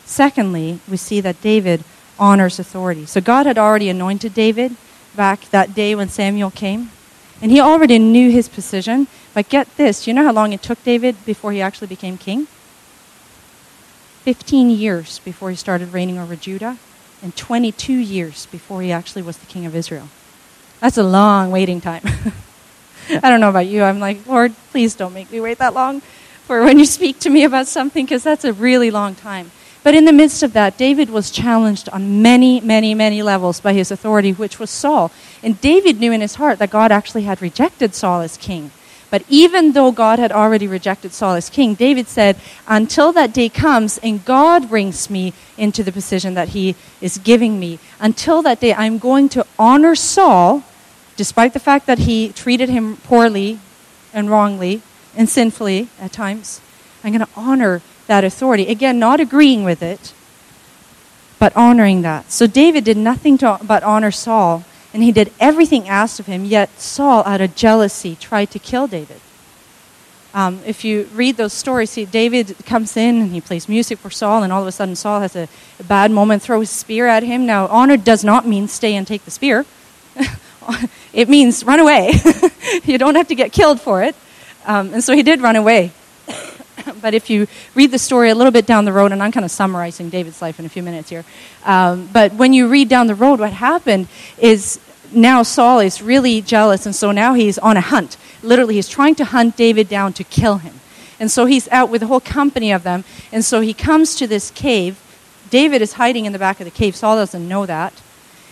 Secondly, 0.05 0.79
we 0.89 0.97
see 0.97 1.21
that 1.21 1.41
David 1.41 1.83
honors 2.19 2.60
authority. 2.60 3.05
So 3.05 3.21
God 3.21 3.45
had 3.45 3.57
already 3.57 3.89
anointed 3.89 4.33
David 4.33 4.75
back 5.17 5.49
that 5.49 5.75
day 5.75 5.95
when 5.95 6.08
Samuel 6.08 6.51
came. 6.51 6.91
And 7.41 7.51
he 7.51 7.60
already 7.60 7.99
knew 7.99 8.32
his 8.32 8.47
position. 8.47 9.08
But 9.34 9.49
get 9.49 9.75
this, 9.75 10.06
do 10.06 10.10
you 10.10 10.15
know 10.15 10.23
how 10.23 10.32
long 10.32 10.53
it 10.53 10.62
took 10.62 10.82
David 10.84 11.17
before 11.25 11.51
he 11.51 11.62
actually 11.62 11.88
became 11.88 12.17
king? 12.17 12.47
15 14.23 14.69
years 14.69 15.19
before 15.19 15.49
he 15.49 15.56
started 15.56 15.93
reigning 15.93 16.17
over 16.17 16.36
Judah, 16.36 16.77
and 17.21 17.36
22 17.36 17.93
years 17.93 18.45
before 18.47 18.82
he 18.82 18.91
actually 18.91 19.21
was 19.21 19.38
the 19.38 19.45
king 19.45 19.65
of 19.65 19.75
Israel. 19.75 20.10
That's 20.80 20.97
a 20.97 21.03
long 21.03 21.51
waiting 21.51 21.82
time. 21.82 22.03
I 23.10 23.30
don't 23.30 23.39
know 23.39 23.49
about 23.49 23.67
you. 23.67 23.84
I'm 23.84 23.99
like, 23.99 24.25
Lord, 24.27 24.53
please 24.71 24.95
don't 24.95 25.13
make 25.13 25.32
me 25.32 25.39
wait 25.39 25.60
that 25.60 25.73
long 25.73 26.01
for 26.43 26.63
when 26.63 26.77
you 26.77 26.86
speak 26.86 27.19
to 27.19 27.30
me 27.30 27.43
about 27.43 27.67
something, 27.67 28.06
because 28.06 28.23
that's 28.23 28.43
a 28.43 28.53
really 28.53 28.91
long 28.91 29.15
time. 29.15 29.51
But 29.88 29.95
in 29.95 30.04
the 30.04 30.12
midst 30.12 30.43
of 30.43 30.52
that, 30.52 30.78
David 30.78 31.10
was 31.10 31.32
challenged 31.32 31.88
on 31.88 32.21
many, 32.21 32.60
many, 32.60 32.93
many 32.93 33.23
levels 33.23 33.62
by 33.62 33.71
his 33.71 33.89
authority, 33.89 34.34
which 34.34 34.60
was 34.60 34.69
Saul. 34.69 35.13
And 35.41 35.62
David 35.62 35.97
knew 35.97 36.12
in 36.12 36.19
his 36.19 36.36
heart 36.36 36.60
that 36.60 36.71
God 36.71 36.91
actually 36.91 37.21
had 37.21 37.41
rejected 37.41 37.95
Saul 37.95 38.19
as 38.19 38.36
king. 38.36 38.71
But 39.10 39.23
even 39.30 39.71
though 39.71 39.93
God 39.93 40.19
had 40.19 40.34
already 40.34 40.67
rejected 40.67 41.13
Saul 41.13 41.36
as 41.36 41.50
king, 41.50 41.73
David 41.73 42.10
said, 42.10 42.36
Until 42.67 43.13
that 43.13 43.32
day 43.32 43.47
comes 43.47 43.97
and 44.00 44.26
God 44.26 44.67
brings 44.67 45.10
me 45.10 45.32
into 45.58 45.86
the 45.86 45.93
position 45.93 46.34
that 46.34 46.50
he 46.50 46.76
is 47.00 47.17
giving 47.17 47.58
me, 47.58 47.80
until 47.97 48.41
that 48.41 48.60
day, 48.60 48.73
I'm 48.73 48.97
going 48.97 49.30
to 49.30 49.47
honor 49.58 49.95
Saul, 49.95 50.63
despite 51.15 51.54
the 51.54 51.62
fact 51.62 51.86
that 51.86 52.00
he 52.00 52.34
treated 52.34 52.67
him 52.67 52.97
poorly 52.97 53.62
and 54.13 54.30
wrongly 54.30 54.82
and 55.15 55.30
sinfully 55.30 55.88
at 55.97 56.12
times. 56.12 56.60
I'm 57.06 57.13
going 57.13 57.26
to 57.26 57.32
honor 57.38 57.82
that 58.07 58.23
authority. 58.23 58.67
Again, 58.67 58.99
not 58.99 59.19
agreeing 59.19 59.63
with 59.63 59.83
it, 59.83 60.13
but 61.39 61.55
honoring 61.55 62.01
that. 62.01 62.31
So 62.31 62.47
David 62.47 62.83
did 62.83 62.97
nothing 62.97 63.37
to, 63.39 63.59
but 63.63 63.83
honor 63.83 64.11
Saul 64.11 64.65
and 64.93 65.03
he 65.03 65.11
did 65.11 65.31
everything 65.39 65.87
asked 65.87 66.19
of 66.19 66.25
him, 66.25 66.45
yet 66.45 66.79
Saul, 66.79 67.23
out 67.25 67.39
of 67.39 67.55
jealousy, 67.55 68.15
tried 68.15 68.49
to 68.51 68.57
kill 68.57 68.87
David. 68.87 69.19
Um, 70.33 70.59
if 70.65 70.83
you 70.83 71.09
read 71.13 71.37
those 71.37 71.53
stories, 71.53 71.91
see, 71.91 72.05
David 72.05 72.55
comes 72.65 72.97
in 72.97 73.21
and 73.21 73.31
he 73.31 73.39
plays 73.39 73.69
music 73.69 73.99
for 73.99 74.09
Saul, 74.09 74.41
and 74.43 74.51
all 74.51 74.61
of 74.61 74.67
a 74.67 74.71
sudden 74.71 74.95
Saul 74.95 75.21
has 75.21 75.35
a, 75.35 75.47
a 75.79 75.83
bad 75.83 76.09
moment, 76.09 76.41
throws 76.41 76.71
a 76.71 76.73
spear 76.73 77.05
at 77.05 77.21
him. 77.21 77.45
Now, 77.45 77.67
honor 77.67 77.97
does 77.97 78.23
not 78.23 78.47
mean 78.47 78.67
stay 78.67 78.95
and 78.95 79.05
take 79.05 79.23
the 79.25 79.29
spear, 79.29 79.65
it 81.13 81.29
means 81.29 81.63
run 81.63 81.79
away. 81.79 82.13
you 82.83 82.97
don't 82.97 83.15
have 83.15 83.27
to 83.27 83.35
get 83.35 83.51
killed 83.51 83.79
for 83.79 84.03
it. 84.03 84.15
Um, 84.65 84.95
and 84.95 85.03
so 85.03 85.13
he 85.13 85.21
did 85.21 85.41
run 85.41 85.55
away. 85.55 85.91
but 87.02 87.13
if 87.13 87.30
you 87.30 87.47
read 87.76 87.91
the 87.91 88.00
story 88.00 88.30
a 88.30 88.36
little 88.36 88.52
bit 88.52 88.65
down 88.65 88.86
the 88.86 88.93
road, 88.93 89.12
and 89.12 89.21
I'm 89.21 89.32
kind 89.32 89.45
of 89.45 89.52
summarizing 89.52 90.10
David's 90.10 90.41
life 90.41 90.60
in 90.60 90.65
a 90.65 90.69
few 90.69 90.84
minutes 90.84 91.10
here, 91.10 91.26
um, 91.65 92.10
but 92.12 92.34
when 92.34 92.54
you 92.54 92.67
read 92.67 92.89
down 92.89 93.08
the 93.08 93.15
road, 93.15 93.39
what 93.39 93.54
happened 93.54 94.08
is 94.38 94.80
now 95.12 95.43
Saul 95.43 95.80
is 95.80 96.02
really 96.02 96.41
jealous, 96.41 96.86
and 96.86 96.95
so 96.95 97.12
now 97.12 97.34
he's 97.34 97.58
on 97.58 97.78
a 97.78 97.82
hunt. 97.82 98.17
Literally, 98.43 98.76
he's 98.76 98.89
trying 98.89 99.15
to 99.15 99.26
hunt 99.26 99.56
David 99.56 99.88
down 99.88 100.13
to 100.13 100.23
kill 100.23 100.58
him. 100.58 100.80
And 101.19 101.32
so 101.32 101.45
he's 101.45 101.67
out 101.69 101.89
with 101.89 102.04
a 102.04 102.08
whole 102.08 102.19
company 102.19 102.71
of 102.71 102.84
them, 102.84 103.04
and 103.32 103.43
so 103.43 103.62
he 103.62 103.73
comes 103.73 104.15
to 104.15 104.28
this 104.28 104.52
cave. 104.52 105.00
David 105.50 105.82
is 105.82 105.93
hiding 105.93 106.26
in 106.26 106.34
the 106.34 106.39
back 106.39 106.60
of 106.60 106.65
the 106.65 106.71
cave. 106.71 106.95
Saul 106.95 107.15
doesn't 107.15 107.47
know 107.47 107.65
that. 107.65 107.93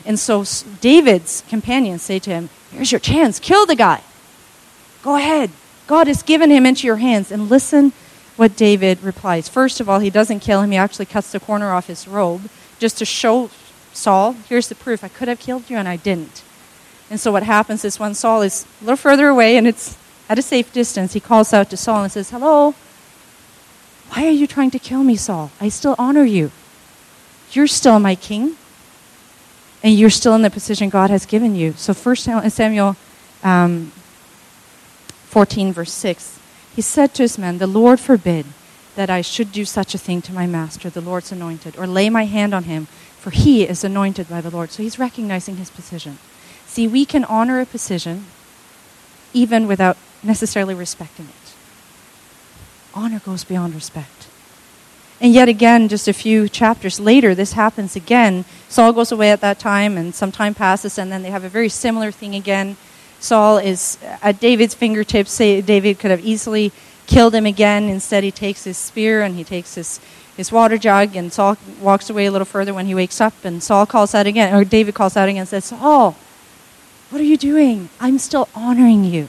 And 0.06 0.20
so 0.20 0.46
David's 0.82 1.44
companions 1.50 2.04
say 2.04 2.20
to 2.20 2.30
him, 2.30 2.50
Here's 2.72 2.92
your 2.92 3.00
chance, 3.00 3.40
kill 3.40 3.66
the 3.66 3.76
guy. 3.76 4.02
Go 5.04 5.16
ahead. 5.16 5.52
God 5.88 6.08
has 6.08 6.24
given 6.24 6.50
him 6.50 6.66
into 6.66 6.88
your 6.88 6.98
hands. 6.98 7.32
And 7.32 7.50
listen 7.50 7.94
what 8.36 8.56
David 8.56 9.02
replies. 9.02 9.48
First 9.48 9.80
of 9.80 9.90
all, 9.90 10.00
he 10.00 10.10
doesn't 10.10 10.40
kill 10.40 10.62
him, 10.62 10.72
he 10.72 10.78
actually 10.78 11.06
cuts 11.06 11.32
the 11.32 11.40
corner 11.40 11.72
off 11.72 11.88
his 11.88 12.08
robe 12.08 12.50
just 12.80 12.98
to 12.98 13.06
show 13.06 13.50
Saul, 13.94 14.34
here's 14.50 14.68
the 14.68 14.76
proof. 14.76 15.04
I 15.04 15.08
could 15.08 15.28
have 15.28 15.40
killed 15.40 15.70
you 15.70 15.78
and 15.78 15.88
I 15.88 15.96
didn't. 15.96 16.44
And 17.10 17.20
so 17.20 17.32
what 17.32 17.44
happens 17.44 17.86
is 17.86 18.00
when 18.00 18.14
Saul 18.14 18.42
is 18.42 18.66
a 18.82 18.84
little 18.84 18.98
further 18.98 19.28
away 19.28 19.58
and 19.58 19.68
it's 19.68 19.98
at 20.28 20.40
a 20.40 20.42
safe 20.42 20.74
distance, 20.74 21.14
he 21.14 21.20
calls 21.20 21.54
out 21.54 21.70
to 21.70 21.78
Saul 21.78 22.04
and 22.04 22.12
says, 22.12 22.32
Hello, 22.32 22.74
why 24.10 24.26
are 24.26 24.32
you 24.32 24.48
trying 24.48 24.72
to 24.72 24.80
kill 24.80 25.04
me, 25.04 25.16
Saul? 25.16 25.52
I 25.62 25.70
still 25.70 25.96
honor 25.98 26.24
you. 26.24 26.52
You're 27.52 27.68
still 27.68 28.00
my 28.00 28.16
king, 28.16 28.56
and 29.84 29.94
you're 29.94 30.10
still 30.10 30.36
in 30.36 30.42
the 30.42 30.50
position 30.50 30.90
God 30.90 31.10
has 31.10 31.26
given 31.26 31.56
you. 31.56 31.74
So, 31.74 31.94
First 31.94 32.24
Samuel 32.24 32.96
um, 33.44 33.92
14, 35.28 35.72
verse 35.72 35.94
6, 35.94 36.40
he 36.76 36.82
said 36.82 37.14
to 37.14 37.24
his 37.24 37.38
men, 37.38 37.58
The 37.58 37.68
Lord 37.68 38.00
forbid 38.00 38.46
that 38.96 39.10
I 39.10 39.22
should 39.22 39.52
do 39.52 39.66
such 39.66 39.96
a 39.96 39.98
thing 39.98 40.22
to 40.24 40.34
my 40.34 40.46
master, 40.46 40.90
the 40.90 41.02
Lord's 41.02 41.32
anointed, 41.32 41.78
or 41.78 41.88
lay 41.88 42.10
my 42.10 42.26
hand 42.26 42.54
on 42.54 42.64
him, 42.64 42.88
for 43.20 43.30
he 43.32 43.64
is 43.64 43.84
anointed 43.84 44.30
by 44.30 44.42
the 44.42 44.50
Lord. 44.50 44.72
So 44.72 44.84
he's 44.84 45.00
recognizing 45.00 45.56
his 45.56 45.70
position. 45.70 46.18
See, 46.66 46.88
we 46.88 47.06
can 47.06 47.24
honor 47.26 47.62
a 47.62 47.66
position 47.66 48.26
even 49.34 49.68
without 49.68 49.98
necessarily 50.24 50.74
respecting 50.74 51.26
it. 51.26 51.54
Honor 52.94 53.20
goes 53.20 53.44
beyond 53.44 53.74
respect. 53.74 54.28
And 55.22 55.34
yet 55.34 55.48
again, 55.48 55.88
just 55.88 56.08
a 56.08 56.14
few 56.14 56.50
chapters 56.50 57.00
later, 57.00 57.34
this 57.34 57.54
happens 57.54 57.96
again. 57.96 58.44
Saul 58.68 58.92
goes 58.92 59.12
away 59.12 59.32
at 59.32 59.42
that 59.42 59.60
time, 59.60 59.98
and 59.98 60.14
some 60.14 60.32
time 60.32 60.54
passes, 60.54 60.98
and 60.98 61.12
then 61.12 61.24
they 61.24 61.30
have 61.30 61.44
a 61.44 61.50
very 61.50 61.70
similar 61.70 62.12
thing 62.12 62.36
again. 62.36 62.76
Saul 63.26 63.58
is 63.58 63.98
at 64.22 64.40
David's 64.40 64.76
fingertips. 64.76 65.32
Say 65.32 65.60
David 65.60 65.98
could 65.98 66.12
have 66.12 66.24
easily 66.24 66.72
killed 67.08 67.34
him 67.34 67.48
again. 67.48 67.86
Instead, 67.86 68.24
he 68.24 68.30
takes 68.30 68.66
his 68.66 68.78
spear 68.78 69.24
and 69.24 69.36
he 69.36 69.44
takes 69.44 69.74
his, 69.74 70.00
his 70.38 70.52
water 70.52 70.78
jug, 70.78 71.16
and 71.16 71.34
Saul 71.34 71.58
walks 71.82 72.10
away 72.10 72.28
a 72.28 72.32
little 72.32 72.46
further 72.46 72.72
when 72.72 72.86
he 72.86 72.94
wakes 72.94 73.20
up, 73.20 73.34
and 73.44 73.64
Saul 73.64 73.88
calls 73.88 74.14
out 74.14 74.28
again, 74.28 74.54
or 74.54 74.64
David 74.64 74.94
calls 74.94 75.18
out 75.18 75.28
again 75.28 75.42
and 75.42 75.50
says, 75.50 75.66
Saul, 75.66 76.16
what 77.10 77.20
are 77.20 77.26
you 77.26 77.38
doing? 77.38 77.90
I'm 78.00 78.20
still 78.20 78.48
honoring 78.54 79.04
you 79.04 79.28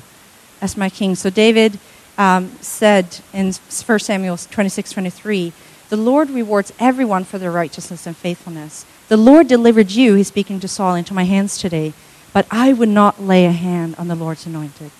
as 0.60 0.76
my 0.76 0.90
king. 0.90 1.14
So 1.14 1.30
David 1.30 1.78
um, 2.18 2.50
said 2.60 3.20
in 3.32 3.52
1 3.52 3.98
Samuel 3.98 4.36
26 4.36 4.92
23, 4.92 5.52
The 5.88 5.96
Lord 5.96 6.28
rewards 6.28 6.72
everyone 6.78 7.24
for 7.24 7.38
their 7.38 7.50
righteousness 7.50 8.06
and 8.06 8.16
faithfulness. 8.16 8.84
The 9.08 9.16
Lord 9.16 9.48
delivered 9.48 9.92
you, 9.92 10.14
he's 10.14 10.28
speaking 10.28 10.60
to 10.60 10.68
Saul, 10.68 10.96
into 10.96 11.14
my 11.14 11.24
hands 11.24 11.56
today, 11.56 11.94
but 12.32 12.46
I 12.50 12.72
would 12.72 12.88
not 12.88 13.22
lay 13.22 13.46
a 13.46 13.52
hand 13.52 13.94
on 13.96 14.08
the 14.08 14.14
Lord's 14.14 14.46
anointed. 14.46 14.90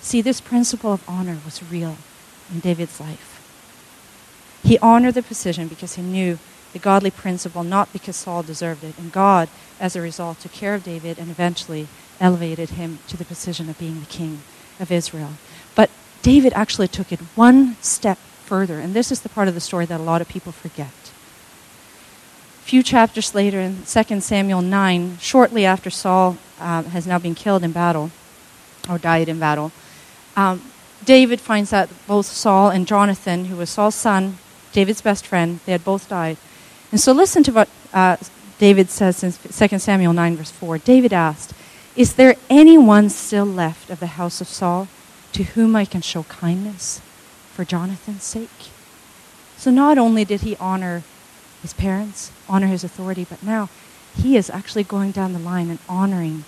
See, 0.00 0.20
this 0.20 0.40
principle 0.40 0.92
of 0.92 1.08
honor 1.08 1.38
was 1.44 1.62
real 1.70 1.96
in 2.52 2.60
David's 2.60 3.00
life. 3.00 3.30
He 4.62 4.78
honored 4.78 5.14
the 5.14 5.22
position 5.22 5.68
because 5.68 5.94
he 5.94 6.02
knew 6.02 6.38
the 6.72 6.78
godly 6.78 7.10
principle, 7.10 7.62
not 7.62 7.92
because 7.92 8.16
Saul 8.16 8.42
deserved 8.42 8.82
it. 8.84 8.98
And 8.98 9.12
God, 9.12 9.48
as 9.78 9.94
a 9.94 10.00
result, 10.00 10.40
took 10.40 10.52
care 10.52 10.74
of 10.74 10.84
David 10.84 11.18
and 11.18 11.30
eventually 11.30 11.88
elevated 12.20 12.70
him 12.70 12.98
to 13.08 13.16
the 13.16 13.24
position 13.24 13.68
of 13.68 13.78
being 13.78 14.00
the 14.00 14.06
king 14.06 14.42
of 14.80 14.90
Israel. 14.90 15.32
But 15.74 15.90
David 16.22 16.52
actually 16.54 16.88
took 16.88 17.12
it 17.12 17.20
one 17.34 17.76
step 17.80 18.18
further, 18.44 18.78
and 18.78 18.94
this 18.94 19.12
is 19.12 19.20
the 19.20 19.28
part 19.28 19.48
of 19.48 19.54
the 19.54 19.60
story 19.60 19.86
that 19.86 20.00
a 20.00 20.02
lot 20.02 20.20
of 20.20 20.28
people 20.28 20.52
forget. 20.52 20.92
Few 22.64 22.82
chapters 22.82 23.34
later, 23.34 23.60
in 23.60 23.84
2 23.84 24.20
Samuel 24.20 24.62
9, 24.62 25.18
shortly 25.18 25.66
after 25.66 25.90
Saul 25.90 26.38
uh, 26.58 26.82
has 26.84 27.06
now 27.06 27.18
been 27.18 27.34
killed 27.34 27.62
in 27.62 27.72
battle, 27.72 28.10
or 28.88 28.96
died 28.96 29.28
in 29.28 29.38
battle, 29.38 29.70
um, 30.34 30.62
David 31.04 31.42
finds 31.42 31.74
out 31.74 31.90
both 32.06 32.24
Saul 32.24 32.70
and 32.70 32.86
Jonathan, 32.86 33.44
who 33.44 33.56
was 33.56 33.68
Saul's 33.68 33.94
son, 33.94 34.38
David's 34.72 35.02
best 35.02 35.26
friend, 35.26 35.60
they 35.66 35.72
had 35.72 35.84
both 35.84 36.08
died. 36.08 36.38
And 36.90 36.98
so 36.98 37.12
listen 37.12 37.42
to 37.42 37.52
what 37.52 37.68
uh, 37.92 38.16
David 38.58 38.88
says 38.88 39.22
in 39.22 39.32
2 39.32 39.78
Samuel 39.78 40.14
9, 40.14 40.36
verse 40.38 40.50
4. 40.50 40.78
David 40.78 41.12
asked, 41.12 41.52
Is 41.94 42.14
there 42.14 42.34
anyone 42.48 43.10
still 43.10 43.44
left 43.44 43.90
of 43.90 44.00
the 44.00 44.16
house 44.16 44.40
of 44.40 44.48
Saul 44.48 44.88
to 45.32 45.42
whom 45.42 45.76
I 45.76 45.84
can 45.84 46.00
show 46.00 46.22
kindness 46.22 47.02
for 47.52 47.66
Jonathan's 47.66 48.22
sake? 48.22 48.70
So 49.58 49.70
not 49.70 49.98
only 49.98 50.24
did 50.24 50.40
he 50.40 50.56
honor 50.56 51.02
his 51.64 51.72
parents, 51.72 52.30
honor 52.48 52.68
his 52.68 52.84
authority, 52.84 53.26
but 53.28 53.42
now 53.42 53.68
he 54.16 54.36
is 54.36 54.50
actually 54.50 54.84
going 54.84 55.10
down 55.10 55.32
the 55.32 55.40
line 55.40 55.68
and 55.70 55.80
honoring 55.88 56.44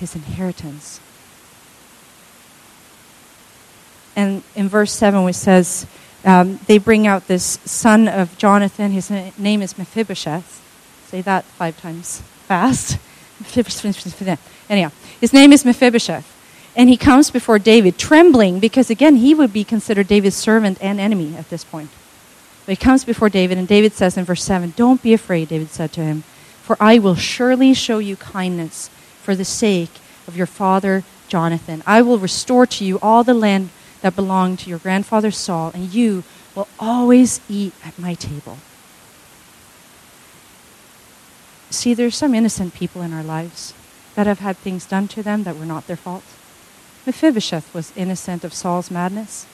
his 0.00 0.16
inheritance 0.16 1.00
and 4.16 4.42
in 4.54 4.68
verse 4.68 4.92
7, 4.92 5.24
which 5.24 5.36
says, 5.36 5.86
um, 6.24 6.60
they 6.66 6.78
bring 6.78 7.06
out 7.06 7.26
this 7.26 7.58
son 7.64 8.08
of 8.08 8.36
Jonathan. 8.38 8.92
His 8.92 9.10
name 9.10 9.62
is 9.62 9.76
Mephibosheth. 9.78 10.60
Say 11.06 11.20
that 11.22 11.44
five 11.44 11.80
times 11.80 12.22
fast. 12.46 12.98
Anyhow, 14.70 14.92
his 15.20 15.32
name 15.32 15.52
is 15.52 15.64
Mephibosheth. 15.64 16.28
And 16.74 16.88
he 16.88 16.96
comes 16.96 17.30
before 17.30 17.58
David 17.58 17.98
trembling 17.98 18.60
because, 18.60 18.88
again, 18.88 19.16
he 19.16 19.34
would 19.34 19.52
be 19.52 19.64
considered 19.64 20.08
David's 20.08 20.36
servant 20.36 20.78
and 20.80 21.00
enemy 21.00 21.34
at 21.36 21.50
this 21.50 21.64
point. 21.64 21.90
But 22.64 22.72
he 22.72 22.84
comes 22.84 23.04
before 23.04 23.28
David, 23.28 23.58
and 23.58 23.66
David 23.66 23.92
says 23.92 24.16
in 24.16 24.24
verse 24.24 24.42
7 24.44 24.74
Don't 24.76 25.02
be 25.02 25.12
afraid, 25.12 25.48
David 25.48 25.70
said 25.70 25.92
to 25.92 26.00
him, 26.00 26.22
for 26.62 26.76
I 26.80 26.98
will 26.98 27.16
surely 27.16 27.74
show 27.74 27.98
you 27.98 28.16
kindness 28.16 28.88
for 29.22 29.34
the 29.34 29.44
sake 29.44 29.90
of 30.28 30.36
your 30.36 30.46
father 30.46 31.02
Jonathan. 31.26 31.82
I 31.86 32.02
will 32.02 32.18
restore 32.18 32.66
to 32.66 32.84
you 32.84 32.98
all 33.00 33.24
the 33.24 33.34
land 33.34 33.70
that 34.00 34.14
belonged 34.14 34.60
to 34.60 34.70
your 34.70 34.78
grandfather 34.78 35.30
Saul, 35.30 35.72
and 35.74 35.92
you 35.92 36.22
will 36.54 36.68
always 36.78 37.40
eat 37.48 37.72
at 37.84 37.98
my 37.98 38.14
table. 38.14 38.58
See, 41.70 41.94
there's 41.94 42.16
some 42.16 42.34
innocent 42.34 42.74
people 42.74 43.02
in 43.02 43.12
our 43.12 43.22
lives 43.22 43.74
that 44.14 44.26
have 44.26 44.40
had 44.40 44.56
things 44.58 44.84
done 44.84 45.08
to 45.08 45.22
them 45.22 45.44
that 45.44 45.56
were 45.56 45.64
not 45.64 45.86
their 45.86 45.96
fault. 45.96 46.24
Mephibosheth 47.06 47.72
was 47.74 47.96
innocent 47.96 48.44
of 48.44 48.54
Saul's 48.54 48.90
madness. 48.90 49.46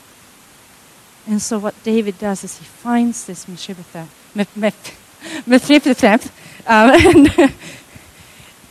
And 1.29 1.43
so 1.43 1.59
what 1.59 1.81
David 1.83 2.19
does 2.19 2.43
is 2.43 2.57
he 2.59 2.65
finds 2.65 3.27
this 3.27 3.47
Mephibosheth, 5.47 6.33
um, 6.67 6.91
and 7.07 7.53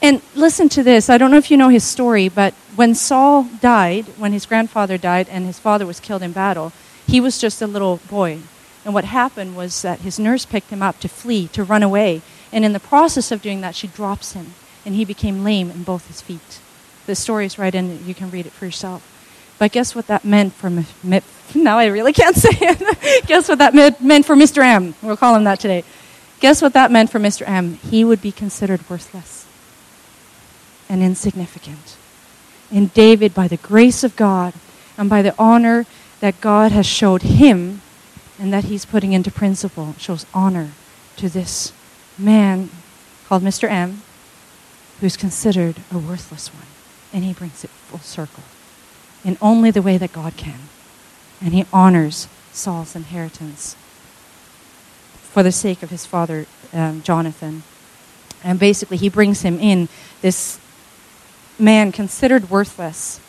and 0.02 0.22
listen 0.36 0.70
to 0.70 0.84
this. 0.84 1.10
I 1.10 1.18
don't 1.18 1.30
know 1.32 1.38
if 1.38 1.52
you 1.52 1.58
know 1.58 1.70
his 1.70 1.84
story, 1.84 2.30
but 2.30 2.54
when 2.76 2.96
Saul 2.96 3.44
died, 3.62 4.06
when 4.18 4.32
his 4.32 4.46
grandfather 4.46 4.98
died 4.98 5.28
and 5.30 5.46
his 5.46 5.60
father 5.60 5.86
was 5.86 6.00
killed 6.00 6.24
in 6.24 6.32
battle, 6.32 6.72
he 7.06 7.20
was 7.20 7.38
just 7.38 7.62
a 7.62 7.68
little 7.68 7.98
boy. 8.10 8.40
And 8.86 8.94
what 8.94 9.06
happened 9.06 9.56
was 9.56 9.82
that 9.82 10.02
his 10.02 10.18
nurse 10.18 10.46
picked 10.46 10.70
him 10.70 10.82
up 10.82 11.00
to 11.02 11.10
flee, 11.10 11.48
to 11.50 11.64
run 11.64 11.84
away. 11.84 12.22
And 12.52 12.64
in 12.64 12.74
the 12.74 12.80
process 12.80 13.32
of 13.32 13.42
doing 13.42 13.62
that, 13.62 13.76
she 13.76 13.88
drops 13.88 14.34
him, 14.34 14.54
and 14.86 14.96
he 14.96 15.04
became 15.06 15.44
lame 15.44 15.70
in 15.70 15.84
both 15.84 16.08
his 16.08 16.22
feet. 16.22 16.60
The 17.06 17.16
story 17.16 17.46
is 17.46 17.60
right 17.60 17.76
in 17.76 17.92
it. 17.92 18.02
You 18.02 18.16
can 18.16 18.32
read 18.32 18.46
it 18.46 18.54
for 18.54 18.66
yourself. 18.66 19.17
But 19.60 19.72
guess 19.72 19.96
what 19.96 20.08
that 20.08 20.24
meant 20.24 20.54
for 20.54 20.70
me? 20.70 20.86
Now 21.56 21.78
I 21.78 21.86
really 21.88 22.14
can't 22.14 22.36
say 22.46 22.50
it. 22.52 23.28
guess 23.28 23.50
what 23.50 23.60
that 23.60 23.74
meant 23.74 24.26
for 24.26 24.36
Mr. 24.36 24.64
M? 24.64 24.96
We'll 25.02 25.18
call 25.18 25.36
him 25.36 25.44
that 25.46 25.60
today. 25.60 25.84
Guess 26.40 26.62
what 26.62 26.74
that 26.74 26.92
meant 26.92 27.10
for 27.10 27.20
Mr. 27.20 27.48
M? 27.48 27.76
He 27.76 28.04
would 28.04 28.22
be 28.22 28.32
considered 28.32 28.88
worthless 28.90 29.48
and 30.88 31.02
insignificant. 31.02 31.98
And 32.72 32.94
David, 32.94 33.34
by 33.34 33.48
the 33.48 33.58
grace 33.58 34.04
of 34.04 34.16
God 34.16 34.54
and 34.98 35.10
by 35.10 35.22
the 35.22 35.34
honor 35.40 35.86
that 36.20 36.42
God 36.42 36.72
has 36.72 36.86
showed 36.86 37.24
him 37.24 37.82
and 38.38 38.54
that 38.54 38.66
he's 38.66 38.86
putting 38.86 39.14
into 39.14 39.32
principle, 39.32 39.96
shows 39.98 40.26
honor 40.34 40.72
to 41.16 41.30
this 41.30 41.74
man 42.18 42.70
called 43.28 43.42
Mr. 43.42 43.70
M, 43.70 44.04
who's 45.00 45.18
considered 45.18 45.78
a 45.92 45.98
worthless 45.98 46.54
one. 46.54 46.68
And 47.12 47.24
he 47.24 47.34
brings 47.34 47.64
it 47.64 47.70
full 47.70 48.00
circle 48.00 48.44
in 49.28 49.38
only 49.42 49.70
the 49.70 49.82
way 49.82 49.98
that 49.98 50.14
God 50.14 50.38
can. 50.38 50.60
And 51.42 51.54
he 51.54 51.66
honors 51.74 52.30
Saul's 52.54 52.96
inheritance 52.96 53.76
for 55.20 55.44
the 55.44 55.52
sake 55.52 55.84
of 55.84 55.90
his 55.90 56.06
father, 56.06 56.48
um, 56.72 57.04
Jonathan. 57.04 57.64
And 58.42 58.58
basically, 58.58 58.96
he 58.96 59.10
brings 59.10 59.42
him 59.42 59.60
in 59.60 59.90
this 60.22 60.60
man 61.60 61.92
considered 61.92 62.50
worthless 62.50 63.20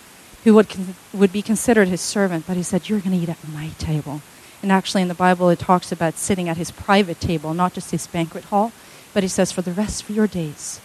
who 0.45 0.55
would, 0.55 0.69
con- 0.69 0.95
would 1.13 1.33
be 1.33 1.43
considered 1.43 1.89
his 1.89 2.01
servant, 2.01 2.47
but 2.47 2.57
he 2.57 2.63
said, 2.63 2.89
You're 2.89 3.01
going 3.01 3.17
to 3.17 3.23
eat 3.23 3.29
at 3.29 3.49
my 3.49 3.71
table. 3.79 4.23
And 4.63 4.71
actually, 4.71 5.03
in 5.03 5.09
the 5.09 5.15
Bible, 5.15 5.51
it 5.51 5.59
talks 5.59 5.91
about 5.91 6.15
sitting 6.15 6.49
at 6.49 6.57
his 6.57 6.71
private 6.71 7.21
table, 7.21 7.55
not 7.55 7.75
just 7.75 7.91
his 7.91 8.07
banquet 8.07 8.45
hall, 8.45 8.71
but 9.13 9.25
he 9.25 9.29
says, 9.29 9.51
For 9.51 9.63
the 9.63 9.73
rest 9.73 10.05
of 10.05 10.11
your 10.11 10.29
days, 10.29 10.81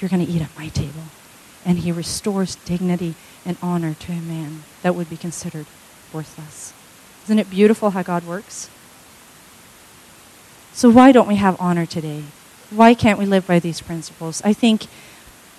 you're 0.00 0.10
going 0.10 0.26
to 0.26 0.30
eat 0.30 0.42
at 0.42 0.58
my 0.58 0.68
table. 0.68 1.04
And 1.64 1.78
he 1.78 1.92
restores 1.92 2.56
dignity 2.56 3.14
and 3.44 3.56
honor 3.62 3.94
to 3.94 4.12
a 4.12 4.20
man 4.20 4.64
that 4.82 4.94
would 4.94 5.10
be 5.10 5.16
considered 5.16 5.66
worthless. 6.12 6.72
Isn't 7.24 7.38
it 7.38 7.50
beautiful 7.50 7.90
how 7.90 8.02
God 8.02 8.26
works? 8.26 8.70
So, 10.72 10.90
why 10.90 11.12
don't 11.12 11.28
we 11.28 11.36
have 11.36 11.60
honor 11.60 11.86
today? 11.86 12.24
Why 12.70 12.94
can't 12.94 13.18
we 13.18 13.26
live 13.26 13.46
by 13.46 13.58
these 13.58 13.80
principles? 13.80 14.42
I 14.44 14.52
think 14.52 14.86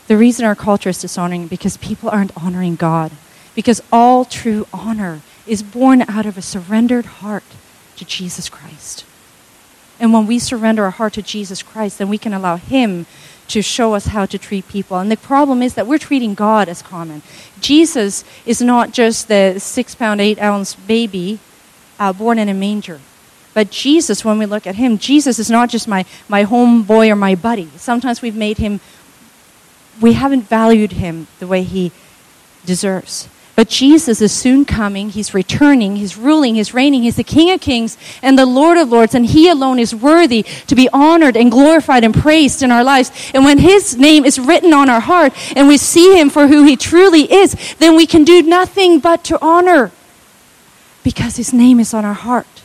the 0.08 0.18
reason 0.18 0.46
our 0.46 0.56
culture 0.56 0.90
is 0.90 1.02
dishonoring 1.02 1.48
because 1.48 1.78
people 1.78 2.10
aren't 2.10 2.36
honoring 2.36 2.76
God. 2.76 3.12
Because 3.54 3.82
all 3.92 4.26
true 4.26 4.66
honor 4.72 5.22
is 5.46 5.62
born 5.62 6.04
out 6.08 6.26
of 6.26 6.38
a 6.38 6.42
surrendered 6.42 7.06
heart 7.06 7.44
to 7.98 8.06
Jesus 8.06 8.50
Christ. 8.50 9.06
And 10.00 10.14
when 10.14 10.26
we 10.26 10.40
surrender 10.40 10.86
our 10.86 10.92
heart 10.92 11.14
to 11.14 11.22
Jesus 11.22 11.62
Christ, 11.62 11.98
then 11.98 12.10
we 12.10 12.18
can 12.18 12.34
allow 12.34 12.56
Him 12.56 13.06
to 13.50 13.62
show 13.62 13.94
us 13.94 14.08
how 14.08 14.26
to 14.26 14.38
treat 14.38 14.68
people. 14.68 14.98
And 14.98 15.12
the 15.12 15.18
problem 15.18 15.62
is 15.62 15.74
that 15.74 15.88
we're 15.88 15.98
treating 15.98 16.34
God 16.34 16.70
as 16.70 16.82
common. 16.82 17.22
Jesus 17.60 18.24
is 18.46 18.62
not 18.62 18.92
just 18.92 19.28
the 19.28 19.60
six 19.60 19.94
pound, 19.96 20.22
eight 20.22 20.42
ounce 20.42 20.76
baby 20.76 21.40
uh, 22.00 22.14
born 22.14 22.40
in 22.40 22.50
a 22.50 22.54
manger. 22.54 23.00
But 23.54 23.72
Jesus, 23.72 24.24
when 24.24 24.38
we 24.38 24.46
look 24.46 24.66
at 24.66 24.76
him, 24.76 24.98
Jesus 24.98 25.40
is 25.40 25.50
not 25.50 25.70
just 25.70 25.88
my, 25.88 26.06
my 26.28 26.44
home 26.44 26.84
boy 26.84 27.12
or 27.12 27.16
my 27.16 27.36
buddy. 27.36 27.70
Sometimes 27.76 28.22
we've 28.22 28.36
made 28.36 28.58
him 28.58 28.80
we 30.02 30.14
haven't 30.14 30.44
valued 30.44 30.94
him 30.94 31.28
the 31.40 31.48
way 31.48 31.64
he 31.64 31.92
deserves. 32.66 33.28
But 33.60 33.68
Jesus 33.68 34.22
is 34.22 34.32
soon 34.32 34.64
coming. 34.64 35.10
He's 35.10 35.34
returning. 35.34 35.98
He's 35.98 36.16
ruling. 36.16 36.56
He's 36.56 36.74
reigning. 36.74 37.04
He's 37.04 37.18
the 37.18 37.26
King 37.26 37.52
of 37.52 37.60
kings 37.60 37.98
and 38.22 38.40
the 38.40 38.46
Lord 38.46 38.78
of 38.78 38.88
lords. 38.88 39.14
And 39.14 39.26
He 39.26 39.50
alone 39.50 39.80
is 39.80 39.94
worthy 39.94 40.44
to 40.68 40.76
be 40.76 40.88
honored 40.94 41.36
and 41.36 41.52
glorified 41.52 42.06
and 42.06 42.14
praised 42.14 42.64
in 42.64 42.72
our 42.72 42.86
lives. 42.86 43.12
And 43.34 43.44
when 43.44 43.58
His 43.58 43.98
name 43.98 44.24
is 44.24 44.40
written 44.40 44.72
on 44.72 44.90
our 44.90 45.02
heart 45.02 45.34
and 45.58 45.68
we 45.68 45.76
see 45.76 46.18
Him 46.18 46.30
for 46.30 46.48
who 46.48 46.64
He 46.64 46.78
truly 46.78 47.30
is, 47.30 47.76
then 47.80 47.98
we 47.98 48.08
can 48.08 48.24
do 48.24 48.42
nothing 48.42 49.02
but 49.02 49.26
to 49.26 49.38
honor 49.44 49.92
because 51.04 51.36
His 51.36 51.52
name 51.52 51.82
is 51.82 51.94
on 51.94 52.06
our 52.06 52.14
heart. 52.14 52.64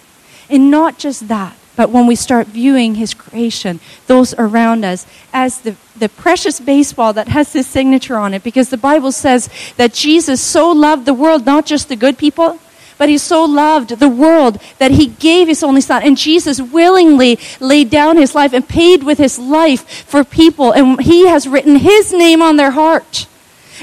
And 0.49 0.71
not 0.71 0.97
just 0.97 1.27
that, 1.27 1.57
but 1.77 1.91
when 1.91 2.07
we 2.07 2.15
start 2.15 2.47
viewing 2.47 2.95
His 2.95 3.15
creation, 3.15 3.81
those 4.07 4.35
around 4.35 4.85
us, 4.85 5.07
as 5.33 5.61
the, 5.61 5.77
the 5.97 6.09
precious 6.09 6.61
baseball 6.61 7.13
that 7.13 7.29
has 7.29 7.53
His 7.53 7.67
signature 7.67 8.17
on 8.17 8.35
it, 8.35 8.45
because 8.45 8.71
the 8.71 8.77
Bible 8.77 9.13
says 9.13 9.49
that 9.77 9.93
Jesus 9.93 10.41
so 10.41 10.71
loved 10.71 11.07
the 11.07 11.15
world, 11.15 11.47
not 11.47 11.67
just 11.67 11.89
the 11.89 11.97
good 11.97 12.19
people, 12.19 12.59
but 12.97 13.09
He 13.09 13.19
so 13.19 13.45
loved 13.45 13.99
the 13.99 14.09
world 14.09 14.61
that 14.79 14.93
He 14.93 15.09
gave 15.09 15.49
His 15.49 15.63
only 15.63 15.81
Son. 15.81 16.03
And 16.03 16.17
Jesus 16.17 16.61
willingly 16.61 17.39
laid 17.59 17.91
down 17.91 18.17
His 18.17 18.35
life 18.35 18.53
and 18.53 18.69
paid 18.69 19.03
with 19.03 19.19
His 19.19 19.39
life 19.39 20.05
for 20.05 20.23
people. 20.23 20.73
And 20.73 21.01
He 21.01 21.27
has 21.27 21.49
written 21.49 21.77
His 21.77 22.13
name 22.13 22.41
on 22.41 22.57
their 22.57 22.71
heart. 22.71 23.27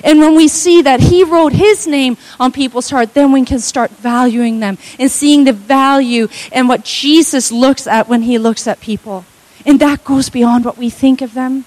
And 0.03 0.19
when 0.19 0.35
we 0.35 0.47
see 0.47 0.81
that 0.81 0.99
He 0.99 1.23
wrote 1.23 1.53
His 1.53 1.87
name 1.87 2.17
on 2.39 2.51
people's 2.51 2.89
heart, 2.89 3.13
then 3.13 3.31
we 3.31 3.45
can 3.45 3.59
start 3.59 3.91
valuing 3.91 4.59
them 4.59 4.77
and 4.99 5.09
seeing 5.09 5.43
the 5.43 5.53
value 5.53 6.27
and 6.51 6.67
what 6.67 6.83
Jesus 6.83 7.51
looks 7.51 7.87
at 7.87 8.07
when 8.07 8.23
He 8.23 8.37
looks 8.37 8.67
at 8.67 8.79
people. 8.79 9.25
And 9.65 9.79
that 9.79 10.03
goes 10.03 10.29
beyond 10.29 10.65
what 10.65 10.77
we 10.77 10.89
think 10.89 11.21
of 11.21 11.33
them, 11.33 11.65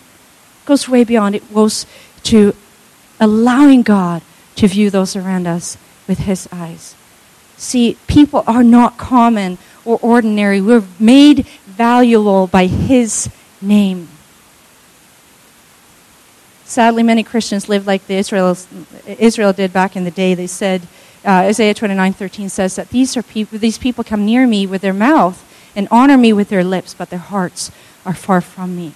it 0.63 0.67
goes 0.67 0.89
way 0.89 1.05
beyond. 1.05 1.35
It 1.35 1.55
goes 1.55 1.87
to 2.25 2.55
allowing 3.21 3.83
God 3.83 4.23
to 4.57 4.69
view 4.69 4.91
those 4.91 5.17
around 5.17 5.47
us 5.47 5.77
with 6.07 6.21
His 6.21 6.49
eyes. 6.51 6.95
See, 7.57 7.97
people 8.07 8.43
are 8.47 8.65
not 8.65 8.99
common 8.99 9.59
or 9.85 9.99
ordinary. 10.03 10.61
We're 10.61 10.85
made 10.99 11.47
valuable 11.67 12.47
by 12.47 12.67
His 12.67 13.29
name. 13.61 14.09
Sadly, 16.65 17.03
many 17.03 17.23
Christians 17.23 17.69
live 17.69 17.87
like 17.87 18.07
the 18.07 18.15
Israel 18.15 19.53
did 19.53 19.73
back 19.73 19.97
in 19.97 20.05
the 20.05 20.11
day. 20.11 20.35
They 20.35 20.47
said, 20.47 20.83
uh, 21.25 21.49
Isaiah 21.49 21.75
29:13 21.75 22.51
says 22.51 22.77
that 22.77 22.91
these, 22.91 23.17
are 23.17 23.23
people, 23.23 23.59
these 23.59 23.79
people 23.79 24.03
come 24.03 24.25
near 24.25 24.47
me 24.47 24.67
with 24.67 24.83
their 24.83 24.95
mouth 24.95 25.45
and 25.77 25.89
honor 25.91 26.17
me 26.17 26.33
with 26.33 26.49
their 26.49 26.65
lips, 26.65 26.95
but 26.95 27.11
their 27.11 27.19
hearts 27.19 27.71
are 28.07 28.15
far 28.15 28.41
from 28.41 28.77
me. 28.77 28.93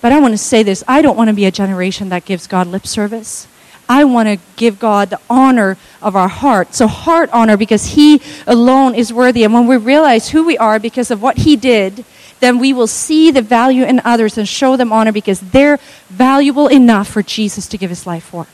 But 0.00 0.12
I 0.12 0.18
want 0.18 0.32
to 0.32 0.38
say 0.38 0.62
this 0.62 0.82
I 0.88 1.02
don't 1.02 1.16
want 1.16 1.28
to 1.28 1.34
be 1.34 1.44
a 1.44 1.50
generation 1.50 2.08
that 2.08 2.24
gives 2.24 2.46
God 2.46 2.66
lip 2.66 2.86
service. 2.86 3.46
I 3.88 4.04
want 4.04 4.28
to 4.28 4.38
give 4.54 4.78
God 4.78 5.10
the 5.10 5.20
honor 5.28 5.76
of 6.00 6.14
our 6.14 6.28
heart. 6.28 6.74
So, 6.74 6.86
heart 6.86 7.28
honor 7.32 7.56
because 7.56 7.86
He 7.86 8.22
alone 8.46 8.94
is 8.94 9.12
worthy. 9.12 9.42
And 9.42 9.52
when 9.52 9.66
we 9.66 9.76
realize 9.76 10.30
who 10.30 10.44
we 10.44 10.56
are 10.58 10.78
because 10.78 11.10
of 11.10 11.20
what 11.20 11.38
He 11.38 11.56
did, 11.56 12.04
then 12.40 12.58
we 12.58 12.72
will 12.72 12.86
see 12.86 13.30
the 13.30 13.42
value 13.42 13.84
in 13.84 14.00
others 14.04 14.36
and 14.36 14.48
show 14.48 14.76
them 14.76 14.92
honor 14.92 15.12
because 15.12 15.40
they're 15.40 15.78
valuable 16.08 16.68
enough 16.68 17.08
for 17.08 17.22
Jesus 17.22 17.66
to 17.68 17.78
give 17.78 17.90
his 17.90 18.06
life 18.06 18.24
for. 18.24 18.46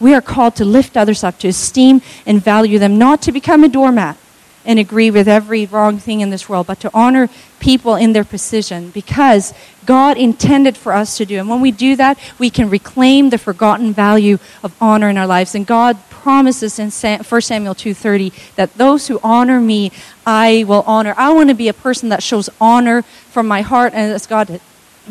We 0.00 0.14
are 0.14 0.22
called 0.22 0.56
to 0.56 0.64
lift 0.64 0.96
others 0.96 1.24
up, 1.24 1.38
to 1.40 1.48
esteem 1.48 2.02
and 2.26 2.42
value 2.42 2.78
them, 2.78 2.98
not 2.98 3.22
to 3.22 3.32
become 3.32 3.64
a 3.64 3.68
doormat 3.68 4.18
and 4.64 4.78
agree 4.78 5.10
with 5.10 5.28
every 5.28 5.66
wrong 5.66 5.98
thing 5.98 6.20
in 6.20 6.30
this 6.30 6.48
world, 6.48 6.66
but 6.66 6.80
to 6.80 6.90
honor 6.94 7.28
people 7.60 7.96
in 7.96 8.12
their 8.12 8.24
position 8.24 8.90
because 8.90 9.52
God 9.84 10.16
intended 10.16 10.76
for 10.76 10.92
us 10.92 11.16
to 11.18 11.26
do. 11.26 11.38
And 11.38 11.48
when 11.48 11.60
we 11.60 11.70
do 11.70 11.96
that, 11.96 12.18
we 12.38 12.50
can 12.50 12.70
reclaim 12.70 13.30
the 13.30 13.38
forgotten 13.38 13.92
value 13.92 14.38
of 14.62 14.74
honor 14.80 15.08
in 15.08 15.18
our 15.18 15.26
lives. 15.26 15.54
And 15.54 15.66
God 15.66 15.98
promises 16.08 16.78
in 16.78 16.90
1 16.90 17.42
Samuel 17.42 17.74
2:30 17.74 18.32
that 18.56 18.76
those 18.78 19.08
who 19.08 19.20
honor 19.22 19.60
me, 19.60 19.92
I 20.26 20.64
will 20.66 20.84
honor. 20.86 21.14
I 21.16 21.32
want 21.32 21.50
to 21.50 21.54
be 21.54 21.68
a 21.68 21.74
person 21.74 22.08
that 22.08 22.22
shows 22.22 22.48
honor 22.60 23.02
from 23.02 23.46
my 23.46 23.62
heart 23.62 23.92
and 23.94 24.12
as 24.12 24.26
God 24.26 24.60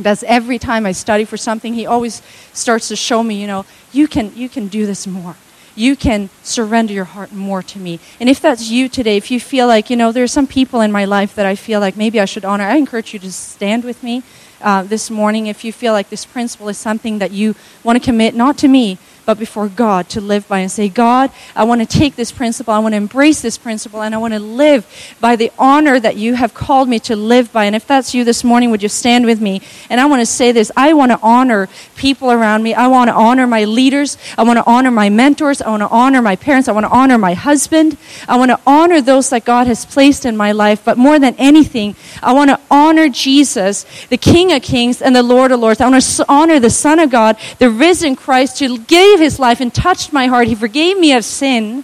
does 0.01 0.23
every 0.23 0.57
time 0.57 0.85
I 0.85 0.91
study 0.91 1.23
for 1.23 1.37
something, 1.37 1.73
he 1.73 1.85
always 1.85 2.21
starts 2.51 2.87
to 2.87 2.95
show 2.95 3.21
me, 3.21 3.39
you 3.39 3.47
know, 3.47 3.65
you 3.91 4.07
can 4.07 4.35
you 4.35 4.49
can 4.49 4.67
do 4.67 4.85
this 4.85 5.05
more 5.05 5.35
you 5.75 5.95
can 5.95 6.29
surrender 6.43 6.93
your 6.93 7.05
heart 7.05 7.31
more 7.31 7.63
to 7.63 7.79
me. 7.79 7.99
And 8.19 8.29
if 8.29 8.39
that's 8.39 8.69
you 8.69 8.87
today, 8.87 9.17
if 9.17 9.31
you 9.31 9.39
feel 9.39 9.67
like, 9.67 9.89
you 9.89 9.95
know, 9.95 10.11
there 10.11 10.23
are 10.23 10.27
some 10.27 10.47
people 10.47 10.81
in 10.81 10.91
my 10.91 11.05
life 11.05 11.35
that 11.35 11.45
I 11.45 11.55
feel 11.55 11.79
like 11.79 11.97
maybe 11.97 12.19
I 12.19 12.25
should 12.25 12.45
honor, 12.45 12.65
I 12.65 12.75
encourage 12.75 13.13
you 13.13 13.19
to 13.19 13.31
stand 13.31 13.83
with 13.83 14.03
me 14.03 14.23
uh, 14.61 14.83
this 14.83 15.09
morning 15.09 15.47
if 15.47 15.65
you 15.65 15.73
feel 15.73 15.93
like 15.93 16.09
this 16.09 16.25
principle 16.25 16.69
is 16.69 16.77
something 16.77 17.19
that 17.19 17.31
you 17.31 17.55
want 17.83 17.99
to 17.99 18.05
commit, 18.05 18.35
not 18.35 18.57
to 18.59 18.67
me, 18.67 18.97
but 19.25 19.39
before 19.39 19.69
God 19.69 20.09
to 20.09 20.21
live 20.21 20.47
by 20.47 20.59
and 20.59 20.71
say, 20.71 20.89
God, 20.89 21.31
I 21.55 21.63
want 21.63 21.81
to 21.81 21.87
take 21.87 22.15
this 22.15 22.31
principle, 22.31 22.73
I 22.73 22.79
want 22.79 22.93
to 22.93 22.97
embrace 22.97 23.41
this 23.41 23.57
principle, 23.57 24.01
and 24.01 24.13
I 24.13 24.17
want 24.17 24.33
to 24.33 24.39
live 24.39 24.85
by 25.19 25.35
the 25.35 25.51
honor 25.57 25.99
that 25.99 26.17
you 26.17 26.35
have 26.35 26.53
called 26.53 26.89
me 26.89 26.99
to 26.99 27.15
live 27.15 27.51
by. 27.51 27.65
And 27.65 27.75
if 27.75 27.87
that's 27.87 28.13
you 28.13 28.23
this 28.23 28.43
morning, 28.43 28.71
would 28.71 28.83
you 28.83 28.89
stand 28.89 29.25
with 29.25 29.41
me? 29.41 29.61
And 29.89 30.01
I 30.01 30.05
want 30.05 30.21
to 30.21 30.25
say 30.25 30.51
this 30.51 30.71
I 30.75 30.93
want 30.93 31.11
to 31.11 31.19
honor 31.21 31.69
people 31.95 32.31
around 32.31 32.63
me. 32.63 32.73
I 32.73 32.87
want 32.87 33.09
to 33.09 33.13
honor 33.13 33.47
my 33.47 33.63
leaders. 33.63 34.17
I 34.37 34.43
want 34.43 34.57
to 34.57 34.65
honor 34.65 34.91
my 34.91 35.09
mentors. 35.09 35.61
I 35.61 35.69
want 35.69 35.81
to 35.81 35.89
honor 35.89 36.21
my 36.21 36.35
parents. 36.35 36.67
I 36.67 36.71
want 36.71 36.85
to 36.85 36.91
honor 36.91 37.17
my 37.17 37.33
husband. 37.33 37.97
I 38.27 38.37
want 38.37 38.51
to 38.51 38.59
honor 38.65 39.01
those 39.01 39.29
that 39.29 39.45
God 39.45 39.67
has 39.67 39.85
placed 39.85 40.25
in 40.25 40.35
my 40.35 40.51
life. 40.51 40.83
But 40.83 40.97
more 40.97 41.19
than 41.19 41.35
anything, 41.37 41.95
I 42.21 42.33
want 42.33 42.49
to 42.49 42.59
honor 42.69 43.09
Jesus, 43.09 43.85
the 44.09 44.17
King 44.17 44.51
of 44.51 44.61
Kings 44.61 45.01
and 45.01 45.15
the 45.15 45.23
Lord 45.23 45.51
of 45.51 45.59
Lords. 45.59 45.81
I 45.81 45.89
want 45.89 46.03
to 46.03 46.25
honor 46.27 46.59
the 46.59 46.69
Son 46.69 46.99
of 46.99 47.09
God, 47.09 47.37
the 47.59 47.69
risen 47.69 48.15
Christ, 48.15 48.57
to 48.57 48.77
give 48.79 49.12
gave 49.13 49.19
his 49.19 49.37
life 49.37 49.61
and 49.61 49.73
touched 49.73 50.11
my 50.11 50.25
heart. 50.25 50.47
He 50.47 50.55
forgave 50.55 50.97
me 50.97 51.13
of 51.13 51.23
sin, 51.23 51.83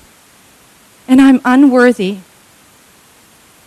and 1.07 1.21
I'm 1.21 1.41
unworthy. 1.45 2.17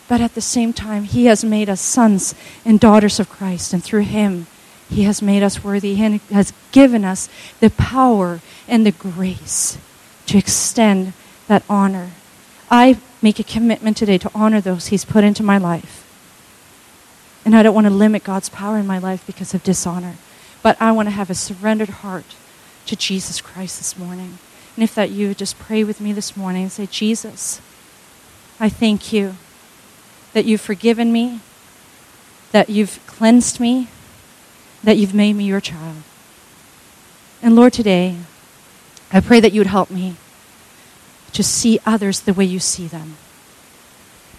But 0.09 0.21
at 0.21 0.35
the 0.35 0.41
same 0.41 0.73
time, 0.73 1.05
he 1.05 1.27
has 1.27 1.45
made 1.45 1.69
us 1.69 1.81
sons 1.81 2.35
and 2.65 2.81
daughters 2.81 3.21
of 3.21 3.29
Christ, 3.29 3.73
and 3.73 3.83
through 3.83 4.03
him, 4.03 4.49
he 4.91 5.05
has 5.05 5.23
made 5.23 5.45
us 5.45 5.63
worthy 5.63 6.03
and 6.03 6.21
has 6.31 6.53
given 6.73 7.05
us 7.05 7.29
the 7.61 7.71
power 7.71 8.41
and 8.67 8.85
the 8.85 8.91
grace 8.91 9.79
to 10.27 10.39
extend 10.39 11.13
that 11.47 11.63
honor. 11.71 12.11
I 12.69 12.99
make 13.23 13.39
a 13.39 13.45
commitment 13.45 13.97
today 13.97 14.19
to 14.19 14.31
honor 14.35 14.61
those 14.61 14.89
he's 14.89 15.05
put 15.05 15.23
into 15.23 15.45
my 15.45 15.57
life. 15.57 16.01
And 17.45 17.55
I 17.55 17.63
don't 17.63 17.75
want 17.75 17.87
to 17.87 17.93
limit 17.93 18.25
God's 18.25 18.49
power 18.49 18.79
in 18.79 18.89
my 18.89 18.99
life 18.99 19.25
because 19.25 19.55
of 19.55 19.63
dishonor. 19.63 20.17
But 20.63 20.77
I 20.81 20.91
want 20.91 21.07
to 21.07 21.11
have 21.11 21.31
a 21.31 21.35
surrendered 21.35 21.89
heart 21.89 22.37
to 22.87 22.97
Jesus 22.97 23.41
Christ 23.41 23.79
this 23.79 23.99
morning. 23.99 24.39
And 24.77 24.83
if 24.83 24.95
that 24.95 25.11
you, 25.11 25.29
would 25.29 25.39
just 25.39 25.59
pray 25.59 25.85
with 25.85 26.01
me 26.01 26.13
this 26.13 26.37
morning 26.37 26.63
and 26.63 26.73
say, 26.73 26.87
Jesus, 26.87 27.61
I 28.59 28.69
thank 28.69 29.13
you 29.13 29.37
that 30.33 30.45
you've 30.45 30.61
forgiven 30.61 31.13
me, 31.13 31.41
that 32.53 32.71
you've 32.71 33.01
cleansed 33.07 33.61
me, 33.61 33.89
that 34.83 34.97
you've 34.97 35.15
made 35.15 35.35
me 35.35 35.45
your 35.45 35.61
child. 35.61 36.03
And 37.43 37.55
Lord, 37.55 37.73
today, 37.73 38.17
I 39.13 39.21
pray 39.21 39.41
that 39.41 39.53
you 39.53 39.61
would 39.61 39.67
help 39.67 39.91
me 39.91 40.17
to 41.33 41.43
see 41.43 41.79
others 41.85 42.21
the 42.21 42.33
way 42.33 42.45
you 42.45 42.59
see 42.59 42.87
them, 42.87 43.17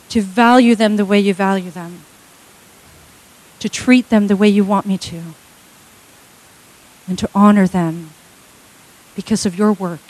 to 0.09 0.21
value 0.21 0.75
them 0.75 0.95
the 0.95 1.05
way 1.05 1.19
you 1.19 1.33
value 1.33 1.71
them, 1.71 2.01
to 3.59 3.69
treat 3.69 4.09
them 4.09 4.27
the 4.27 4.35
way 4.35 4.47
you 4.47 4.63
want 4.63 4.85
me 4.85 4.97
to, 4.97 5.21
and 7.07 7.19
to 7.19 7.29
honor 7.35 7.67
them 7.67 8.11
because 9.16 9.45
of 9.45 9.57
your 9.57 9.74
work 9.74 10.01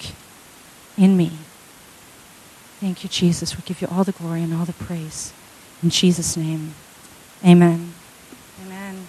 in 0.97 1.18
me. 1.18 1.32
Thank 2.80 3.04
you, 3.04 3.10
Jesus. 3.10 3.56
We 3.56 3.64
give 3.66 3.82
you 3.82 3.88
all 3.91 4.04
the 4.04 4.12
glory 4.12 4.43
and 4.43 4.54
all 4.54 4.66
the 4.66 4.74
praise. 4.74 5.34
In 5.82 5.89
Jesus' 5.89 6.36
name, 6.36 6.74
amen. 7.43 7.93
Amen. 8.66 9.08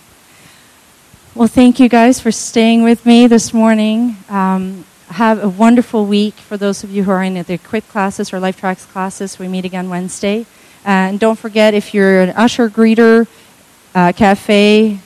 Well, 1.35 1.49
thank 1.49 1.81
you 1.81 1.89
guys 1.89 2.21
for 2.21 2.31
staying 2.31 2.83
with 2.83 3.05
me 3.05 3.27
this 3.27 3.53
morning. 3.53 4.17
Um, 4.29 4.85
have 5.09 5.43
a 5.43 5.49
wonderful 5.49 6.07
week 6.07 6.35
for 6.35 6.57
those 6.57 6.85
of 6.85 6.91
you 6.91 7.05
who 7.05 7.11
are 7.11 7.23
in 7.23 7.35
the 7.35 7.55
Equip 7.55 7.89
classes 7.89 8.33
or 8.33 8.41
Life 8.41 8.59
Tracks 8.59 8.85
classes. 8.87 9.39
We 9.39 9.49
meet 9.49 9.65
again 9.65 9.89
Wednesday. 9.91 10.47
and 10.85 11.19
don't 11.19 11.39
forget, 11.39 11.75
if 11.75 11.95
you're 11.95 12.21
an 12.21 12.31
usher, 12.31 12.69
greeter, 12.69 13.27
uh, 13.95 14.13
cafe, 14.13 15.01